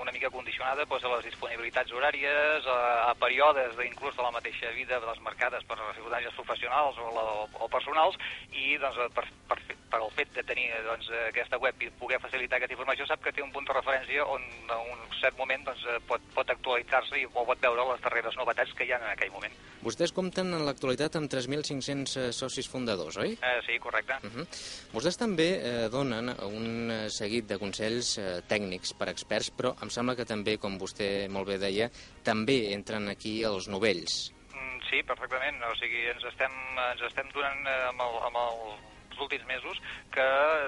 una 0.00 0.14
mica 0.14 0.30
condicionada 0.32 0.86
doncs, 0.88 1.04
a 1.04 1.12
les 1.18 1.26
disponibilitats 1.28 1.92
horàries, 1.92 2.64
a, 2.64 2.78
a 3.10 3.12
períodes 3.20 3.76
de, 3.76 3.86
inclús 3.90 4.16
de 4.16 4.24
la 4.24 4.32
mateixa 4.32 4.72
vida 4.78 5.00
de 5.02 5.10
les 5.10 5.20
marcades 5.26 5.68
per 5.68 5.76
les 5.82 5.94
circumstàncies 5.98 6.38
professionals 6.40 6.96
o, 6.96 7.12
la, 7.18 7.26
o 7.60 7.68
personals 7.76 8.16
i 8.56 8.78
doncs, 8.80 9.04
per, 9.12 9.28
per, 9.52 9.60
per 9.92 10.00
el 10.00 10.12
fet 10.16 10.32
de 10.36 10.44
tenir 10.48 10.70
doncs, 10.86 11.10
aquesta 11.28 11.60
web 11.60 11.84
i 11.84 11.90
poder 12.00 12.18
facilitar 12.22 12.58
aquesta 12.58 12.76
informació 12.78 13.06
sap 13.08 13.20
que 13.24 13.32
té 13.36 13.44
un 13.44 13.52
punt 13.52 13.68
de 13.68 13.76
referència 13.76 14.24
on 14.24 14.44
en 14.62 14.92
un 14.94 15.02
cert 15.20 15.36
moment 15.38 15.66
doncs, 15.68 15.84
pot, 16.08 16.24
pot 16.34 16.48
actualitzar-se 16.54 17.20
i 17.20 17.28
pot 17.32 17.60
veure 17.60 17.86
les 17.90 18.00
darreres 18.04 18.38
novetats 18.40 18.72
que 18.78 18.88
hi 18.88 18.94
ha 18.94 19.00
en 19.02 19.10
aquell 19.12 19.32
moment. 19.34 19.54
Vostès 19.82 20.14
compten 20.14 20.54
en 20.54 20.64
l'actualitat 20.66 21.16
amb 21.18 21.30
3.500 21.30 22.30
socis 22.36 22.68
fundadors, 22.70 23.18
oi? 23.18 23.34
Eh, 23.34 23.56
sí, 23.66 23.78
correcte. 23.82 24.18
Uh 24.22 24.30
-huh. 24.30 24.46
Vostès 24.94 25.18
també 25.18 25.48
eh, 25.58 25.88
donen 25.90 26.30
un 26.46 27.08
seguit 27.10 27.46
de 27.46 27.58
consells 27.58 28.18
eh, 28.18 28.40
tècnics 28.48 28.94
per 28.94 29.08
experts, 29.08 29.50
però 29.50 29.74
em 29.82 29.90
sembla 29.90 30.16
que 30.16 30.24
també, 30.24 30.56
com 30.58 30.78
vostè 30.78 31.28
molt 31.28 31.48
bé 31.48 31.58
deia, 31.58 31.90
també 32.22 32.72
entren 32.72 33.08
aquí 33.08 33.42
els 33.44 33.68
novells. 33.68 34.32
Mm, 34.54 34.80
sí, 34.88 35.02
perfectament. 35.02 35.62
O 35.64 35.74
sigui, 35.74 36.06
ens 36.06 36.24
estem, 36.24 36.52
ens 36.92 37.02
estem 37.02 37.28
donant 37.34 37.66
eh, 37.66 37.88
amb 37.88 38.00
el, 38.00 38.14
amb 38.28 38.36
el 38.36 38.91
últims 39.20 39.44
mesos 39.46 39.80
que 40.12 40.26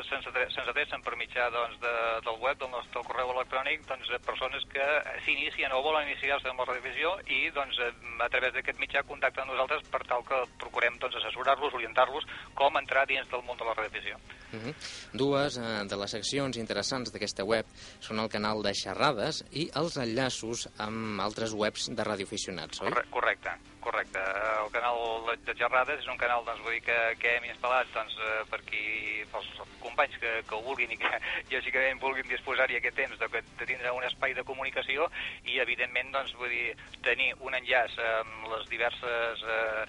se'ns 0.08 0.68
adrecen 0.68 1.02
per 1.04 1.16
mitjà 1.20 1.48
doncs, 1.52 1.78
de, 1.82 1.94
del 2.26 2.38
web, 2.40 2.58
del 2.60 2.70
nostre 2.72 3.02
correu 3.06 3.32
electrònic, 3.34 3.84
doncs, 3.88 4.10
persones 4.26 4.64
que 4.72 4.86
s'inicien 5.24 5.72
o 5.72 5.82
volen 5.84 6.08
iniciar-se 6.08 6.50
amb 6.50 6.62
la 6.62 6.68
radiodivisió 6.70 7.14
i 7.26 7.50
doncs, 7.54 7.80
a 8.20 8.28
través 8.32 8.54
d'aquest 8.54 8.80
mitjà 8.82 9.04
contacten 9.08 9.44
amb 9.44 9.54
nosaltres 9.54 9.84
per 9.92 10.02
tal 10.08 10.24
que 10.26 10.40
procurem 10.60 10.98
doncs, 11.02 11.18
assessorar-los, 11.20 11.74
orientar-los 11.74 12.26
com 12.58 12.80
entrar 12.80 13.06
dins 13.10 13.28
del 13.30 13.44
món 13.46 13.60
de 13.60 13.68
la 13.68 13.74
radiodivisió. 13.74 14.18
Uh 14.54 14.60
-huh. 14.60 14.74
Dues 15.12 15.58
eh, 15.58 15.84
de 15.90 15.96
les 15.96 16.10
seccions 16.10 16.56
interessants 16.56 17.12
d'aquesta 17.12 17.44
web 17.44 17.66
són 18.00 18.20
el 18.20 18.28
canal 18.28 18.62
de 18.62 18.74
xerrades 18.74 19.44
i 19.52 19.70
els 19.74 19.96
enllaços 19.96 20.68
amb 20.78 21.20
altres 21.20 21.52
webs 21.52 21.90
de 21.90 22.04
radioaficionats, 22.04 22.80
oi? 22.82 22.92
Correcte, 23.10 23.50
correcte. 23.84 24.22
El 24.64 24.70
canal 24.74 24.98
de 25.46 25.54
xerrades 25.58 26.00
és 26.02 26.10
un 26.10 26.18
canal 26.20 26.44
doncs, 26.46 26.62
vull 26.64 26.76
dir, 26.78 26.82
que, 26.88 26.98
que 27.20 27.36
hem 27.36 27.48
instal·lat 27.50 27.90
doncs, 27.94 28.16
per 28.50 28.60
qui, 28.68 28.84
pels 29.32 29.50
companys 29.82 30.16
que, 30.22 30.32
que 30.48 30.56
ho 30.56 30.62
vulguin 30.64 30.94
i 30.94 30.98
que 31.00 31.12
lògicament 31.54 32.00
vulguin 32.02 32.30
disposar-hi 32.32 32.80
aquest 32.80 32.98
temps 32.98 33.20
de, 33.20 33.28
de 33.60 33.68
tindre 33.68 33.92
un 33.94 34.06
espai 34.08 34.34
de 34.36 34.46
comunicació 34.48 35.10
i 35.50 35.60
evidentment 35.62 36.12
doncs, 36.16 36.34
vull 36.40 36.52
dir, 36.52 36.74
tenir 37.06 37.32
un 37.44 37.56
enllaç 37.60 37.98
amb 38.08 38.50
les 38.54 38.68
diverses 38.72 39.44
eh, 39.58 39.84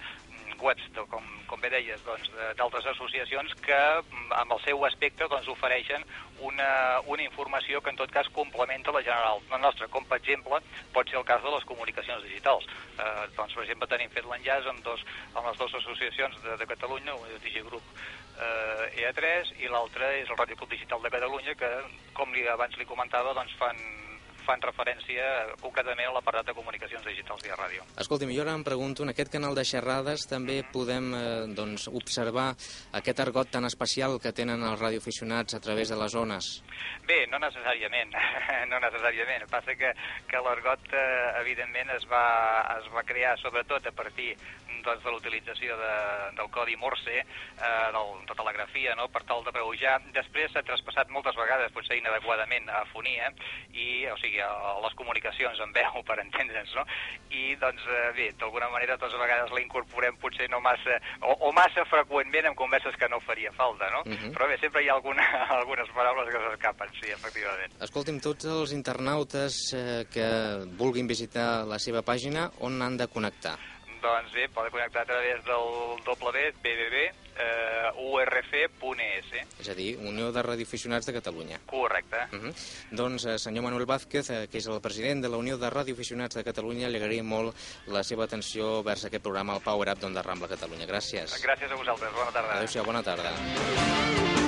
webs, 0.62 0.84
com, 1.10 1.24
com 1.46 1.60
bé 1.60 1.70
deies, 1.72 2.02
doncs, 2.06 2.30
d'altres 2.58 2.84
doncs, 2.84 2.96
associacions 2.96 3.54
que 3.64 3.78
amb 4.40 4.54
el 4.56 4.60
seu 4.64 4.84
aspecte 4.88 5.28
doncs, 5.30 5.48
ofereixen 5.52 6.04
una, 6.46 6.68
una 7.12 7.24
informació 7.24 7.80
que 7.80 7.92
en 7.92 8.00
tot 8.00 8.12
cas 8.12 8.28
complementa 8.34 8.94
la 8.94 9.02
general, 9.02 9.42
la 9.50 9.60
nostra, 9.62 9.88
com 9.92 10.04
per 10.08 10.20
exemple 10.20 10.60
pot 10.94 11.08
ser 11.08 11.20
el 11.20 11.26
cas 11.28 11.42
de 11.44 11.52
les 11.54 11.66
comunicacions 11.68 12.24
digitals. 12.28 12.68
Eh, 12.96 13.26
doncs, 13.36 13.54
per 13.54 13.64
exemple, 13.64 13.90
tenim 13.92 14.12
fet 14.14 14.28
l'enllaç 14.28 14.70
amb, 14.72 14.82
dos, 14.86 15.04
amb 15.34 15.50
les 15.50 15.60
dues 15.60 15.76
associacions 15.82 16.40
de, 16.44 16.56
de 16.60 16.70
Catalunya, 16.74 17.14
un 17.16 17.36
DG 17.44 17.64
Group 17.68 17.94
eh, 18.40 19.04
EA3 19.04 19.54
i 19.62 19.70
l'altre 19.72 20.12
és 20.20 20.30
el 20.30 20.38
Ràdio 20.40 20.58
Club 20.60 20.74
Digital 20.74 21.04
de 21.04 21.12
Catalunya 21.12 21.56
que, 21.58 21.72
com 22.16 22.34
li, 22.34 22.46
abans 22.48 22.76
li 22.78 22.88
comentava, 22.88 23.34
doncs 23.36 23.56
fan 23.60 23.80
fan 24.46 24.62
referència 24.62 25.26
concretament 25.60 26.08
a 26.10 26.14
l'aparat 26.16 26.46
de 26.46 26.54
comunicacions 26.56 27.04
digitals 27.06 27.42
via 27.44 27.58
ràdio. 27.58 27.84
Escolti, 28.00 28.28
jo 28.32 28.44
ara 28.44 28.54
em 28.56 28.64
pregunto, 28.66 29.04
en 29.04 29.12
aquest 29.12 29.32
canal 29.32 29.56
de 29.58 29.64
xerrades 29.66 30.26
també 30.30 30.60
podem 30.72 31.12
eh, 31.14 31.24
doncs, 31.56 31.88
observar 31.88 32.52
aquest 33.00 33.22
argot 33.26 33.50
tan 33.52 33.66
especial 33.68 34.20
que 34.22 34.34
tenen 34.36 34.62
els 34.62 34.80
radioaficionats 34.80 35.58
a 35.58 35.60
través 35.60 35.90
de 35.92 35.98
les 36.00 36.12
zones? 36.12 36.52
Bé, 37.06 37.22
no 37.30 37.38
necessàriament, 37.42 38.14
no 38.70 38.80
necessàriament. 38.82 39.44
El 39.46 39.50
passa 39.50 39.76
que, 39.78 39.92
que 40.30 40.42
l'argot, 40.42 40.92
eh, 40.92 41.40
evidentment, 41.42 41.92
es 41.96 42.06
va, 42.10 42.26
es 42.78 42.88
va 42.94 43.04
crear 43.06 43.36
sobretot 43.42 43.86
a 43.86 43.94
partir 43.94 44.32
doncs, 44.86 45.02
de 45.04 45.12
l'utilització 45.12 45.76
de, 45.80 45.94
del 46.38 46.50
codi 46.54 46.76
Morse, 46.80 47.18
eh, 47.22 47.88
del, 47.96 48.12
de 48.28 48.38
telegrafia, 48.38 48.94
no? 48.98 49.08
per 49.12 49.22
tal 49.28 49.44
de 49.46 49.54
veujar. 49.54 49.98
Després 50.16 50.52
s'ha 50.52 50.64
traspassat 50.66 51.10
moltes 51.14 51.38
vegades, 51.38 51.74
potser 51.74 51.98
inadequadament, 52.00 52.70
a 52.70 52.84
fonia, 52.92 53.30
i, 53.72 54.06
o 54.12 54.16
sigui, 54.22 54.35
a, 54.40 54.48
a 54.48 54.80
les 54.84 54.94
comunicacions 54.94 55.60
en 55.60 55.72
veu, 55.72 56.02
per 56.08 56.18
entendre'ns, 56.20 56.74
no? 56.74 56.84
I, 57.30 57.56
doncs, 57.60 57.82
eh, 57.88 58.12
bé, 58.16 58.26
d'alguna 58.38 58.68
manera, 58.70 58.96
totes 58.98 59.18
vegades 59.20 59.50
la 59.52 59.60
incorporem 59.60 60.16
potser 60.22 60.48
no 60.50 60.60
massa, 60.60 60.98
o, 61.22 61.32
o 61.48 61.52
massa 61.52 61.84
freqüentment 61.90 62.46
en 62.46 62.54
converses 62.54 62.96
que 62.96 63.08
no 63.08 63.20
faria 63.20 63.52
falta, 63.52 63.90
no? 63.90 64.00
Uh 64.06 64.10
Mhm. 64.16 64.16
-huh. 64.16 64.32
Però 64.36 64.48
bé, 64.48 64.58
sempre 64.58 64.82
hi 64.82 64.88
ha 64.88 64.94
alguna, 64.94 65.22
algunes 65.60 65.88
paraules 65.94 66.28
que 66.32 66.38
s'escapen, 66.40 66.88
sí, 67.00 67.10
efectivament. 67.10 67.72
Escolti'm, 67.80 68.20
tots 68.20 68.44
els 68.44 68.72
internautes 68.72 69.72
eh, 69.74 70.04
que 70.12 70.26
vulguin 70.78 71.06
visitar 71.06 71.64
la 71.66 71.78
seva 71.78 72.02
pàgina, 72.02 72.50
on 72.60 72.80
han 72.82 72.96
de 72.96 73.06
connectar? 73.08 73.58
Doncs 74.06 74.34
bé, 74.34 74.48
poden 74.54 74.74
connectar 74.74 75.02
a 75.02 75.10
través 75.12 75.44
del 75.44 75.70
www 76.06 77.06
eh, 77.36 77.90
urc.es. 77.96 79.32
És 79.60 79.68
a 79.68 79.74
dir, 79.76 79.96
Unió 79.98 80.30
de 80.32 80.42
Radioaficionats 80.42 81.06
de 81.08 81.14
Catalunya. 81.16 81.60
Correcte. 81.66 82.24
Uh 82.32 82.42
-huh. 82.42 82.54
Doncs, 82.90 83.26
eh, 83.26 83.38
senyor 83.38 83.64
Manuel 83.64 83.86
Vázquez, 83.86 84.30
eh, 84.30 84.48
que 84.48 84.58
és 84.58 84.66
el 84.66 84.80
president 84.80 85.22
de 85.22 85.28
la 85.28 85.36
Unió 85.36 85.58
de 85.58 85.70
Radioaficionats 85.70 86.36
de 86.36 86.44
Catalunya, 86.44 86.88
li 86.88 86.98
agraïm 86.98 87.24
molt 87.24 87.54
la 87.86 88.02
seva 88.02 88.24
atenció 88.24 88.82
vers 88.82 89.04
aquest 89.04 89.22
programa, 89.22 89.54
el 89.54 89.62
Power 89.62 89.88
Up 89.92 89.98
d'Onda 89.98 90.22
Rambla 90.22 90.48
Catalunya. 90.48 90.86
Gràcies. 90.86 91.42
Gràcies 91.42 91.70
a 91.70 91.74
vosaltres. 91.74 92.12
Bona 92.12 92.32
tarda. 92.32 92.54
Adéu-siau, 92.54 92.84
bona 92.84 93.02
tarda. 93.02 94.45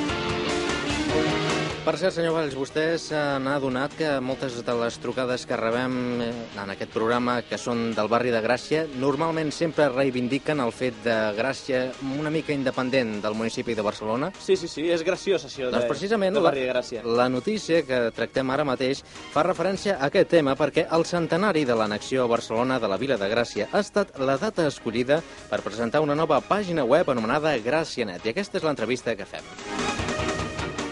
Per 1.88 1.96
cert, 1.96 2.12
senyor 2.18 2.34
Valls, 2.36 2.52
vostè 2.52 2.82
s'ha 3.00 3.38
adonat 3.54 3.94
que 3.96 4.08
moltes 4.20 4.58
de 4.60 4.72
les 4.76 4.98
trucades 5.00 5.46
que 5.48 5.56
rebem 5.56 5.94
eh, 6.20 6.26
en 6.60 6.72
aquest 6.74 6.90
programa, 6.92 7.38
que 7.48 7.56
són 7.56 7.94
del 7.96 8.10
barri 8.12 8.28
de 8.28 8.42
Gràcia, 8.44 8.82
normalment 9.00 9.48
sempre 9.56 9.86
reivindiquen 9.94 10.60
el 10.60 10.68
fet 10.76 10.98
de 11.06 11.14
Gràcia 11.38 11.86
una 12.18 12.28
mica 12.28 12.52
independent 12.52 13.22
del 13.24 13.38
municipi 13.38 13.72
de 13.72 13.86
Barcelona. 13.86 14.28
Sí, 14.36 14.58
sí, 14.60 14.68
sí, 14.68 14.84
és 14.92 15.00
graciós 15.06 15.46
això 15.48 15.70
Doncs 15.70 15.86
de, 15.86 15.88
precisament 15.88 16.36
de 16.36 16.42
la, 16.44 16.50
Barri 16.50 16.66
de 16.66 16.74
Gràcia. 16.74 17.06
la 17.08 17.30
notícia 17.32 17.80
que 17.88 18.02
tractem 18.12 18.52
ara 18.52 18.68
mateix 18.68 19.00
fa 19.32 19.46
referència 19.48 19.96
a 19.96 20.10
aquest 20.12 20.28
tema 20.36 20.58
perquè 20.60 20.84
el 20.92 21.08
centenari 21.08 21.64
de 21.64 21.78
l'annexió 21.78 22.26
a 22.26 22.32
Barcelona 22.34 22.76
de 22.84 22.92
la 22.92 23.00
Vila 23.00 23.16
de 23.16 23.32
Gràcia 23.32 23.70
ha 23.72 23.80
estat 23.80 24.12
la 24.20 24.36
data 24.36 24.68
escollida 24.68 25.22
per 25.48 25.64
presentar 25.64 26.04
una 26.04 26.18
nova 26.20 26.42
pàgina 26.44 26.84
web 26.84 27.08
anomenada 27.08 27.56
Gràcianet 27.64 28.28
i 28.28 28.36
aquesta 28.36 28.60
és 28.60 28.68
l'entrevista 28.68 29.16
que 29.16 29.24
fem. 29.24 30.07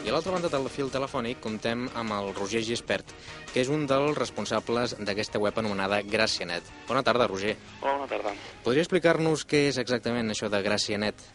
I 0.06 0.08
a 0.08 0.12
l'altra 0.14 0.30
banda 0.30 0.46
del 0.46 0.68
fil 0.70 0.86
telefònic 0.94 1.40
comptem 1.42 1.80
amb 1.98 2.14
el 2.14 2.28
Roger 2.36 2.60
Gispert, 2.62 3.08
que 3.50 3.58
és 3.58 3.70
un 3.74 3.88
dels 3.90 4.14
responsables 4.14 4.92
d'aquesta 5.00 5.40
web 5.42 5.56
anomenada 5.58 5.98
Gràcianet. 6.06 6.68
Bona 6.86 7.02
tarda, 7.02 7.26
Roger. 7.26 7.56
Hola, 7.80 7.96
bona 7.96 8.06
tarda. 8.12 8.34
Podria 8.62 8.84
explicar-nos 8.86 9.42
què 9.50 9.64
és 9.72 9.80
exactament 9.82 10.30
això 10.30 10.46
de 10.46 10.60
Gràcianet? 10.62 11.26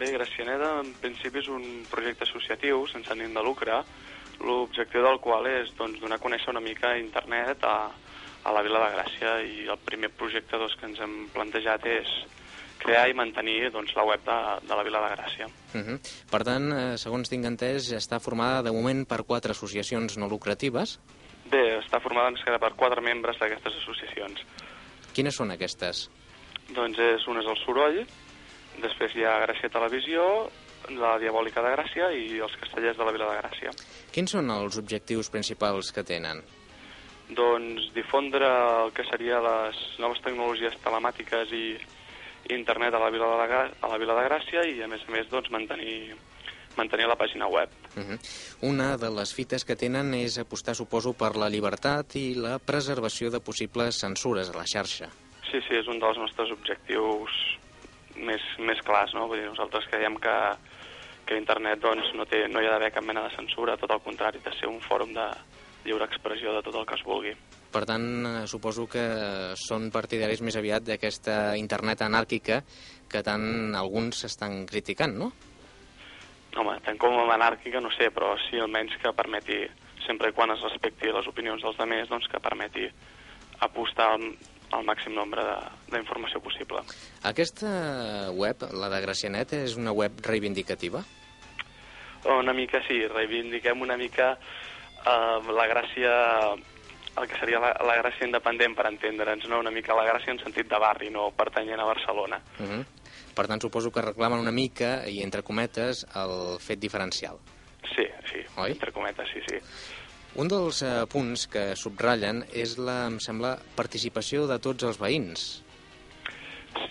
Bé, 0.00 0.10
Gracianeda 0.16 0.72
en 0.80 0.90
principi 0.98 1.44
és 1.44 1.52
un 1.54 1.62
projecte 1.92 2.26
associatiu 2.26 2.82
sense 2.90 3.14
ànim 3.14 3.38
de 3.38 3.46
lucre, 3.46 3.78
l'objectiu 4.42 5.06
del 5.06 5.22
qual 5.22 5.46
és 5.46 5.70
doncs, 5.78 6.02
donar 6.02 6.18
a 6.18 6.24
conèixer 6.26 6.50
una 6.50 6.66
mica 6.66 6.96
internet 6.98 7.62
a, 7.62 7.76
a 8.42 8.58
la 8.58 8.66
Vila 8.66 8.82
de 8.82 8.96
Gràcia 8.96 9.38
i 9.46 9.68
el 9.70 9.78
primer 9.86 10.10
projecte 10.10 10.58
doncs, 10.58 10.74
que 10.74 10.90
ens 10.90 11.06
hem 11.06 11.20
plantejat 11.30 11.86
és 11.86 12.18
crear 12.82 13.08
i 13.10 13.16
mantenir 13.16 13.70
doncs, 13.72 13.94
la 13.96 14.04
web 14.08 14.22
de, 14.26 14.38
de 14.66 14.78
la 14.78 14.84
Vila 14.86 15.02
de 15.04 15.14
Gràcia. 15.14 15.48
Uh 15.72 15.80
-huh. 15.80 15.98
Per 16.30 16.42
tant, 16.44 16.72
eh, 16.72 16.98
segons 16.98 17.28
tinc 17.28 17.44
entès, 17.44 17.92
està 17.92 18.20
formada 18.20 18.62
de 18.62 18.72
moment 18.72 19.06
per 19.06 19.24
quatre 19.24 19.52
associacions 19.52 20.18
no 20.18 20.28
lucratives. 20.28 20.98
Bé, 21.50 21.78
està 21.78 22.00
formada 22.00 22.32
queda 22.44 22.58
per 22.58 22.74
quatre 22.74 23.00
membres 23.00 23.38
d'aquestes 23.38 23.74
associacions. 23.82 24.40
Quines 25.12 25.34
són 25.34 25.50
aquestes? 25.50 26.10
Doncs 26.72 26.98
és, 26.98 27.26
un 27.28 27.38
és 27.38 27.46
el 27.46 27.56
Soroll, 27.64 28.06
després 28.80 29.14
hi 29.14 29.24
ha 29.24 29.40
Gràcia 29.46 29.68
Televisió, 29.68 30.48
la 30.90 31.18
Diabòlica 31.18 31.62
de 31.62 31.74
Gràcia 31.76 32.10
i 32.16 32.40
els 32.40 32.56
Castellers 32.56 32.96
de 32.96 33.04
la 33.04 33.12
Vila 33.12 33.28
de 33.30 33.38
Gràcia. 33.42 33.70
Quins 34.12 34.30
són 34.30 34.50
els 34.50 34.78
objectius 34.78 35.30
principals 35.30 35.92
que 35.92 36.02
tenen? 36.02 36.42
Doncs 37.32 37.92
difondre 37.94 38.48
el 38.84 38.92
que 38.92 39.04
seria 39.08 39.40
les 39.40 39.78
noves 40.02 40.20
tecnologies 40.24 40.76
telemàtiques 40.84 41.52
i 41.52 41.76
internet 42.50 42.94
a 42.94 43.00
la 43.02 43.10
Vila 43.10 43.28
de, 43.30 43.38
la, 43.38 43.62
a 43.80 43.88
la 43.88 43.98
Vila 43.98 44.16
de 44.18 44.26
Gràcia 44.28 44.66
i, 44.68 44.82
a 44.82 44.88
més 44.90 45.04
a 45.06 45.12
més, 45.12 45.28
doncs, 45.30 45.50
mantenir, 45.54 46.16
mantenir 46.76 47.06
la 47.08 47.16
pàgina 47.16 47.48
web. 47.48 47.70
Uh 47.96 48.02
-huh. 48.02 48.18
Una 48.68 48.96
de 48.96 49.10
les 49.10 49.34
fites 49.34 49.64
que 49.64 49.76
tenen 49.76 50.14
és 50.14 50.38
apostar, 50.38 50.74
suposo, 50.74 51.12
per 51.12 51.36
la 51.36 51.48
llibertat 51.48 52.16
i 52.16 52.34
la 52.34 52.58
preservació 52.58 53.30
de 53.30 53.40
possibles 53.40 54.00
censures 54.00 54.50
a 54.50 54.56
la 54.56 54.64
xarxa. 54.64 55.08
Sí, 55.50 55.60
sí, 55.68 55.74
és 55.76 55.86
un 55.86 55.98
dels 55.98 56.16
nostres 56.18 56.50
objectius 56.50 57.30
més, 58.16 58.42
més 58.58 58.80
clars, 58.80 59.14
no? 59.14 59.28
Vull 59.28 59.38
dir, 59.38 59.48
nosaltres 59.48 59.84
creiem 59.90 60.16
que, 60.16 60.36
que 61.26 61.36
internet 61.36 61.80
doncs, 61.80 62.14
no, 62.14 62.24
té, 62.24 62.48
no 62.48 62.60
hi 62.60 62.66
ha 62.66 62.70
d'haver 62.70 62.92
cap 62.92 63.04
mena 63.04 63.22
de 63.28 63.36
censura, 63.36 63.76
tot 63.76 63.90
el 63.90 64.00
contrari, 64.00 64.40
de 64.44 64.52
ser 64.58 64.68
un 64.68 64.80
fòrum 64.80 65.12
de 65.12 65.26
lliure 65.84 66.04
expressió 66.04 66.54
de 66.54 66.62
tot 66.62 66.74
el 66.74 66.86
que 66.86 66.94
es 66.94 67.04
vulgui. 67.04 67.34
Per 67.72 67.84
tant, 67.88 68.04
eh, 68.26 68.46
suposo 68.50 68.84
que 68.90 69.04
són 69.56 69.88
partidaris 69.94 70.42
més 70.44 70.58
aviat 70.60 70.84
d'aquesta 70.84 71.56
internet 71.56 72.02
anàrquica 72.04 72.60
que 73.08 73.22
tant 73.24 73.74
alguns 73.76 74.24
estan 74.28 74.66
criticant, 74.68 75.16
no? 75.16 75.32
Home, 76.56 76.76
tant 76.84 76.98
com 77.00 77.16
a 77.16 77.26
anàrquica 77.34 77.80
no 77.80 77.90
sé, 77.96 78.10
però 78.12 78.34
sí 78.48 78.60
almenys 78.60 78.98
que 79.00 79.12
permeti, 79.16 79.62
sempre 80.04 80.32
quan 80.36 80.52
es 80.52 80.60
respecti 80.64 81.08
les 81.08 81.28
opinions 81.28 81.64
dels 81.64 81.80
altres, 81.80 82.10
doncs 82.10 82.28
que 82.28 82.40
permeti 82.44 82.88
apostar 83.64 84.10
al, 84.18 84.26
al 84.76 84.84
màxim 84.84 85.14
nombre 85.16 85.44
d'informació 85.92 86.42
possible. 86.44 86.82
Aquesta 87.28 87.72
web, 88.36 88.66
la 88.76 88.90
de 88.92 89.00
Gracianet, 89.04 89.56
és 89.64 89.78
una 89.80 89.94
web 89.96 90.20
reivindicativa? 90.26 91.04
Una 92.36 92.52
mica 92.54 92.82
sí, 92.86 93.00
reivindiquem 93.10 93.80
una 93.82 93.96
mica 93.98 94.34
eh, 94.36 95.52
la 95.56 95.66
gràcia, 95.70 96.12
el 97.20 97.28
que 97.28 97.38
seria 97.38 97.60
la, 97.60 97.72
la 97.84 97.96
gràcia 98.00 98.26
independent, 98.26 98.74
per 98.76 98.86
entendre'ns, 98.88 99.46
no? 99.50 99.60
una 99.60 99.72
mica 99.74 99.96
la 99.96 100.06
gràcia 100.08 100.32
en 100.32 100.40
sentit 100.40 100.68
de 100.70 100.78
barri, 100.80 101.10
no 101.12 101.30
pertanyent 101.36 101.80
a 101.80 101.88
Barcelona. 101.88 102.40
Uh 102.58 102.66
-huh. 102.66 102.84
Per 103.34 103.46
tant, 103.46 103.60
suposo 103.60 103.90
que 103.90 104.02
reclamen 104.02 104.38
una 104.38 104.52
mica, 104.52 105.08
i 105.08 105.22
entre 105.22 105.42
cometes, 105.42 106.06
el 106.14 106.58
fet 106.60 106.78
diferencial. 106.78 107.38
Sí, 107.94 108.06
sí, 108.30 108.40
Oi? 108.56 108.72
entre 108.72 108.92
cometes, 108.92 109.28
sí, 109.32 109.40
sí. 109.48 109.58
Un 110.34 110.48
dels 110.48 110.82
eh, 110.82 111.06
punts 111.12 111.46
que 111.46 111.76
subratllen 111.76 112.44
és 112.52 112.78
la, 112.78 113.06
em 113.06 113.18
sembla, 113.20 113.58
participació 113.76 114.46
de 114.46 114.58
tots 114.58 114.82
els 114.82 114.98
veïns. 114.98 115.62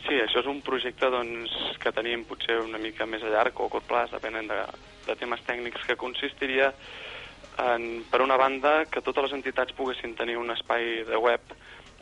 Sí, 0.06 0.20
això 0.22 0.44
és 0.44 0.46
un 0.46 0.62
projecte 0.62 1.10
doncs, 1.10 1.52
que 1.82 1.92
tenim 1.92 2.24
potser 2.30 2.60
una 2.62 2.78
mica 2.78 3.06
més 3.06 3.24
a 3.24 3.32
llarg 3.34 3.60
o 3.60 3.66
a 3.66 3.70
curt 3.70 3.88
plaç, 3.90 4.12
depenent 4.12 4.48
de, 4.52 4.60
de 5.08 5.16
temes 5.16 5.42
tècnics, 5.48 5.88
que 5.88 5.96
consistiria 5.96 6.74
en, 7.62 8.04
per 8.10 8.22
una 8.22 8.38
banda, 8.38 8.86
que 8.90 9.04
totes 9.06 9.28
les 9.28 9.38
entitats 9.38 9.76
poguessin 9.78 10.16
tenir 10.18 10.38
un 10.40 10.52
espai 10.54 11.04
de 11.08 11.18
web 11.18 11.54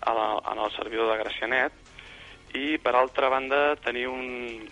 a 0.01 0.14
la, 0.16 0.28
en 0.53 0.62
el 0.64 0.72
servidor 0.76 1.12
de 1.12 1.18
Gracianet 1.24 2.55
i, 2.55 2.78
per 2.82 2.95
altra 2.95 3.30
banda, 3.30 3.76
tenir 3.84 4.07
un, 4.10 4.64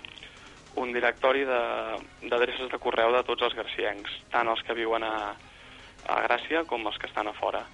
un 0.78 0.94
directori 0.94 1.44
d'adreces 1.46 2.68
de, 2.68 2.72
de 2.74 2.82
correu 2.82 3.12
de 3.14 3.26
tots 3.28 3.46
els 3.50 3.58
graciencs, 3.58 4.14
tant 4.34 4.50
els 4.50 4.64
que 4.66 4.78
viuen 4.78 5.06
a, 5.06 5.18
a 6.08 6.22
Gràcia 6.26 6.64
com 6.70 6.86
els 6.88 6.98
que 7.02 7.10
estan 7.10 7.30
a 7.30 7.36
fora. 7.38 7.66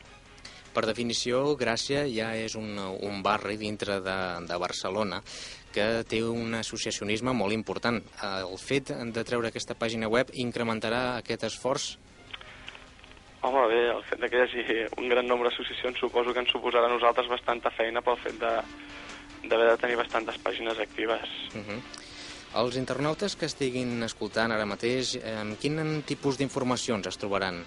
Per 0.73 0.85
definició, 0.89 1.53
Gràcia 1.59 2.07
ja 2.09 2.31
és 2.33 2.55
un, 2.57 2.73
un 2.79 3.19
barri 3.21 3.59
dintre 3.61 3.99
de, 4.01 4.19
de 4.49 4.57
Barcelona 4.57 5.21
que 5.73 5.85
té 6.09 6.21
un 6.25 6.55
associacionisme 6.57 7.33
molt 7.33 7.53
important. 7.53 7.99
El 8.23 8.57
fet 8.61 8.89
de 8.89 9.23
treure 9.25 9.49
aquesta 9.49 9.77
pàgina 9.77 10.09
web 10.09 10.33
incrementarà 10.33 11.19
aquest 11.19 11.45
esforç? 11.49 11.93
Home, 13.43 13.65
bé, 13.67 13.81
el 13.91 14.03
fet 14.07 14.21
de 14.23 14.29
que 14.31 14.39
hi 14.39 14.43
hagi 14.45 14.63
un 15.01 15.09
gran 15.11 15.27
nombre 15.27 15.49
d'associacions 15.49 15.99
suposo 15.99 16.31
que 16.31 16.39
ens 16.39 16.51
suposarà 16.53 16.87
a 16.87 16.93
nosaltres 16.93 17.27
bastanta 17.27 17.71
feina 17.75 18.01
pel 18.01 18.15
fet 18.23 18.39
de 18.39 18.53
d'haver 19.43 19.65
de 19.67 19.79
tenir 19.81 19.97
bastantes 19.99 20.37
pàgines 20.39 20.79
actives. 20.79 21.27
Uh 21.51 21.59
-huh. 21.59 21.79
Els 22.61 22.77
internautes 22.77 23.35
que 23.35 23.45
estiguin 23.45 24.03
escoltant 24.03 24.51
ara 24.51 24.65
mateix, 24.65 25.15
eh, 25.15 25.55
quin 25.59 26.03
tipus 26.05 26.37
d'informacions 26.37 27.07
es 27.07 27.17
trobaran? 27.17 27.65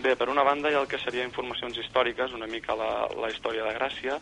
Bé, 0.00 0.16
per 0.16 0.28
una 0.28 0.42
banda 0.42 0.70
hi 0.70 0.74
ha 0.74 0.80
el 0.80 0.88
que 0.88 0.98
seria 0.98 1.24
informacions 1.24 1.76
històriques, 1.78 2.32
una 2.32 2.46
mica 2.46 2.74
la, 2.74 3.06
la 3.20 3.30
història 3.30 3.62
de 3.64 3.74
Gràcia, 3.78 4.18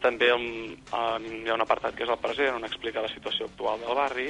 també 0.00 0.32
um, 0.32 0.76
um, 0.92 1.24
hi 1.44 1.48
ha 1.48 1.54
un 1.54 1.64
apartat 1.64 1.96
que 1.96 2.04
és 2.04 2.10
el 2.10 2.18
present, 2.18 2.54
on 2.54 2.64
explica 2.64 3.02
la 3.02 3.08
situació 3.08 3.46
actual 3.46 3.80
del 3.80 3.96
barri, 3.96 4.28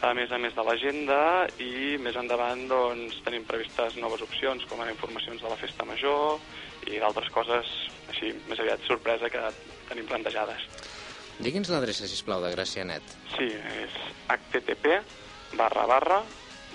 a 0.00 0.14
més 0.16 0.32
a 0.32 0.38
més 0.40 0.54
de 0.56 0.62
l'agenda, 0.64 1.44
i 1.60 1.98
més 2.00 2.16
endavant 2.16 2.62
doncs, 2.70 3.18
tenim 3.26 3.44
previstes 3.48 3.96
noves 4.00 4.22
opcions, 4.24 4.64
com 4.70 4.80
ara 4.80 4.94
informacions 4.94 5.42
de 5.42 5.48
la 5.50 5.58
festa 5.60 5.84
major 5.88 6.40
i 6.88 7.00
d'altres 7.02 7.28
coses 7.34 7.66
així 8.08 8.28
més 8.48 8.60
aviat 8.62 8.80
sorpresa 8.88 9.26
que 9.32 9.42
tenim 9.90 10.06
plantejades. 10.08 10.62
Digui'ns 11.40 11.70
l'adreça, 11.72 12.04
sisplau, 12.08 12.38
de 12.44 12.50
Gracianet. 12.52 13.02
Sí, 13.36 13.48
és 13.84 13.92
http 14.28 14.86
barra 15.56 15.84
barra 15.88 16.18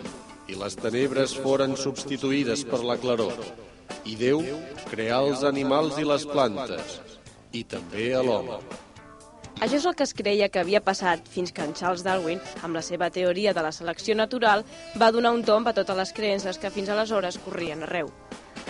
i 0.53 0.59
les 0.59 0.77
tenebres 0.77 1.39
foren 1.41 1.73
substituïdes 1.81 2.67
per 2.69 2.85
la 2.85 3.01
claror. 3.01 3.39
I 4.05 4.19
Déu 4.21 4.45
creà 4.91 5.25
els 5.25 5.49
animals 5.49 5.97
i 6.03 6.05
les 6.05 6.29
plantes, 6.29 6.99
i 7.57 7.65
també 7.65 8.13
a 8.13 8.27
l'home. 8.27 8.61
Això 9.61 9.77
és 9.77 9.87
el 9.87 9.95
que 9.95 10.07
es 10.07 10.15
creia 10.15 10.49
que 10.49 10.63
havia 10.63 10.83
passat 10.83 11.29
fins 11.29 11.53
que 11.53 11.63
en 11.63 11.75
Charles 11.75 12.03
Darwin, 12.07 12.41
amb 12.63 12.75
la 12.75 12.83
seva 12.83 13.11
teoria 13.11 13.53
de 13.53 13.63
la 13.63 13.73
selecció 13.73 14.15
natural, 14.15 14.65
va 14.99 15.13
donar 15.13 15.35
un 15.37 15.45
tomb 15.45 15.69
a 15.69 15.75
totes 15.77 15.97
les 15.97 16.13
creences 16.13 16.59
que 16.59 16.71
fins 16.71 16.89
aleshores 16.89 17.39
corrien 17.45 17.83
arreu. 17.83 18.11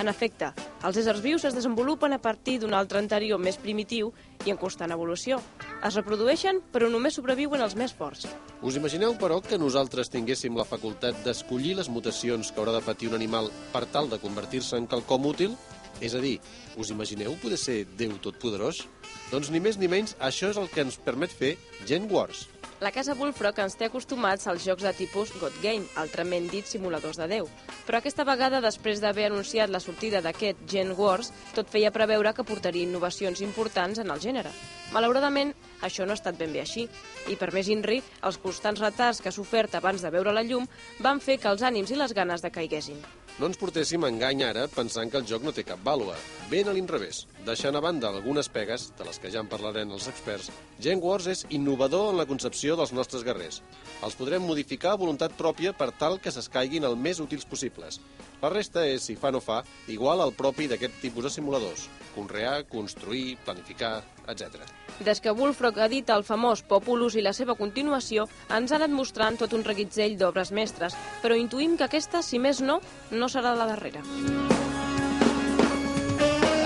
En 0.00 0.08
efecte, 0.08 0.48
els 0.86 0.96
éssers 0.96 1.20
vius 1.20 1.44
es 1.44 1.54
desenvolupen 1.54 2.14
a 2.16 2.20
partir 2.22 2.58
d'un 2.60 2.72
altre 2.74 2.98
anterior 2.98 3.38
més 3.38 3.58
primitiu 3.60 4.12
i 4.46 4.52
en 4.52 4.58
constant 4.60 4.92
evolució. 4.94 5.38
Es 5.84 5.98
reprodueixen, 5.98 6.62
però 6.72 6.88
només 6.90 7.18
sobreviuen 7.18 7.60
els 7.60 7.76
més 7.76 7.92
forts. 7.92 8.24
Us 8.62 8.78
imagineu, 8.80 9.14
però, 9.20 9.40
que 9.44 9.60
nosaltres 9.60 10.10
tinguéssim 10.12 10.56
la 10.56 10.66
facultat 10.68 11.20
d'escollir 11.26 11.76
les 11.78 11.92
mutacions 11.92 12.50
que 12.50 12.62
haurà 12.62 12.78
de 12.78 12.84
patir 12.86 13.12
un 13.12 13.18
animal 13.20 13.52
per 13.72 13.84
tal 13.92 14.08
de 14.10 14.20
convertir-se 14.22 14.80
en 14.80 14.88
quelcom 14.88 15.28
útil? 15.28 15.56
És 16.00 16.14
a 16.14 16.22
dir, 16.22 16.38
us 16.80 16.90
imagineu 16.94 17.36
poder 17.42 17.58
ser 17.60 17.82
Déu 17.98 18.16
Totpoderós? 18.22 18.86
Doncs 19.32 19.52
ni 19.52 19.60
més 19.64 19.78
ni 19.80 19.88
menys, 19.88 20.16
això 20.20 20.50
és 20.52 20.58
el 20.60 20.68
que 20.72 20.84
ens 20.84 20.98
permet 21.00 21.32
fer 21.32 21.56
Gen 21.88 22.08
Wars. 22.10 22.46
La 22.82 22.90
casa 22.90 23.14
Bullfrog 23.14 23.60
ens 23.62 23.76
té 23.78 23.86
acostumats 23.86 24.48
als 24.50 24.64
jocs 24.66 24.82
de 24.82 24.90
tipus 24.98 25.30
God 25.38 25.54
Game, 25.62 25.86
altrament 26.02 26.48
dit 26.50 26.66
simuladors 26.66 27.20
de 27.20 27.28
Déu. 27.30 27.46
Però 27.86 28.00
aquesta 28.00 28.26
vegada, 28.26 28.58
després 28.64 28.98
d'haver 28.98 29.28
anunciat 29.28 29.70
la 29.70 29.78
sortida 29.78 30.18
d'aquest 30.24 30.64
Gen 30.66 30.90
Wars, 30.98 31.30
tot 31.54 31.70
feia 31.70 31.94
preveure 31.94 32.34
que 32.34 32.42
portaria 32.42 32.82
innovacions 32.82 33.44
importants 33.46 34.02
en 34.02 34.10
el 34.10 34.18
gènere. 34.18 34.50
Malauradament, 34.90 35.54
això 35.80 36.02
no 36.02 36.16
ha 36.16 36.18
estat 36.18 36.36
ben 36.36 36.50
bé 36.50 36.66
així, 36.66 36.88
i 37.30 37.38
per 37.38 37.52
més 37.54 37.70
inri, 37.70 38.02
els 38.26 38.42
constants 38.42 38.82
retards 38.82 39.22
que 39.22 39.30
ha 39.30 39.38
sofert 39.38 39.78
abans 39.78 40.02
de 40.02 40.10
veure 40.10 40.34
la 40.34 40.42
llum 40.42 40.66
van 40.98 41.22
fer 41.22 41.38
que 41.38 41.54
els 41.54 41.62
ànims 41.62 41.94
i 41.94 42.02
les 42.02 42.18
ganes 42.18 42.42
decaiguessin. 42.42 42.98
No 43.40 43.48
ens 43.48 43.56
portéssim 43.56 44.02
a 44.04 44.08
engany 44.12 44.42
ara 44.44 44.66
pensant 44.68 45.08
que 45.10 45.16
el 45.16 45.24
joc 45.28 45.44
no 45.46 45.54
té 45.56 45.62
cap 45.64 45.80
vàlua. 45.86 46.18
Ben 46.50 46.68
a 46.68 46.74
l'inrevés. 46.76 47.22
Deixant 47.46 47.74
a 47.74 47.80
banda 47.80 48.10
algunes 48.12 48.50
pegues, 48.52 48.90
de 48.98 49.06
les 49.08 49.18
que 49.18 49.30
ja 49.32 49.40
en 49.40 49.48
parlarem 49.48 49.94
els 49.96 50.08
experts, 50.10 50.50
Gen 50.84 51.00
Wars 51.00 51.30
és 51.32 51.46
innovador 51.48 52.10
en 52.12 52.20
la 52.20 52.28
concepció 52.28 52.76
dels 52.76 52.92
nostres 52.92 53.24
guerrers. 53.24 53.62
Els 54.04 54.18
podrem 54.20 54.44
modificar 54.44 54.92
a 54.92 55.00
voluntat 55.00 55.32
pròpia 55.38 55.72
per 55.72 55.90
tal 55.96 56.20
que 56.20 56.34
s'escaiguin 56.34 56.84
el 56.84 56.98
més 57.06 57.24
útils 57.24 57.48
possibles. 57.48 58.02
La 58.42 58.50
resta 58.50 58.82
és, 58.90 59.04
si 59.06 59.14
fa 59.14 59.30
no 59.30 59.38
fa, 59.38 59.60
igual 59.86 60.20
al 60.20 60.32
propi 60.34 60.66
d'aquest 60.66 60.96
tipus 60.98 61.28
de 61.28 61.30
simuladors. 61.30 61.84
Conrear, 62.16 62.64
construir, 62.66 63.36
planificar, 63.46 64.00
etc. 64.26 64.64
Des 65.06 65.22
que 65.22 65.30
Bullfrog 65.30 65.78
edita 65.86 66.16
el 66.18 66.26
famós 66.26 66.64
Populus 66.66 67.14
i 67.14 67.22
la 67.22 67.32
seva 67.38 67.54
continuació, 67.54 68.26
ens 68.50 68.74
ha 68.74 68.80
anat 68.80 68.90
mostrant 68.90 69.38
tot 69.38 69.54
un 69.54 69.62
reguitzell 69.62 70.18
d'obres 70.18 70.50
mestres, 70.50 70.98
però 71.22 71.38
intuïm 71.38 71.78
que 71.78 71.86
aquesta, 71.86 72.22
si 72.26 72.42
més 72.42 72.58
no, 72.66 72.80
no 73.14 73.30
serà 73.30 73.54
la 73.54 73.68
darrera. 73.70 74.02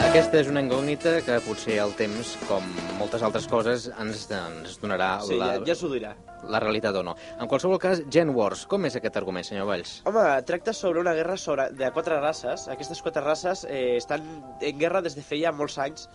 Aquesta 0.06 0.40
és 0.40 0.48
una 0.48 0.62
incògnita 0.64 1.18
que 1.26 1.36
potser 1.44 1.76
el 1.82 1.92
temps, 1.98 2.36
com 2.48 2.64
moltes 2.96 3.20
altres 3.26 3.44
coses, 3.52 3.90
ens, 4.00 4.24
ens 4.32 4.80
donarà 4.80 5.18
Sí, 5.28 5.36
la, 5.36 5.58
ja, 5.58 5.64
ja 5.68 5.76
s'ho 5.76 5.92
dirà. 5.92 6.16
La 6.48 6.60
realitat 6.62 6.96
o 6.96 7.02
no. 7.06 7.16
En 7.40 7.48
qualsevol 7.50 7.80
cas, 7.82 8.02
Gen 8.12 8.30
Wars, 8.36 8.66
com 8.70 8.86
és 8.88 8.96
aquest 8.98 9.16
argument, 9.20 9.46
senyor 9.46 9.68
Valls? 9.68 10.00
Home, 10.08 10.24
tracta 10.48 10.74
sobre 10.76 11.00
una 11.02 11.14
guerra 11.16 11.36
sobre, 11.40 11.70
de 11.76 11.90
quatre 11.94 12.20
races. 12.20 12.68
Aquestes 12.72 13.02
quatre 13.02 13.24
races 13.24 13.66
eh, 13.68 13.96
estan 13.96 14.26
en 14.60 14.78
guerra 14.78 15.02
des 15.02 15.16
de 15.16 15.24
feia 15.26 15.52
molts 15.52 15.78
anys. 15.82 16.08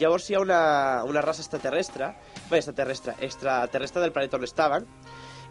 Llavors 0.00 0.28
hi 0.28 0.36
ha 0.36 0.42
una, 0.44 0.60
una 1.08 1.22
raça 1.24 1.44
extraterrestre, 1.44 2.12
bé, 2.50 2.58
extraterrestre, 2.58 3.16
extraterrestre 3.24 4.02
del 4.02 4.12
planeta 4.12 4.36
on 4.36 4.44
estaven, 4.44 4.90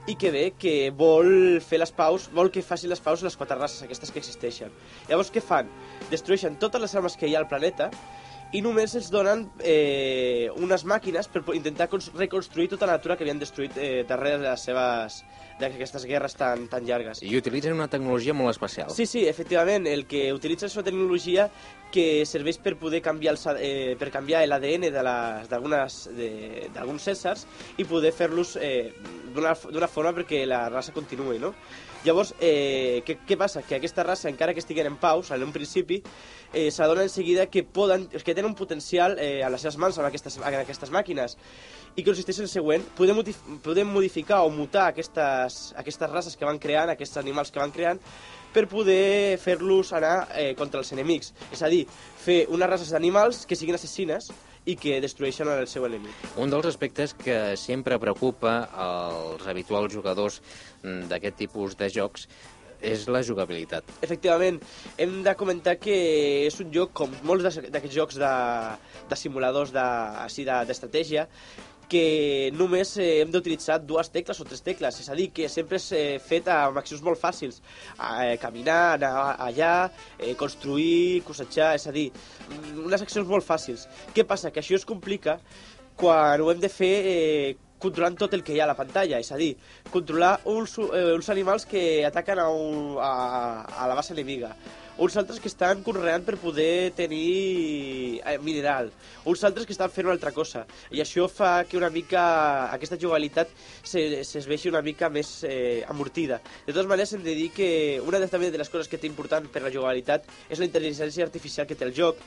i 0.05 0.13
que 0.21 0.29
ve 0.29 0.43
que 0.59 0.91
vol 0.93 1.59
fer 1.65 1.79
les 1.81 1.91
paus, 1.95 2.27
vol 2.33 2.51
que 2.53 2.61
facin 2.61 2.91
les 2.91 3.01
paus 3.01 3.23
les 3.25 3.37
quatre 3.37 3.57
races 3.57 3.81
aquestes 3.85 4.11
que 4.13 4.21
existeixen. 4.21 4.73
Llavors 5.09 5.31
què 5.33 5.41
fan? 5.41 5.71
Destrueixen 6.11 6.59
totes 6.61 6.83
les 6.83 6.93
armes 6.95 7.17
que 7.17 7.27
hi 7.27 7.33
ha 7.33 7.41
al 7.41 7.49
planeta 7.49 7.89
i 8.53 8.61
només 8.61 8.93
els 8.95 9.09
donen 9.11 9.49
eh, 9.59 10.47
unes 10.61 10.85
màquines 10.87 11.27
per 11.27 11.41
intentar 11.57 11.89
cons- 11.91 12.11
reconstruir 12.15 12.69
tota 12.71 12.85
la 12.87 12.93
natura 12.99 13.17
que 13.17 13.23
havien 13.25 13.39
destruït 13.41 13.75
eh, 13.77 14.03
darrere 14.07 14.37
de 14.37 14.49
les 14.49 14.61
seves 14.69 15.23
d'aquestes 15.59 16.03
guerres 16.05 16.35
tan, 16.35 16.67
tan 16.67 16.83
llargues. 16.85 17.21
I 17.23 17.35
utilitzen 17.37 17.73
una 17.73 17.87
tecnologia 17.87 18.33
molt 18.35 18.51
especial. 18.51 18.89
Sí, 18.91 19.05
sí, 19.07 19.25
efectivament, 19.27 19.87
el 19.87 20.05
que 20.05 20.33
utilitza 20.35 20.67
és 20.67 20.75
una 20.75 20.83
tecnologia 20.83 21.49
que 21.91 22.25
serveix 22.27 22.57
per 22.59 22.75
poder 22.79 23.01
canviar 23.01 23.31
els, 23.35 23.45
eh, 23.55 23.95
per 23.99 24.09
canviar 24.11 24.43
l'ADN 24.47 24.89
d'alguns 26.75 27.07
éssers 27.07 27.45
i 27.77 27.85
poder 27.87 28.11
fer-los 28.15 28.55
eh, 28.61 28.91
d'una 29.35 29.87
forma 29.87 30.11
perquè 30.15 30.43
la 30.47 30.67
raça 30.69 30.91
continuï, 30.95 31.39
no? 31.39 31.53
Llavors, 32.05 32.35
eh, 32.39 33.01
què, 33.05 33.15
què 33.25 33.35
passa? 33.37 33.63
Que 33.65 33.79
aquesta 33.79 34.03
raça, 34.05 34.29
encara 34.29 34.53
que 34.53 34.61
estiguen 34.61 34.85
en 34.91 34.97
paus, 35.01 35.31
en 35.33 35.41
un 35.41 35.51
principi, 35.51 36.03
eh, 36.53 36.69
s'adona 36.69 37.01
en 37.01 37.09
seguida 37.09 37.47
que, 37.49 37.63
poden, 37.63 38.05
que 38.07 38.35
tenen 38.35 38.51
un 38.51 38.55
potencial 38.55 39.17
eh, 39.17 39.41
a 39.41 39.49
les 39.49 39.65
seves 39.65 39.79
mans 39.81 39.97
amb 39.97 40.11
aquestes, 40.11 40.37
amb 40.37 40.59
aquestes 40.61 40.93
màquines 40.93 41.33
i 41.95 42.03
consisteix 42.05 42.43
en 42.43 42.45
el 42.45 42.51
següent, 42.51 42.85
podem, 42.93 43.21
podem 43.63 43.89
modificar 43.89 44.43
o 44.45 44.51
mutar 44.53 44.89
aquestes, 44.91 45.73
aquestes 45.79 46.11
races 46.11 46.37
que 46.37 46.45
van 46.45 46.59
creant, 46.61 46.91
aquests 46.93 47.17
animals 47.23 47.49
que 47.49 47.63
van 47.63 47.73
creant, 47.73 48.01
per 48.53 48.67
poder 48.69 49.39
fer-los 49.41 49.93
anar 49.97 50.27
eh, 50.35 50.53
contra 50.59 50.83
els 50.83 50.91
enemics. 50.93 51.33
És 51.55 51.63
a 51.63 51.71
dir, 51.71 51.85
fer 52.21 52.43
unes 52.53 52.69
races 52.69 52.93
d'animals 52.93 53.45
que 53.49 53.57
siguin 53.57 53.79
assassines 53.79 54.29
i 54.65 54.75
que 54.79 54.97
destrueixen 55.03 55.49
el 55.51 55.67
seu 55.69 55.85
enemic. 55.85 56.13
Un 56.41 56.49
dels 56.49 56.65
aspectes 56.71 57.13
que 57.13 57.37
sempre 57.59 57.99
preocupa 58.01 58.57
als 58.73 59.45
habituals 59.47 59.93
jugadors 59.93 60.41
d'aquest 60.83 61.37
tipus 61.45 61.77
de 61.77 61.89
jocs 61.93 62.27
és 62.85 63.05
la 63.09 63.21
jugabilitat. 63.25 63.87
Efectivament, 64.05 64.59
hem 65.01 65.21
de 65.25 65.33
comentar 65.39 65.77
que 65.81 65.95
és 66.45 66.57
un 66.61 66.73
joc, 66.75 66.91
com 66.97 67.13
molts 67.25 67.45
d'aquests 67.55 67.95
jocs 67.95 68.17
de, 68.21 68.33
de 69.09 69.17
simuladors 69.17 69.71
de, 69.73 69.85
així 70.25 70.43
de- 70.45 70.59
d'estratègia, 70.67 71.23
que 71.89 72.51
només 72.55 72.95
eh, 72.97 73.21
hem 73.21 73.31
d'utilitzar 73.33 73.79
dues 73.85 74.09
tecles 74.13 74.39
o 74.41 74.47
tres 74.47 74.63
tecles, 74.65 74.99
és 75.01 75.09
a 75.09 75.17
dir, 75.17 75.29
que 75.35 75.49
sempre 75.51 75.79
és 75.81 75.89
eh, 75.95 76.17
fet 76.23 76.47
amb 76.51 76.79
accions 76.81 77.03
molt 77.05 77.19
fàcils, 77.21 77.61
eh, 77.95 78.35
caminar, 78.41 78.95
anar 78.95 79.13
allà, 79.47 79.73
eh, 80.19 80.33
construir, 80.39 81.21
cosetjar, 81.27 81.73
és 81.79 81.87
a 81.87 81.93
dir, 81.95 82.09
mm, 82.49 82.85
unes 82.87 83.05
accions 83.05 83.27
molt 83.27 83.45
fàcils. 83.45 83.87
Què 84.15 84.25
passa? 84.27 84.51
Que 84.51 84.63
això 84.63 84.75
es 84.79 84.87
complica 84.87 85.39
quan 85.95 86.41
ho 86.41 86.51
hem 86.51 86.59
de 86.59 86.69
fer 86.69 86.95
eh, 87.11 87.55
controlant 87.79 88.17
tot 88.17 88.33
el 88.33 88.43
que 88.43 88.55
hi 88.55 88.61
ha 88.61 88.65
a 88.65 88.71
la 88.71 88.77
pantalla, 88.77 89.19
és 89.19 89.31
a 89.31 89.37
dir, 89.39 89.53
controlar 89.91 90.39
uns, 90.51 90.77
eh, 90.79 91.11
uns 91.13 91.29
animals 91.29 91.67
que 91.69 92.05
ataquen 92.07 92.39
a, 92.39 92.49
un, 92.49 92.97
a, 92.99 93.13
a 93.83 93.87
la 93.91 93.97
base 93.97 94.15
enemiga, 94.15 94.55
uns 94.97 95.17
altres 95.19 95.41
que 95.43 95.49
estan 95.51 95.83
conreant 95.83 96.23
per 96.25 96.37
poder 96.39 96.91
tenir 96.95 98.21
eh, 98.21 98.37
mineral, 98.41 98.91
uns 99.25 99.43
altres 99.43 99.67
que 99.67 99.75
estan 99.75 99.91
fent 99.91 100.07
una 100.07 100.15
altra 100.15 100.31
cosa, 100.35 100.65
i 100.91 101.03
això 101.03 101.27
fa 101.31 101.65
que 101.67 101.77
una 101.77 101.91
mica 101.91 102.25
aquesta 102.71 102.99
jugabilitat 103.01 103.51
se, 103.83 104.23
se 104.23 104.39
es 104.39 104.47
vegi 104.47 104.71
una 104.71 104.83
mica 104.85 105.09
més 105.09 105.37
eh, 105.43 105.83
amortida. 105.89 106.41
De 106.65 106.73
totes 106.73 106.89
maneres, 106.89 107.13
hem 107.13 107.23
de 107.25 107.35
dir 107.35 107.49
que 107.55 107.69
una 108.05 108.19
de, 108.19 108.31
també 108.31 108.51
de 108.51 108.61
les 108.61 108.71
coses 108.71 108.91
que 108.91 109.01
té 109.01 109.09
important 109.11 109.47
per 109.51 109.63
la 109.65 109.73
jugabilitat 109.73 110.29
és 110.49 110.61
la 110.61 110.69
intel·ligència 110.69 111.27
artificial 111.27 111.67
que 111.67 111.75
té 111.75 111.87
el 111.87 111.95
joc, 111.95 112.21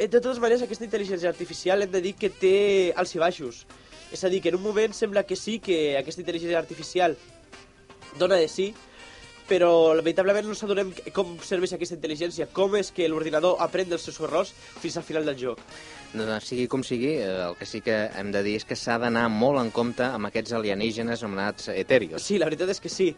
Eh, 0.00 0.08
de 0.08 0.16
totes 0.16 0.38
maneres, 0.40 0.62
aquesta 0.64 0.86
intel·ligència 0.86 1.28
artificial 1.28 1.82
hem 1.84 1.90
de 1.92 2.00
dir 2.00 2.14
que 2.16 2.30
té 2.32 2.54
alts 2.96 3.10
i 3.12 3.18
baixos. 3.20 3.66
És 4.08 4.22
a 4.24 4.30
dir, 4.32 4.38
que 4.40 4.48
en 4.48 4.56
un 4.56 4.62
moment 4.64 4.94
sembla 4.96 5.26
que 5.28 5.36
sí, 5.36 5.58
que 5.60 5.98
aquesta 5.98 6.22
intel·ligència 6.22 6.56
artificial 6.56 7.18
dona 8.16 8.38
de 8.40 8.46
sí, 8.48 8.70
però 9.50 9.70
veritablement 9.98 10.46
no 10.46 10.54
s'adonem 10.54 10.92
com 11.16 11.34
serveix 11.42 11.74
aquesta 11.74 11.96
intel·ligència, 11.98 12.46
com 12.54 12.76
és 12.78 12.92
que 12.94 13.08
l'ordinador 13.10 13.58
aprèn 13.64 13.90
dels 13.90 14.04
seus 14.06 14.20
errors 14.22 14.54
fins 14.78 14.96
al 14.96 15.06
final 15.06 15.26
del 15.26 15.38
joc. 15.40 15.58
No, 16.10 16.24
sigui 16.42 16.64
com 16.66 16.82
sigui, 16.82 17.12
eh, 17.22 17.26
el 17.46 17.54
que 17.58 17.66
sí 17.70 17.80
que 17.86 17.96
hem 18.18 18.32
de 18.34 18.42
dir 18.42 18.56
és 18.58 18.64
que 18.66 18.74
s'ha 18.78 18.96
d'anar 18.98 19.28
molt 19.30 19.60
en 19.60 19.70
compte 19.74 20.02
amb 20.02 20.26
aquests 20.26 20.56
alienígenes 20.58 21.22
anomenats 21.22 21.68
eterios. 21.70 22.24
Sí, 22.26 22.38
la 22.38 22.48
veritat 22.48 22.72
és 22.72 22.82
que 22.82 22.90
sí. 22.90 23.12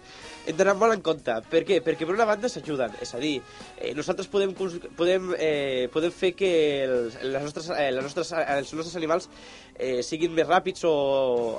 Hem 0.44 0.58
d'anar 0.58 0.74
molt 0.76 0.96
en 0.98 1.04
compte. 1.04 1.38
Per 1.48 1.62
què? 1.68 1.80
Perquè 1.84 2.04
per 2.04 2.16
una 2.16 2.28
banda 2.28 2.50
s'ajuden. 2.52 2.98
És 3.00 3.14
a 3.16 3.20
dir, 3.22 3.38
eh, 3.78 3.94
nosaltres 3.96 4.28
podem, 4.28 4.52
podem, 4.52 5.32
eh, 5.38 5.88
podem 5.92 6.12
fer 6.12 6.34
que 6.36 6.52
els, 6.84 7.16
les 7.22 7.42
nostres, 7.48 7.70
eh, 7.72 7.90
les 7.92 8.04
nostres, 8.04 8.32
eh, 8.32 8.44
els 8.58 8.74
nostres 8.74 8.96
animals 9.00 9.30
eh, 9.82 10.02
siguin 10.06 10.32
més 10.36 10.46
ràpids 10.46 10.84
o 10.86 10.92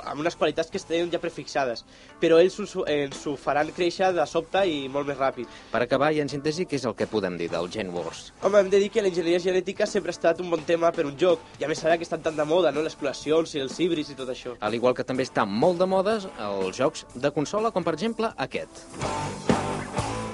amb 0.08 0.24
unes 0.24 0.38
qualitats 0.40 0.72
que 0.72 0.80
estén 0.80 1.12
ja 1.12 1.20
prefixades. 1.20 1.84
Però 2.24 2.40
ells 2.40 2.56
ens, 2.64 2.74
ho- 2.80 2.86
ens 2.88 3.20
ho 3.28 3.36
faran 3.38 3.70
créixer 3.76 4.14
de 4.16 4.26
sobte 4.30 4.64
i 4.70 4.88
molt 4.90 5.10
més 5.12 5.20
ràpid. 5.20 5.50
Per 5.74 5.82
acabar, 5.84 6.14
i 6.16 6.22
en 6.24 6.32
síntesi, 6.32 6.66
què 6.66 6.80
és 6.80 6.86
el 6.88 6.96
que 6.96 7.08
podem 7.12 7.36
dir 7.38 7.50
del 7.52 7.68
Gen 7.74 7.92
Wars? 7.94 8.32
Home, 8.42 8.64
hem 8.64 8.70
de 8.72 8.80
dir 8.80 8.90
que 8.94 9.04
l'enginyeria 9.04 9.44
genètica 9.44 9.86
sempre 9.90 10.10
ha 10.14 10.18
estat 10.18 10.40
un 10.42 10.50
bon 10.54 10.64
tema 10.64 10.92
per 10.96 11.06
un 11.10 11.18
joc, 11.20 11.44
i 11.60 11.68
a 11.68 11.72
més 11.72 11.84
ara 11.86 11.98
que 12.00 12.08
estan 12.08 12.24
tan 12.24 12.36
de 12.40 12.46
moda, 12.48 12.72
no?, 12.72 12.82
les 12.82 12.96
clonacions 12.96 13.54
i 13.56 13.60
els 13.60 13.78
híbrids 13.80 14.10
i 14.14 14.16
tot 14.16 14.30
això. 14.32 14.56
Al 14.64 14.74
igual 14.80 14.96
que 14.96 15.04
també 15.04 15.28
està 15.28 15.44
molt 15.46 15.78
de 15.84 15.86
modes 15.86 16.30
els 16.40 16.78
jocs 16.80 17.06
de 17.16 17.32
consola, 17.36 17.72
com 17.76 17.84
per 17.84 17.94
exemple 17.98 18.32
aquest. 18.38 18.86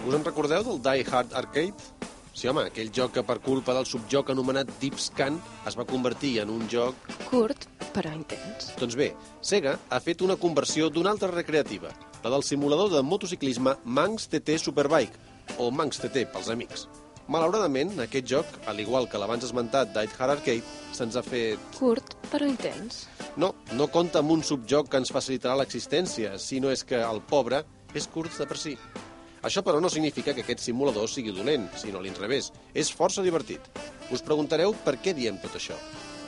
Us 0.07 0.15
en 0.15 0.23
recordeu 0.25 0.63
del 0.65 0.79
Die 0.81 1.05
Hard 1.11 1.33
Arcade? 1.37 1.73
Sí, 2.39 2.47
home, 2.47 2.61
aquell 2.69 2.87
joc 2.95 3.17
que 3.17 3.21
per 3.27 3.41
culpa 3.43 3.73
del 3.75 3.83
subjoc 3.83 4.29
anomenat 4.31 4.69
Deep 4.79 4.95
Scan 5.03 5.41
es 5.67 5.75
va 5.75 5.83
convertir 5.83 6.37
en 6.39 6.53
un 6.53 6.61
joc... 6.71 7.09
Curt, 7.27 7.65
però 7.91 8.13
intens. 8.15 8.69
Doncs 8.79 8.95
bé, 8.95 9.09
Sega 9.43 9.73
ha 9.91 9.99
fet 9.99 10.23
una 10.23 10.37
conversió 10.39 10.87
d'una 10.87 11.11
altra 11.11 11.27
recreativa, 11.33 11.91
la 12.23 12.31
del 12.31 12.45
simulador 12.47 12.93
de 12.93 13.01
motociclisme 13.03 13.73
Manx 13.83 14.29
TT 14.31 14.55
Superbike, 14.63 15.19
o 15.59 15.67
Manx 15.67 15.99
TT 15.99 16.23
pels 16.31 16.47
amics. 16.55 16.85
Malauradament, 17.27 17.91
aquest 18.05 18.31
joc, 18.31 18.55
al 18.71 18.79
igual 18.79 19.09
que 19.11 19.19
l'abans 19.19 19.43
esmentat 19.49 19.91
Die 19.97 20.15
Hard 20.15 20.37
Arcade, 20.37 20.79
se'ns 20.95 21.19
ha 21.19 21.25
fet... 21.27 21.67
Curt, 21.75 22.15
però 22.31 22.47
intens. 22.47 23.03
No, 23.35 23.51
no 23.75 23.91
compta 23.91 24.23
amb 24.23 24.31
un 24.37 24.47
subjoc 24.47 24.87
que 24.87 25.03
ens 25.03 25.11
facilitarà 25.11 25.59
l'existència, 25.59 26.37
sinó 26.39 26.71
és 26.71 26.87
que 26.87 27.03
el 27.03 27.19
pobre 27.19 27.65
és 27.99 28.07
curt 28.07 28.31
de 28.39 28.47
per 28.47 28.63
si. 28.63 28.77
Això, 29.41 29.63
però, 29.63 29.79
no 29.79 29.89
significa 29.89 30.33
que 30.35 30.43
aquest 30.43 30.63
simulador 30.65 31.07
sigui 31.09 31.31
dolent, 31.35 31.69
sinó 31.79 31.99
a 31.99 32.03
l'inrevés. 32.03 32.51
És 32.73 32.91
força 32.91 33.23
divertit. 33.23 33.61
Us 34.11 34.23
preguntareu 34.25 34.75
per 34.85 34.97
què 34.99 35.13
diem 35.15 35.39
tot 35.39 35.55
això. 35.55 35.77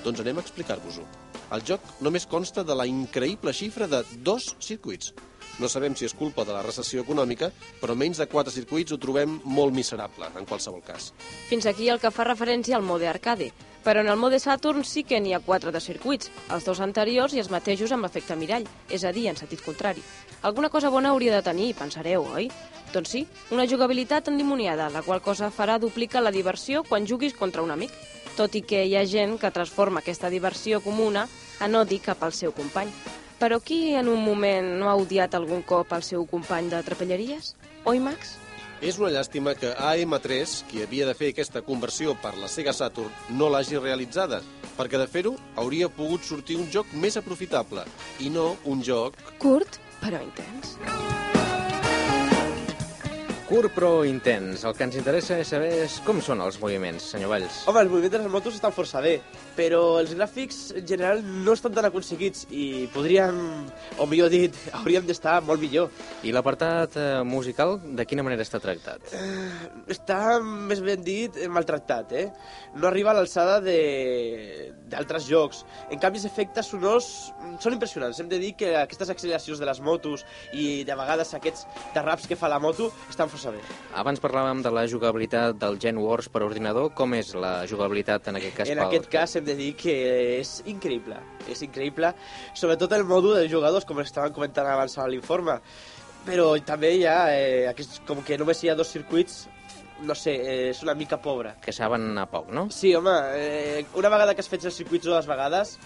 Doncs 0.06 0.22
anem 0.24 0.40
a 0.40 0.46
explicar-vos-ho. 0.46 1.04
El 1.52 1.66
joc 1.68 1.84
només 2.00 2.26
consta 2.26 2.64
de 2.64 2.78
la 2.78 2.88
increïble 2.88 3.52
xifra 3.54 3.90
de 3.92 4.06
dos 4.24 4.56
circuits. 4.64 5.12
No 5.60 5.68
sabem 5.70 5.94
si 6.00 6.08
és 6.08 6.16
culpa 6.16 6.46
de 6.48 6.56
la 6.56 6.64
recessió 6.64 7.04
econòmica, 7.04 7.52
però 7.82 7.94
menys 8.00 8.22
de 8.22 8.30
quatre 8.32 8.54
circuits 8.54 8.96
ho 8.96 8.98
trobem 9.02 9.36
molt 9.44 9.76
miserable, 9.76 10.32
en 10.40 10.48
qualsevol 10.48 10.82
cas. 10.86 11.12
Fins 11.50 11.68
aquí 11.68 11.90
el 11.92 12.00
que 12.00 12.14
fa 12.16 12.26
referència 12.26 12.78
al 12.80 12.88
mode 12.88 13.10
arcade, 13.12 13.52
però 13.84 14.02
en 14.02 14.10
el 14.10 14.18
mode 14.18 14.40
Saturn 14.40 14.84
sí 14.86 15.04
que 15.04 15.20
n'hi 15.20 15.34
ha 15.34 15.42
quatre 15.42 15.72
de 15.72 15.82
circuits, 15.82 16.32
els 16.54 16.66
dos 16.66 16.82
anteriors 16.82 17.34
i 17.34 17.42
els 17.42 17.50
mateixos 17.50 17.92
amb 17.92 18.06
l'efecte 18.06 18.36
mirall, 18.36 18.68
és 18.90 19.04
a 19.04 19.12
dir, 19.12 19.28
en 19.30 19.40
sentit 19.40 19.64
contrari. 19.66 20.04
Alguna 20.42 20.70
cosa 20.70 20.90
bona 20.90 21.10
hauria 21.10 21.36
de 21.36 21.44
tenir, 21.46 21.74
pensareu, 21.76 22.26
oi? 22.36 22.50
Doncs 22.94 23.10
sí, 23.14 23.26
una 23.52 23.68
jugabilitat 23.68 24.28
endimoniada, 24.28 24.90
la 24.92 25.02
qual 25.02 25.22
cosa 25.22 25.52
farà 25.52 25.80
duplicar 25.80 26.22
la 26.22 26.34
diversió 26.36 26.84
quan 26.84 27.08
juguis 27.08 27.34
contra 27.34 27.64
un 27.64 27.72
amic, 27.72 27.94
tot 28.36 28.56
i 28.56 28.62
que 28.62 28.84
hi 28.86 28.96
ha 28.96 29.06
gent 29.08 29.38
que 29.40 29.52
transforma 29.52 30.02
aquesta 30.02 30.30
diversió 30.30 30.82
comuna 30.82 31.28
en 31.62 31.76
odi 31.76 32.00
cap 32.04 32.24
al 32.24 32.36
seu 32.36 32.52
company. 32.52 32.92
Però 33.42 33.58
qui 33.64 33.96
en 33.98 34.10
un 34.12 34.22
moment 34.22 34.76
no 34.78 34.90
ha 34.90 34.98
odiat 35.00 35.34
algun 35.34 35.64
cop 35.66 35.96
el 35.98 36.04
seu 36.06 36.28
company 36.30 36.70
de 36.70 36.84
trapelleries? 36.86 37.56
Oi, 37.86 38.00
Max? 38.00 38.41
És 38.82 38.98
una 38.98 39.12
llàstima 39.14 39.52
que 39.54 39.76
AM3, 39.78 40.56
qui 40.66 40.82
havia 40.82 41.06
de 41.06 41.14
fer 41.14 41.30
aquesta 41.30 41.62
conversió 41.62 42.16
per 42.24 42.32
la 42.42 42.50
Sega 42.50 42.74
Saturn, 42.74 43.14
no 43.38 43.50
l'hagi 43.54 43.78
realitzada, 43.78 44.42
perquè 44.74 44.98
de 44.98 45.06
fer-ho 45.06 45.36
hauria 45.62 45.90
pogut 46.02 46.26
sortir 46.26 46.58
un 46.58 46.66
joc 46.74 46.90
més 46.98 47.20
aprofitable, 47.22 47.86
i 48.26 48.34
no 48.34 48.56
un 48.66 48.82
joc... 48.82 49.22
Curt, 49.38 49.78
però 50.02 50.24
intens. 50.26 50.80
Curt 53.52 53.74
però 53.76 54.06
intens. 54.08 54.62
El 54.64 54.72
que 54.78 54.86
ens 54.88 54.96
interessa 54.96 55.36
és 55.42 55.50
saber 55.52 55.72
és 55.84 55.98
com 56.06 56.22
són 56.24 56.40
els 56.40 56.56
moviments, 56.62 57.10
senyor 57.12 57.34
Valls. 57.34 57.58
Home, 57.68 57.82
els 57.84 57.90
moviments 57.92 58.14
de 58.14 58.20
les 58.22 58.30
motos 58.32 58.56
estan 58.56 58.72
força 58.72 59.02
bé, 59.04 59.18
però 59.58 59.82
els 60.00 60.14
gràfics 60.16 60.60
en 60.80 60.86
general 60.88 61.20
no 61.44 61.52
estan 61.58 61.74
tan 61.76 61.84
aconseguits 61.90 62.46
i 62.56 62.86
podríem, 62.94 63.42
o 64.00 64.08
millor 64.08 64.32
dit, 64.32 64.56
hauríem 64.80 65.04
d'estar 65.10 65.42
molt 65.44 65.60
millor. 65.60 65.90
I 66.24 66.32
l'apartat 66.32 66.96
eh, 66.96 67.10
musical, 67.28 67.76
de 67.84 68.06
quina 68.08 68.24
manera 68.24 68.46
està 68.48 68.62
tractat? 68.64 69.12
Està, 69.92 70.22
més 70.40 70.80
ben 70.88 71.04
dit, 71.04 71.42
maltractat, 71.52 72.16
eh? 72.16 72.30
No 72.80 72.88
arriba 72.88 73.12
a 73.12 73.18
l'alçada 73.20 73.60
de- 73.60 74.72
d'altres 74.92 75.28
jocs. 75.28 75.66
En 75.92 76.00
canvi, 76.00 76.22
els 76.24 76.30
efectes 76.32 76.72
sonors 76.72 77.12
mm, 77.36 77.60
són 77.64 77.76
impressionants. 77.76 78.24
Hem 78.24 78.32
de 78.32 78.40
dir 78.40 78.56
que 78.60 78.72
aquestes 78.80 79.12
acceleracions 79.12 79.60
de 79.60 79.68
les 79.68 79.84
motos 79.84 80.24
i 80.56 80.86
de 80.88 80.96
vegades 81.04 81.36
aquests 81.36 81.68
derraps 81.96 82.32
que 82.32 82.40
fa 82.40 82.48
la 82.52 82.60
moto 82.64 82.88
estan 83.10 83.28
força 83.28 83.40
bé. 83.50 83.58
Abans 83.98 84.20
parlàvem 84.22 84.62
de 84.62 84.70
la 84.70 84.84
jugabilitat 84.88 85.56
del 85.58 85.80
Gen 85.82 85.98
Wars 85.98 86.30
per 86.30 86.44
ordinador. 86.44 86.92
Com 86.94 87.16
és 87.18 87.34
la 87.34 87.66
jugabilitat 87.66 88.28
en 88.28 88.36
aquest 88.36 88.56
cas? 88.58 88.70
En 88.70 88.78
pel- 88.78 88.88
aquest 88.88 89.10
cas 89.10 89.36
hem 89.36 89.46
de 89.46 89.56
dir 89.56 89.72
que 89.76 89.96
és 90.40 90.62
increïble, 90.66 91.18
és 91.50 91.62
increïble, 91.66 92.14
sobretot 92.54 92.92
el 92.94 93.04
mòdul 93.04 93.36
dels 93.40 93.52
jugadors, 93.52 93.86
com 93.86 94.00
estaven 94.00 94.32
comentant 94.34 94.68
abans 94.68 94.98
a 95.00 95.08
l'informe. 95.08 95.60
Però 96.26 96.54
també 96.64 96.94
hi 97.00 97.06
ha, 97.10 97.34
eh, 97.34 97.66
aquest, 97.68 98.04
com 98.06 98.22
que 98.22 98.38
només 98.38 98.64
hi 98.64 98.70
ha 98.70 98.76
dos 98.76 98.88
circuits, 98.94 99.48
no 100.02 100.16
sé, 100.16 100.34
eh, 100.36 100.70
és 100.72 100.82
una 100.84 100.96
mica 100.98 101.20
pobre. 101.22 101.56
Que 101.62 101.74
saben 101.74 102.18
a 102.18 102.26
poc, 102.30 102.50
no? 102.54 102.68
Sí, 102.74 102.94
home, 102.96 103.14
eh, 103.36 103.86
una 104.00 104.10
vegada 104.10 104.34
que 104.36 104.42
has 104.44 104.50
fet 104.50 104.66
els 104.66 104.78
circuits 104.78 105.06
dues 105.06 105.28
vegades, 105.30 105.78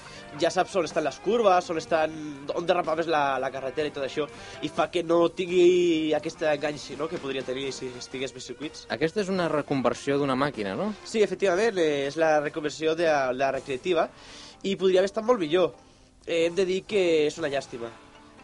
ja 0.41 0.51
saps 0.53 0.75
on 0.79 0.87
estan 0.87 1.05
les 1.05 1.19
curves, 1.23 1.69
on, 1.69 1.79
estan, 1.81 2.15
on 2.55 2.67
derrapa 2.67 2.95
més 2.95 3.09
la, 3.11 3.39
la 3.41 3.51
carretera 3.53 3.91
i 3.91 3.95
tot 3.95 4.07
això, 4.07 4.27
i 4.63 4.71
fa 4.71 4.87
que 4.91 5.03
no 5.03 5.21
tingui 5.29 6.13
aquest 6.17 6.45
enganx 6.51 6.91
no?, 6.99 7.09
que 7.11 7.19
podria 7.21 7.43
tenir 7.45 7.71
si 7.75 7.91
estigués 7.97 8.33
més 8.35 8.47
circuits. 8.47 8.85
Aquesta 8.93 9.23
és 9.23 9.31
una 9.33 9.49
reconversió 9.51 10.19
d'una 10.21 10.37
màquina, 10.39 10.75
no? 10.79 10.93
Sí, 11.03 11.23
efectivament, 11.25 11.79
eh, 11.81 12.07
és 12.09 12.19
la 12.21 12.39
reconversió 12.39 12.95
de 12.95 13.09
la, 13.09 13.29
la 13.35 13.51
recreativa 13.57 14.09
i 14.63 14.75
podria 14.79 15.01
haver 15.01 15.11
estat 15.11 15.25
molt 15.27 15.41
millor. 15.43 15.75
Eh, 16.25 16.45
hem 16.47 16.55
de 16.57 16.65
dir 16.65 16.83
que 16.89 17.05
és 17.27 17.37
una 17.41 17.51
llàstima. 17.51 17.91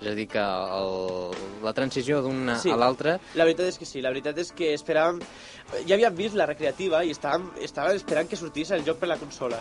És 0.02 0.08
a 0.10 0.16
dir, 0.18 0.26
que 0.32 0.41
el, 0.41 1.36
la 1.62 1.74
transició 1.78 2.24
d'una 2.26 2.56
Sí. 2.58 2.72
a 2.74 2.78
l'altra... 2.80 3.20
La 3.38 3.45
veritat 3.45 3.68
és 3.70 3.78
que 3.78 3.86
sí, 3.86 4.02
la 4.02 4.10
veritat 4.10 4.38
és 4.41 4.49
que 4.52 4.72
esperàvem... 4.74 5.20
Ja 5.86 5.93
havíem 5.95 6.16
vist 6.18 6.36
la 6.36 6.47
recreativa 6.49 7.04
i 7.06 7.14
estàvem, 7.14 7.45
estàvem 7.62 7.99
esperant 7.99 8.28
que 8.28 8.36
sortís 8.39 8.72
el 8.74 8.82
joc 8.84 8.97
per 8.99 9.12
la 9.12 9.20
consola. 9.22 9.60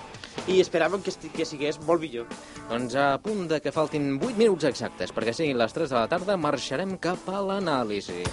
I 0.48 0.56
esperàvem 0.64 1.04
que, 1.04 1.12
que 1.36 1.44
sigués 1.44 1.78
molt 1.84 2.00
millor. 2.00 2.26
Doncs 2.70 2.96
a 2.96 3.10
punt 3.22 3.44
de 3.52 3.60
que 3.60 3.70
faltin 3.76 4.14
8 4.16 4.32
minuts 4.40 4.64
exactes, 4.64 5.12
perquè 5.12 5.36
siguin 5.36 5.60
les 5.60 5.76
3 5.76 5.92
de 5.92 6.00
la 6.00 6.08
tarda, 6.08 6.40
marxarem 6.40 6.96
cap 6.98 7.28
a 7.28 7.44
l'anàlisi. 7.44 8.24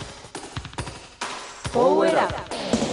Power 1.74 2.16
Up. 2.24 2.86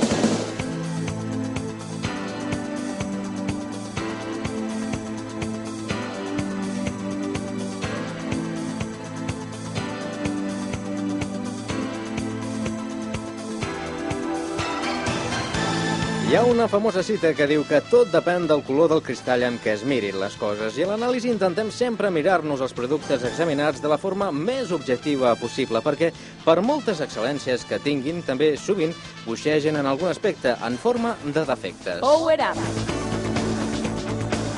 Hi 16.34 16.36
ha 16.36 16.44
una 16.50 16.64
famosa 16.66 17.04
cita 17.06 17.30
que 17.38 17.46
diu 17.46 17.62
que 17.62 17.78
tot 17.86 18.08
depèn 18.10 18.48
del 18.50 18.64
color 18.66 18.88
del 18.90 19.02
cristall 19.06 19.44
amb 19.46 19.60
què 19.62 19.70
es 19.76 19.84
mirin 19.86 20.18
les 20.18 20.34
coses 20.34 20.74
i 20.74 20.82
a 20.82 20.88
l'anàlisi 20.88 21.30
intentem 21.30 21.70
sempre 21.70 22.10
mirar-nos 22.10 22.64
els 22.66 22.74
productes 22.74 23.22
examinats 23.30 23.78
de 23.84 23.92
la 23.92 24.00
forma 24.02 24.32
més 24.34 24.74
objectiva 24.74 25.36
possible 25.38 25.78
perquè 25.86 26.10
per 26.42 26.58
moltes 26.58 27.04
excel·lències 27.06 27.68
que 27.70 27.78
tinguin 27.86 28.24
també 28.26 28.56
sovint 28.58 28.98
boixegen 29.28 29.78
en 29.78 29.86
algun 29.86 30.10
aspecte 30.10 30.58
en 30.58 30.74
forma 30.74 31.14
de 31.22 31.46
defectes. 31.54 32.02
Power 32.02 32.40
Up. 32.50 33.03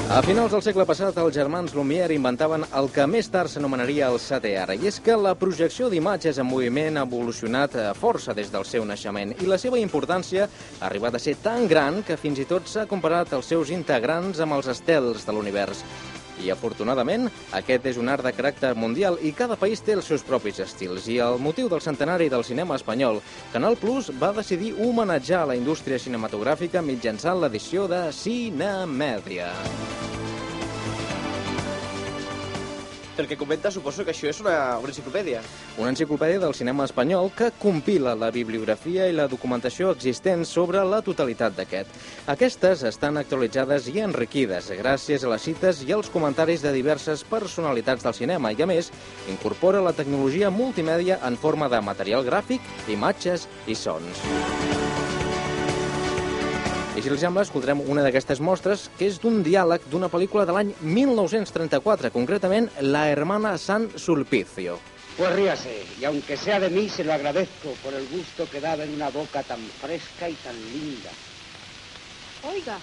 A 0.06 0.20
finals 0.22 0.52
del 0.54 0.62
segle 0.62 0.84
passat, 0.86 1.16
els 1.18 1.34
germans 1.34 1.72
Lumière 1.74 2.14
inventaven 2.14 2.62
el 2.78 2.86
que 2.94 3.08
més 3.10 3.26
tard 3.26 3.50
s'anomenaria 3.50 4.06
el 4.06 4.20
CTR, 4.22 4.76
i 4.78 4.86
és 4.86 5.00
que 5.02 5.16
la 5.18 5.32
projecció 5.34 5.88
d'imatges 5.90 6.38
en 6.38 6.46
moviment 6.46 7.00
ha 7.00 7.02
evolucionat 7.08 7.74
eh, 7.74 7.86
força 7.98 8.30
des 8.30 8.52
del 8.54 8.62
seu 8.70 8.86
naixement, 8.86 9.34
i 9.42 9.50
la 9.50 9.58
seva 9.58 9.80
importància 9.82 10.46
ha 10.46 10.86
arribat 10.86 11.18
a 11.18 11.22
ser 11.24 11.34
tan 11.42 11.66
gran 11.66 12.04
que 12.06 12.14
fins 12.22 12.38
i 12.38 12.46
tot 12.46 12.70
s'ha 12.70 12.86
comparat 12.86 13.34
els 13.34 13.50
seus 13.50 13.74
integrants 13.74 14.38
amb 14.38 14.54
els 14.54 14.70
estels 14.76 15.26
de 15.26 15.34
l'univers. 15.34 15.82
I, 16.44 16.50
afortunadament, 16.52 17.28
aquest 17.56 17.86
és 17.92 18.00
un 18.00 18.10
art 18.12 18.24
de 18.26 18.32
caràcter 18.36 18.74
mundial 18.76 19.18
i 19.22 19.32
cada 19.36 19.56
país 19.60 19.82
té 19.84 19.96
els 19.96 20.08
seus 20.08 20.24
propis 20.26 20.60
estils. 20.64 21.08
I 21.08 21.20
el 21.24 21.40
motiu 21.42 21.70
del 21.72 21.84
centenari 21.84 22.28
del 22.32 22.44
cinema 22.44 22.76
espanyol, 22.76 23.22
Canal 23.52 23.78
Plus 23.80 24.12
va 24.20 24.34
decidir 24.36 24.74
homenatjar 24.78 25.46
la 25.48 25.56
indústria 25.58 26.00
cinematogràfica 26.02 26.84
mitjançant 26.84 27.40
l'edició 27.40 27.88
de 27.90 28.06
Cinemèdia. 28.12 29.52
Pel 33.16 33.26
que 33.26 33.38
comenta, 33.40 33.70
suposo 33.72 34.04
que 34.04 34.12
això 34.12 34.28
és 34.28 34.42
una, 34.42 34.76
una 34.76 34.92
enciclopèdia. 34.92 35.40
Una 35.80 35.88
enciclopèdia 35.94 36.40
del 36.42 36.52
cinema 36.54 36.84
espanyol 36.84 37.30
que 37.32 37.48
compila 37.56 38.12
la 38.14 38.28
bibliografia 38.30 39.06
i 39.08 39.14
la 39.16 39.24
documentació 39.32 39.88
existent 39.96 40.44
sobre 40.44 40.84
la 40.84 41.00
totalitat 41.06 41.56
d'aquest. 41.56 41.96
Aquestes 42.28 42.84
estan 42.92 43.16
actualitzades 43.16 43.88
i 43.88 44.02
enriquides 44.04 44.68
gràcies 44.82 45.24
a 45.24 45.32
les 45.32 45.48
cites 45.48 45.80
i 45.86 45.94
als 45.96 46.12
comentaris 46.12 46.60
de 46.66 46.74
diverses 46.76 47.24
personalitats 47.24 48.04
del 48.04 48.18
cinema 48.20 48.52
i, 48.52 48.60
a 48.60 48.68
més, 48.68 48.92
incorpora 49.32 49.80
la 49.80 49.96
tecnologia 49.96 50.52
multimèdia 50.52 51.22
en 51.24 51.40
forma 51.40 51.72
de 51.72 51.80
material 51.80 52.26
gràfic, 52.28 52.60
imatges 52.92 53.48
i 53.66 53.74
sons. 53.74 54.85
I 56.96 57.02
si 57.04 57.10
els 57.12 57.20
sembla, 57.20 57.42
escoltarem 57.44 57.82
una 57.92 58.00
d'aquestes 58.00 58.38
mostres, 58.40 58.86
que 58.96 59.04
és 59.10 59.18
d'un 59.20 59.42
diàleg 59.44 59.84
d'una 59.92 60.08
pel·lícula 60.08 60.46
de 60.48 60.54
l'any 60.56 60.70
1934, 60.80 62.08
concretament 62.14 62.70
La 62.80 63.02
hermana 63.12 63.58
San 63.60 63.90
Sulpicio. 64.00 64.78
Pues 65.18 65.34
ríase, 65.34 65.84
y 66.00 66.06
aunque 66.06 66.38
sea 66.38 66.58
de 66.58 66.70
mí, 66.70 66.88
se 66.88 67.04
lo 67.04 67.12
agradezco 67.12 67.74
por 67.84 67.92
el 67.92 68.08
gusto 68.08 68.48
que 68.48 68.62
daba 68.62 68.84
en 68.84 68.94
una 68.94 69.10
boca 69.10 69.42
tan 69.42 69.60
fresca 69.80 70.30
y 70.30 70.34
tan 70.36 70.56
linda. 70.72 71.10
Oiga, 72.48 72.78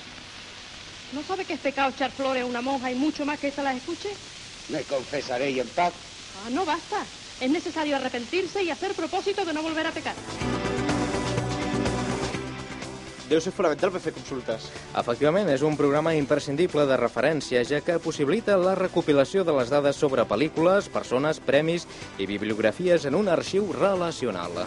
¿no 1.12 1.24
sabe 1.24 1.46
que 1.46 1.54
es 1.54 1.60
pecado 1.60 1.90
echar 1.90 2.12
flores 2.12 2.44
a 2.44 2.46
una 2.46 2.62
monja 2.62 2.92
y 2.92 2.96
mucho 2.96 3.26
más 3.26 3.40
que 3.40 3.48
esta 3.48 3.64
las 3.64 3.78
escuche? 3.78 4.10
Me 4.70 4.84
confesaré 4.84 5.50
y 5.50 5.60
en 5.60 5.68
paz. 5.70 5.94
Ah, 6.46 6.52
no 6.52 6.66
basta. 6.66 7.04
Es 7.42 7.50
necesario 7.50 7.96
arrepentirse 7.96 8.62
y 8.62 8.70
hacer 8.70 8.94
propósito 8.94 9.44
de 9.44 9.54
no 9.54 9.64
volver 9.64 9.88
a 9.88 9.92
pecar. 9.92 10.16
Deu 13.30 13.40
ser 13.42 13.54
fonamental 13.56 13.94
per 13.94 14.02
fer 14.04 14.14
consultes. 14.16 14.68
Efectivament, 15.00 15.50
és 15.54 15.64
un 15.64 15.78
programa 15.80 16.16
imprescindible 16.18 16.86
de 16.90 17.00
referència, 17.00 17.64
ja 17.68 17.80
que 17.86 18.00
possibilita 18.04 18.60
la 18.60 18.76
recopilació 18.80 19.46
de 19.48 19.56
les 19.56 19.72
dades 19.72 20.00
sobre 20.00 20.28
pel·lícules, 20.28 20.92
persones, 20.92 21.40
premis 21.40 21.88
i 22.20 22.28
bibliografies 22.28 23.08
en 23.08 23.16
un 23.20 23.32
arxiu 23.32 23.72
relacional. 23.80 24.64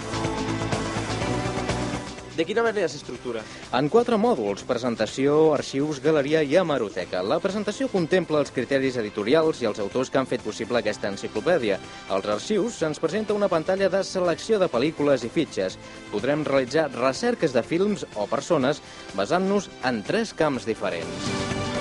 De 2.37 2.45
quina 2.45 2.61
manera 2.61 2.89
s'estructura? 2.93 3.41
En 3.79 3.87
quatre 3.89 4.19
mòduls, 4.21 4.65
presentació, 4.69 5.55
arxius, 5.57 6.03
galeria 6.05 6.43
i 6.45 6.59
hemeroteca. 6.61 7.23
La 7.25 7.39
presentació 7.41 7.89
contempla 7.89 8.43
els 8.43 8.53
criteris 8.53 8.99
editorials 9.01 9.63
i 9.63 9.71
els 9.71 9.81
autors 9.81 10.13
que 10.13 10.21
han 10.21 10.29
fet 10.29 10.45
possible 10.45 10.83
aquesta 10.83 11.09
enciclopèdia. 11.09 11.81
Als 12.13 12.29
arxius 12.37 12.77
se'ns 12.83 13.01
presenta 13.01 13.37
una 13.37 13.49
pantalla 13.49 13.89
de 13.89 14.05
selecció 14.05 14.61
de 14.61 14.69
pel·lícules 14.69 15.25
i 15.25 15.33
fitxes. 15.33 15.81
Podrem 16.13 16.45
realitzar 16.45 16.91
recerques 16.93 17.57
de 17.57 17.65
films 17.65 18.05
o 18.15 18.29
persones 18.29 18.85
basant-nos 19.17 19.71
en 19.89 20.05
tres 20.05 20.37
camps 20.37 20.69
diferents. 20.69 21.76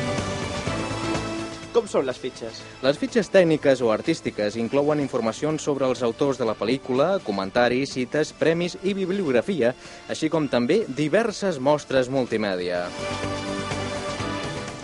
Com 1.76 1.89
són 1.91 2.05
les 2.07 2.15
fitxes? 2.15 2.61
Les 2.86 2.95
fitxes 2.95 3.28
tècniques 3.28 3.82
o 3.84 3.89
artístiques 3.91 4.55
inclouen 4.55 5.01
informacions 5.03 5.65
sobre 5.67 5.84
els 5.89 6.05
autors 6.07 6.39
de 6.39 6.45
la 6.47 6.53
pel·lícula, 6.55 7.17
comentaris, 7.26 7.91
cites, 7.97 8.32
premis 8.39 8.78
i 8.88 8.93
bibliografia, 8.95 9.73
així 10.07 10.30
com 10.32 10.47
també 10.47 10.86
diverses 10.88 11.59
mostres 11.59 12.07
multimèdia. 12.07 12.86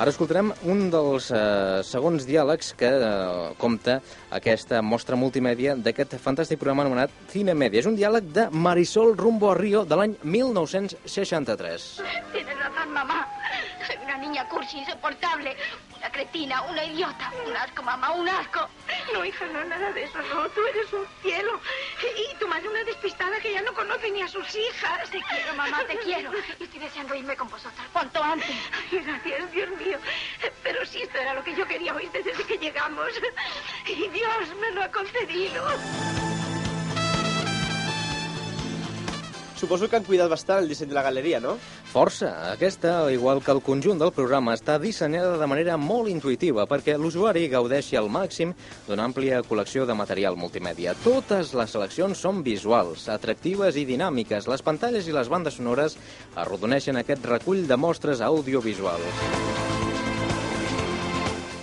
Ara 0.02 0.12
escoltarem 0.12 0.52
un 0.68 0.90
dels 0.92 1.30
eh, 1.32 1.80
segons 1.88 2.28
diàlegs 2.28 2.74
que 2.76 2.90
eh, 2.92 3.08
compta 3.62 4.00
aquesta 4.36 4.82
mostra 4.84 5.16
multimèdia 5.16 5.78
d'aquest 5.80 6.18
fantàstic 6.20 6.60
programa 6.60 6.84
anomenat 6.90 7.14
Cinemèdia. 7.32 7.86
És 7.86 7.88
un 7.88 7.96
diàleg 7.96 8.34
de 8.36 8.50
Marisol 8.52 9.16
Rumbo 9.16 9.54
a 9.54 9.56
Río 9.56 9.86
de 9.86 10.02
l'any 10.02 10.18
1963. 10.24 11.88
Tienes 12.34 12.60
razón, 12.66 12.92
mamá. 12.92 13.22
Soy 13.88 13.96
una 14.04 14.18
niña 14.18 14.32
niña 14.32 14.50
cursi, 14.50 14.80
insoportable. 14.80 15.56
Una 16.02 16.12
cretina, 16.12 16.64
una 16.64 16.84
idiota. 16.84 17.32
Un 17.46 17.56
asco, 17.56 17.84
mamá, 17.84 18.10
un 18.14 18.28
asco. 18.28 18.68
No, 19.14 19.24
hija, 19.24 19.46
no, 19.46 19.64
nada 19.66 19.92
de 19.92 20.04
eso, 20.04 20.18
no. 20.34 20.50
Tú 20.50 20.60
eres 20.66 20.92
un 20.92 21.06
cielo. 21.22 21.62
Y 22.02 22.36
tu 22.38 22.48
madre 22.48 22.70
una 22.70 22.84
despistada 22.84 23.40
que 23.40 23.54
ya 23.54 23.62
no 23.62 23.72
conoce 23.72 24.10
ni 24.10 24.24
a 24.24 24.28
sus 24.28 24.56
hijas. 24.56 25.12
Te 25.12 25.22
quiero, 25.22 25.54
mamá, 25.56 25.84
te 25.86 25.96
quiero. 26.00 26.32
Y 26.60 26.64
estoy 26.64 26.80
deseando 26.80 27.14
irme 27.14 27.38
con 27.38 27.50
vosotras 27.50 27.86
cuanto 27.94 28.24
antes. 28.24 28.50
Ay, 28.92 28.98
gracias, 28.98 29.52
Dios 29.52 29.70
mío. 29.78 30.00
Pero 30.64 30.84
sí, 30.88 31.04
esto 31.04 31.20
era 31.20 31.36
lo 31.36 31.44
que 31.44 31.54
yo 31.56 31.68
quería 31.68 31.94
oír 31.94 32.10
desde 32.12 32.32
que 32.32 32.58
llegamos. 32.58 33.10
Y 33.86 34.08
Dios 34.08 34.56
me 34.60 34.72
lo 34.72 34.84
ha 34.84 34.90
concedido. 34.90 35.68
Suposo 39.62 39.86
que 39.86 40.00
han 40.00 40.06
cuidat 40.08 40.26
bastant 40.26 40.64
el 40.64 40.72
disseny 40.72 40.90
de 40.90 40.96
la 40.98 41.04
galeria, 41.06 41.38
no? 41.40 41.52
Força. 41.92 42.32
Aquesta, 42.50 42.96
igual 43.14 43.44
que 43.46 43.54
el 43.54 43.62
conjunt 43.62 44.00
del 44.02 44.10
programa, 44.16 44.56
està 44.58 44.80
dissenyada 44.82 45.36
de 45.38 45.50
manera 45.52 45.76
molt 45.78 46.10
intuïtiva 46.10 46.66
perquè 46.66 46.96
l'usuari 46.98 47.46
gaudeixi 47.52 48.00
al 48.00 48.10
màxim 48.10 48.56
d'una 48.88 49.06
àmplia 49.06 49.44
col·lecció 49.46 49.86
de 49.86 49.94
material 49.94 50.34
multimèdia. 50.34 50.98
Totes 51.06 51.54
les 51.54 51.78
seleccions 51.78 52.26
són 52.26 52.42
visuals, 52.42 53.06
atractives 53.14 53.78
i 53.78 53.86
dinàmiques. 53.86 54.50
Les 54.50 54.66
pantalles 54.66 55.06
i 55.06 55.14
les 55.14 55.30
bandes 55.30 55.62
sonores 55.62 56.00
arrodoneixen 56.34 56.98
aquest 56.98 57.30
recull 57.30 57.68
de 57.70 57.78
mostres 57.78 58.26
audiovisuals. 58.26 59.91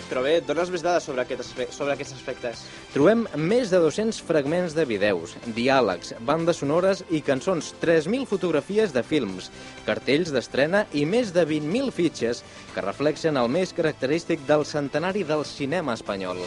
Però 0.09 0.23
bé, 0.25 0.39
dones 0.41 0.71
més 0.73 0.83
dades 0.85 1.05
sobre, 1.05 1.23
aquest 1.23 1.43
aspe 1.45 1.67
sobre 1.75 1.93
aquests 1.93 2.15
aspectes. 2.17 2.63
Trobem 2.95 3.27
més 3.37 3.69
de 3.69 3.81
200 3.83 4.23
fragments 4.25 4.73
de 4.77 4.87
vídeos, 4.89 5.35
diàlegs, 5.57 6.15
bandes 6.25 6.63
sonores 6.63 7.03
i 7.13 7.21
cançons, 7.25 7.75
3.000 7.83 8.25
fotografies 8.31 8.95
de 8.97 9.03
films, 9.05 9.51
cartells 9.85 10.33
d'estrena 10.33 10.87
i 10.97 11.05
més 11.05 11.35
de 11.37 11.45
20.000 11.45 11.93
fitxes 11.93 12.41
que 12.75 12.85
reflexen 12.85 13.37
el 13.37 13.53
més 13.53 13.75
característic 13.77 14.47
del 14.49 14.65
centenari 14.69 15.27
del 15.29 15.45
cinema 15.49 15.97
espanyol. 15.99 16.41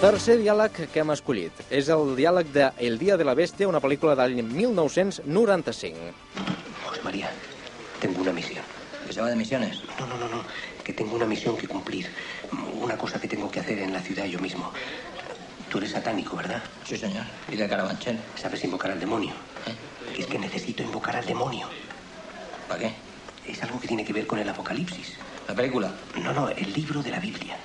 Tercer 0.00 0.34
diàleg 0.40 0.80
que 0.92 1.00
hem 1.00 1.12
escollit 1.14 1.60
és 1.72 1.88
el 1.92 2.10
diàleg 2.18 2.50
de 2.52 2.70
El 2.84 2.98
dia 3.00 3.16
de 3.16 3.24
la 3.24 3.32
bèstia, 3.36 3.68
una 3.68 3.80
pel·lícula 3.80 4.16
del 4.16 4.36
1995. 4.44 6.12
José 6.84 7.00
María, 7.04 7.30
tengo 8.00 8.20
una 8.20 8.32
misión. 8.32 8.64
¿Que 9.06 9.12
se 9.12 9.20
va 9.20 9.28
de 9.30 9.36
misiones? 9.36 9.82
No, 9.98 10.06
no, 10.06 10.18
no, 10.18 10.28
no. 10.28 10.42
Que 10.86 10.92
tengo 10.92 11.16
una 11.16 11.26
misión 11.26 11.56
que 11.56 11.66
cumplir. 11.66 12.08
Una 12.80 12.96
cosa 12.96 13.20
que 13.20 13.26
tengo 13.26 13.50
que 13.50 13.58
hacer 13.58 13.80
en 13.80 13.92
la 13.92 14.00
ciudad 14.00 14.24
yo 14.26 14.38
mismo. 14.38 14.72
Tú 15.68 15.78
eres 15.78 15.90
satánico, 15.90 16.36
¿verdad? 16.36 16.62
Sí, 16.84 16.96
señor. 16.96 17.24
Y 17.50 17.56
de 17.56 17.68
Carabanchel. 17.68 18.20
¿Sabes 18.36 18.62
invocar 18.62 18.92
al 18.92 19.00
demonio? 19.00 19.32
¿Eh? 19.66 20.20
Es 20.20 20.26
que 20.26 20.38
necesito 20.38 20.84
invocar 20.84 21.16
al 21.16 21.26
demonio. 21.26 21.68
¿Para 22.68 22.78
qué? 22.78 22.92
Es 23.48 23.60
algo 23.64 23.80
que 23.80 23.88
tiene 23.88 24.04
que 24.04 24.12
ver 24.12 24.28
con 24.28 24.38
el 24.38 24.48
Apocalipsis. 24.48 25.14
¿La 25.48 25.56
película? 25.56 25.92
No, 26.22 26.32
no, 26.32 26.50
el 26.50 26.72
libro 26.72 27.02
de 27.02 27.10
la 27.10 27.18
Biblia. 27.18 27.56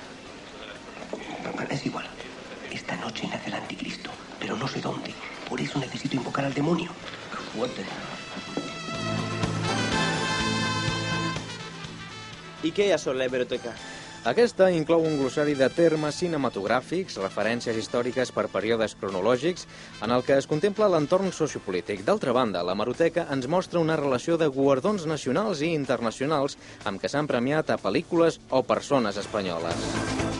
Es 1.69 1.85
igual. 1.85 2.07
Esta 2.71 2.95
noche 2.95 3.27
nace 3.27 3.49
el 3.49 3.53
anticristo, 3.53 4.09
pero 4.39 4.57
no 4.57 4.67
sé 4.67 4.81
dónde. 4.81 5.13
Por 5.47 5.61
eso 5.61 5.77
necesito 5.77 6.15
invocar 6.15 6.45
al 6.45 6.55
demonio. 6.55 6.89
Fuerte. 7.55 7.83
I 12.63 12.71
què 12.71 12.87
hi 12.87 12.93
ha 12.93 13.01
sobre 13.01 13.17
la 13.21 13.25
hemeroteca? 13.29 13.73
Aquesta 14.29 14.67
inclou 14.69 15.01
un 15.01 15.15
glossari 15.17 15.55
de 15.57 15.65
termes 15.73 16.19
cinematogràfics, 16.21 17.15
referències 17.23 17.77
històriques 17.79 18.29
per 18.35 18.43
períodes 18.53 18.93
cronològics, 19.01 19.65
en 20.05 20.13
el 20.13 20.21
que 20.27 20.37
es 20.37 20.45
contempla 20.45 20.91
l'entorn 20.93 21.33
sociopolític. 21.33 22.03
D'altra 22.05 22.35
banda, 22.37 22.61
la 22.61 22.77
Maroteca 22.77 23.25
ens 23.33 23.49
mostra 23.49 23.81
una 23.81 23.97
relació 23.97 24.37
de 24.37 24.51
guardons 24.53 25.07
nacionals 25.09 25.65
i 25.65 25.73
internacionals 25.73 26.59
amb 26.85 27.01
què 27.01 27.09
s'han 27.09 27.31
premiat 27.31 27.73
a 27.73 27.81
pel·lícules 27.81 28.37
o 28.53 28.61
persones 28.61 29.17
espanyoles. 29.17 30.30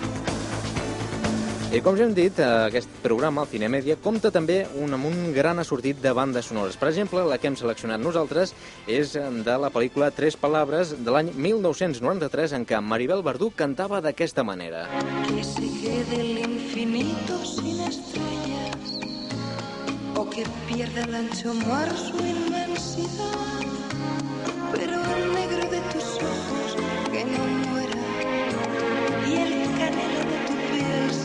I 1.72 1.80
com 1.80 1.95
ja 1.95 2.03
hem 2.03 2.11
dit, 2.11 2.36
eh, 2.36 2.45
aquest 2.67 2.89
programa, 2.99 3.45
el 3.45 3.47
Cinemèdia, 3.47 3.95
compta 4.03 4.28
també 4.28 4.57
un, 4.76 4.91
amb 4.91 5.07
un 5.07 5.30
gran 5.32 5.55
assortit 5.61 6.01
de 6.03 6.11
bandes 6.11 6.49
sonores. 6.51 6.76
Per 6.76 6.89
exemple, 6.89 7.24
la 7.24 7.38
que 7.39 7.47
hem 7.47 7.55
seleccionat 7.55 8.01
nosaltres 8.03 8.51
és 8.91 9.13
eh, 9.15 9.24
de 9.45 9.55
la 9.55 9.69
pel·lícula 9.72 10.09
Tres 10.11 10.36
Palabres 10.36 10.91
de 10.99 11.13
l'any 11.15 11.32
1993, 11.32 12.57
en 12.59 12.67
què 12.67 12.82
Maribel 12.84 13.24
Verdú 13.24 13.53
cantava 13.55 14.01
d'aquesta 14.03 14.43
manera. 14.43 14.84
Que 15.30 15.45
se 15.47 15.72
quede 15.80 16.19
el 16.19 16.43
infinito 16.43 17.39
sin 17.45 17.80
estrellas 17.88 18.99
o 20.19 20.30
que 20.30 20.43
pierda 20.67 21.07
el 21.07 21.15
ancho 21.24 21.53
mar 21.53 21.88
su 21.95 22.19
inmensidad, 22.19 23.63
pero 24.76 24.99
el 24.99 25.34
negro 25.39 25.69
de 25.72 25.80
tus 25.95 26.15
ojos 26.19 26.76
que 27.13 27.24
no 27.24 27.61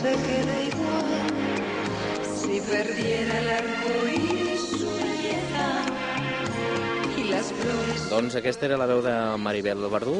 se 0.01 0.11
quede 0.11 0.65
igual. 0.71 1.05
Si 2.39 2.61
perdiera 2.61 3.39
el 3.39 3.49
arco 3.49 3.89
iris 4.13 4.61
su 4.69 4.85
belleza 4.85 5.67
y 7.17 7.23
las 7.31 7.51
flores 7.51 8.09
Doncs 8.09 8.35
aquesta 8.39 8.67
era 8.67 8.77
la 8.77 8.85
veu 8.87 9.01
de 9.03 9.13
Maribel 9.41 9.81
Verdú. 9.91 10.15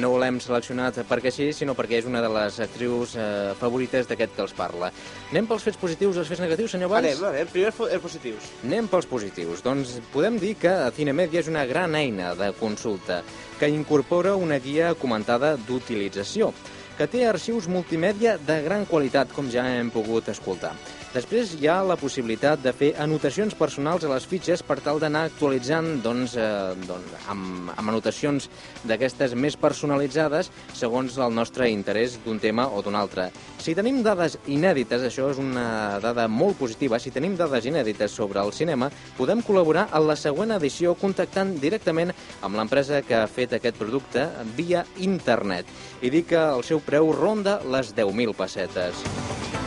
No 0.00 0.14
l'hem 0.22 0.38
seleccionat 0.40 1.02
perquè 1.10 1.32
sí, 1.34 1.50
sinó 1.52 1.74
perquè 1.76 1.98
és 2.00 2.08
una 2.08 2.22
de 2.24 2.30
les 2.32 2.56
actrius 2.64 3.12
eh, 3.18 3.52
favorites 3.60 4.08
d'aquest 4.08 4.32
que 4.36 4.44
els 4.46 4.54
parla. 4.56 4.88
Anem 5.28 5.50
pels 5.50 5.66
fets 5.66 5.76
positius 5.80 6.16
i 6.16 6.22
els 6.22 6.30
fets 6.30 6.40
negatius, 6.40 6.72
senyor 6.76 6.94
Valls? 6.94 7.20
Anem, 7.20 7.28
anem. 7.34 7.52
Primer 7.52 7.74
els 7.90 8.02
positius. 8.06 8.48
Anem 8.64 8.88
pels 8.88 9.10
positius. 9.10 9.60
Doncs 9.66 9.98
podem 10.14 10.40
dir 10.40 10.54
que 10.62 10.74
Cinemedia 10.96 11.42
és 11.42 11.50
una 11.52 11.66
gran 11.68 11.98
eina 11.98 12.32
de 12.38 12.54
consulta 12.56 13.20
que 13.60 13.68
incorpora 13.68 14.38
una 14.40 14.56
guia 14.62 14.94
comentada 14.96 15.58
d'utilització, 15.60 16.54
que 17.00 17.06
té 17.08 17.22
arxius 17.24 17.64
multimèdia 17.72 18.34
de 18.44 18.58
gran 18.60 18.82
qualitat, 18.84 19.30
com 19.32 19.46
ja 19.48 19.62
hem 19.64 19.88
pogut 19.88 20.26
escoltar. 20.28 20.74
Després 21.10 21.56
hi 21.58 21.66
ha 21.66 21.80
la 21.82 21.96
possibilitat 21.98 22.60
de 22.62 22.70
fer 22.70 22.92
anotacions 23.02 23.56
personals 23.58 24.04
a 24.06 24.10
les 24.12 24.22
fitxes 24.30 24.60
per 24.62 24.76
tal 24.78 25.00
d'anar 25.02 25.24
actualitzant 25.26 25.88
doncs, 26.04 26.36
eh, 26.38 26.44
doncs, 26.86 27.16
amb, 27.32 27.72
amb 27.74 27.90
anotacions 27.90 28.46
d'aquestes 28.86 29.34
més 29.34 29.56
personalitzades 29.58 30.52
segons 30.78 31.16
el 31.18 31.34
nostre 31.34 31.66
interès 31.66 32.14
d'un 32.22 32.38
tema 32.38 32.68
o 32.70 32.78
d'un 32.86 32.94
altre. 32.94 33.26
Si 33.58 33.74
tenim 33.74 34.04
dades 34.06 34.36
inèdites, 34.46 35.02
això 35.02 35.32
és 35.32 35.40
una 35.42 35.98
dada 35.98 36.28
molt 36.30 36.60
positiva, 36.62 37.00
si 37.02 37.10
tenim 37.10 37.34
dades 37.34 37.66
inèdites 37.66 38.14
sobre 38.14 38.38
el 38.38 38.54
cinema, 38.54 38.86
podem 39.18 39.42
col·laborar 39.42 39.88
en 39.90 40.06
la 40.06 40.14
següent 40.14 40.54
edició 40.60 40.94
contactant 40.94 41.56
directament 41.58 42.14
amb 42.40 42.54
l'empresa 42.54 43.02
que 43.02 43.18
ha 43.18 43.26
fet 43.26 43.58
aquest 43.58 43.82
producte 43.82 44.28
via 44.54 44.86
internet. 45.02 45.66
I 46.06 46.14
dir 46.14 46.22
que 46.30 46.38
el 46.38 46.62
seu 46.62 46.78
preu 46.78 47.10
ronda 47.18 47.58
les 47.66 47.96
10.000 47.98 48.38
pessetes. 48.38 49.59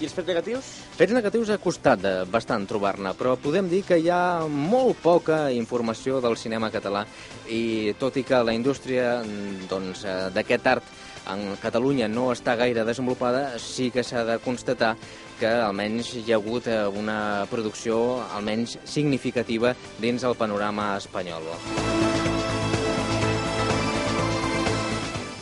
I 0.00 0.06
els 0.08 0.14
fets 0.16 0.30
negatius? 0.30 0.68
Fets 0.96 1.12
negatius 1.12 1.50
ha 1.52 1.58
costat 1.60 2.00
de 2.00 2.12
bastant 2.32 2.64
trobar-ne, 2.68 3.12
però 3.18 3.34
podem 3.36 3.68
dir 3.68 3.82
que 3.84 3.98
hi 4.00 4.08
ha 4.08 4.46
molt 4.48 4.96
poca 5.04 5.42
informació 5.52 6.22
del 6.24 6.38
cinema 6.40 6.70
català 6.72 7.04
i 7.52 7.92
tot 8.00 8.16
i 8.16 8.24
que 8.24 8.40
la 8.40 8.54
indústria 8.56 9.18
mm, 9.20 9.68
doncs, 9.68 10.06
eh, 10.08 10.18
d'aquest 10.32 10.70
art 10.72 10.88
en 11.30 11.44
Catalunya 11.60 12.08
no 12.08 12.30
està 12.32 12.56
gaire 12.56 12.86
desenvolupada, 12.88 13.58
sí 13.60 13.90
que 13.92 14.04
s'ha 14.06 14.24
de 14.24 14.38
constatar 14.40 14.94
que 15.40 15.50
almenys 15.68 16.14
hi 16.16 16.32
ha 16.32 16.40
hagut 16.40 16.68
eh, 16.72 16.80
una 16.88 17.46
producció 17.52 18.22
almenys 18.30 18.78
significativa 18.88 19.74
dins 20.00 20.24
el 20.24 20.38
panorama 20.40 20.94
espanyol. 20.96 21.52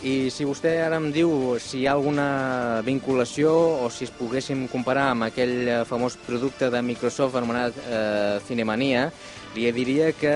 I 0.09 0.31
si 0.33 0.47
vostè 0.47 0.79
ara 0.81 0.97
em 1.01 1.09
diu 1.13 1.59
si 1.61 1.83
hi 1.83 1.87
ha 1.89 1.95
alguna 1.97 2.81
vinculació 2.87 3.53
o 3.85 3.89
si 3.93 4.07
es 4.07 4.13
poguéssim 4.15 4.67
comparar 4.73 5.09
amb 5.13 5.27
aquell 5.27 5.57
eh, 5.67 5.81
famós 5.89 6.17
producte 6.25 6.71
de 6.73 6.81
Microsoft 6.85 7.37
anomenat 7.37 7.77
eh, 7.83 8.39
Cinemania, 8.47 9.09
li 9.57 9.67
diria 9.75 10.13
que 10.17 10.35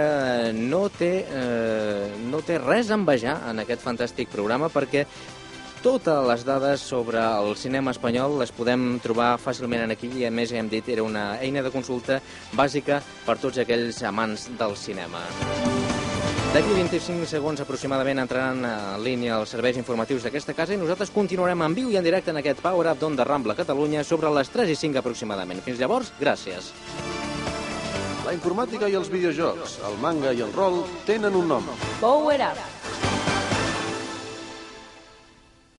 no 0.56 0.88
té, 0.92 1.12
eh, 1.24 2.08
no 2.28 2.42
té 2.44 2.58
res 2.60 2.90
a 2.90 2.98
envejar 2.98 3.38
en 3.52 3.62
aquest 3.62 3.84
fantàstic 3.86 4.32
programa 4.34 4.68
perquè 4.72 5.06
totes 5.82 6.26
les 6.28 6.44
dades 6.46 6.84
sobre 6.92 7.22
el 7.22 7.56
cinema 7.56 7.94
espanyol 7.96 8.36
les 8.42 8.52
podem 8.54 8.98
trobar 9.02 9.34
fàcilment 9.40 9.94
aquí 9.94 10.10
i 10.20 10.26
a 10.28 10.34
més 10.34 10.52
hem 10.52 10.68
dit 10.72 10.90
era 10.92 11.06
una 11.06 11.38
eina 11.40 11.64
de 11.64 11.72
consulta 11.74 12.20
bàsica 12.58 13.00
per 13.24 13.40
tots 13.40 13.62
aquells 13.62 14.02
amants 14.04 14.50
del 14.58 14.76
cinema. 14.76 15.24
D'aquí 16.52 16.68
25 16.68 17.24
segons 17.24 17.62
aproximadament 17.64 18.18
entraran 18.20 18.58
en 18.68 18.98
línia 19.00 19.38
els 19.40 19.54
serveis 19.54 19.78
informatius 19.80 20.26
d'aquesta 20.26 20.52
casa 20.52 20.74
i 20.74 20.76
nosaltres 20.76 21.08
continuarem 21.14 21.62
en 21.64 21.72
viu 21.72 21.88
i 21.88 21.96
en 21.96 22.04
directe 22.04 22.28
en 22.28 22.36
aquest 22.42 22.60
Power 22.60 22.90
Up 22.90 22.98
d'Onda 23.00 23.24
Rambla 23.24 23.56
Catalunya 23.56 24.02
sobre 24.04 24.28
les 24.36 24.52
3 24.52 24.68
i 24.68 24.76
5 24.76 25.00
aproximadament. 25.00 25.62
Fins 25.64 25.80
llavors, 25.80 26.12
gràcies. 26.20 26.68
La 28.26 28.36
informàtica 28.36 28.84
i 28.92 28.98
els 29.00 29.08
videojocs, 29.08 29.78
el 29.88 29.96
manga 30.04 30.36
i 30.36 30.44
el 30.44 30.52
rol 30.52 30.82
tenen 31.08 31.40
un 31.40 31.48
nom. 31.54 31.72
Power 32.04 32.36
Up, 32.50 32.60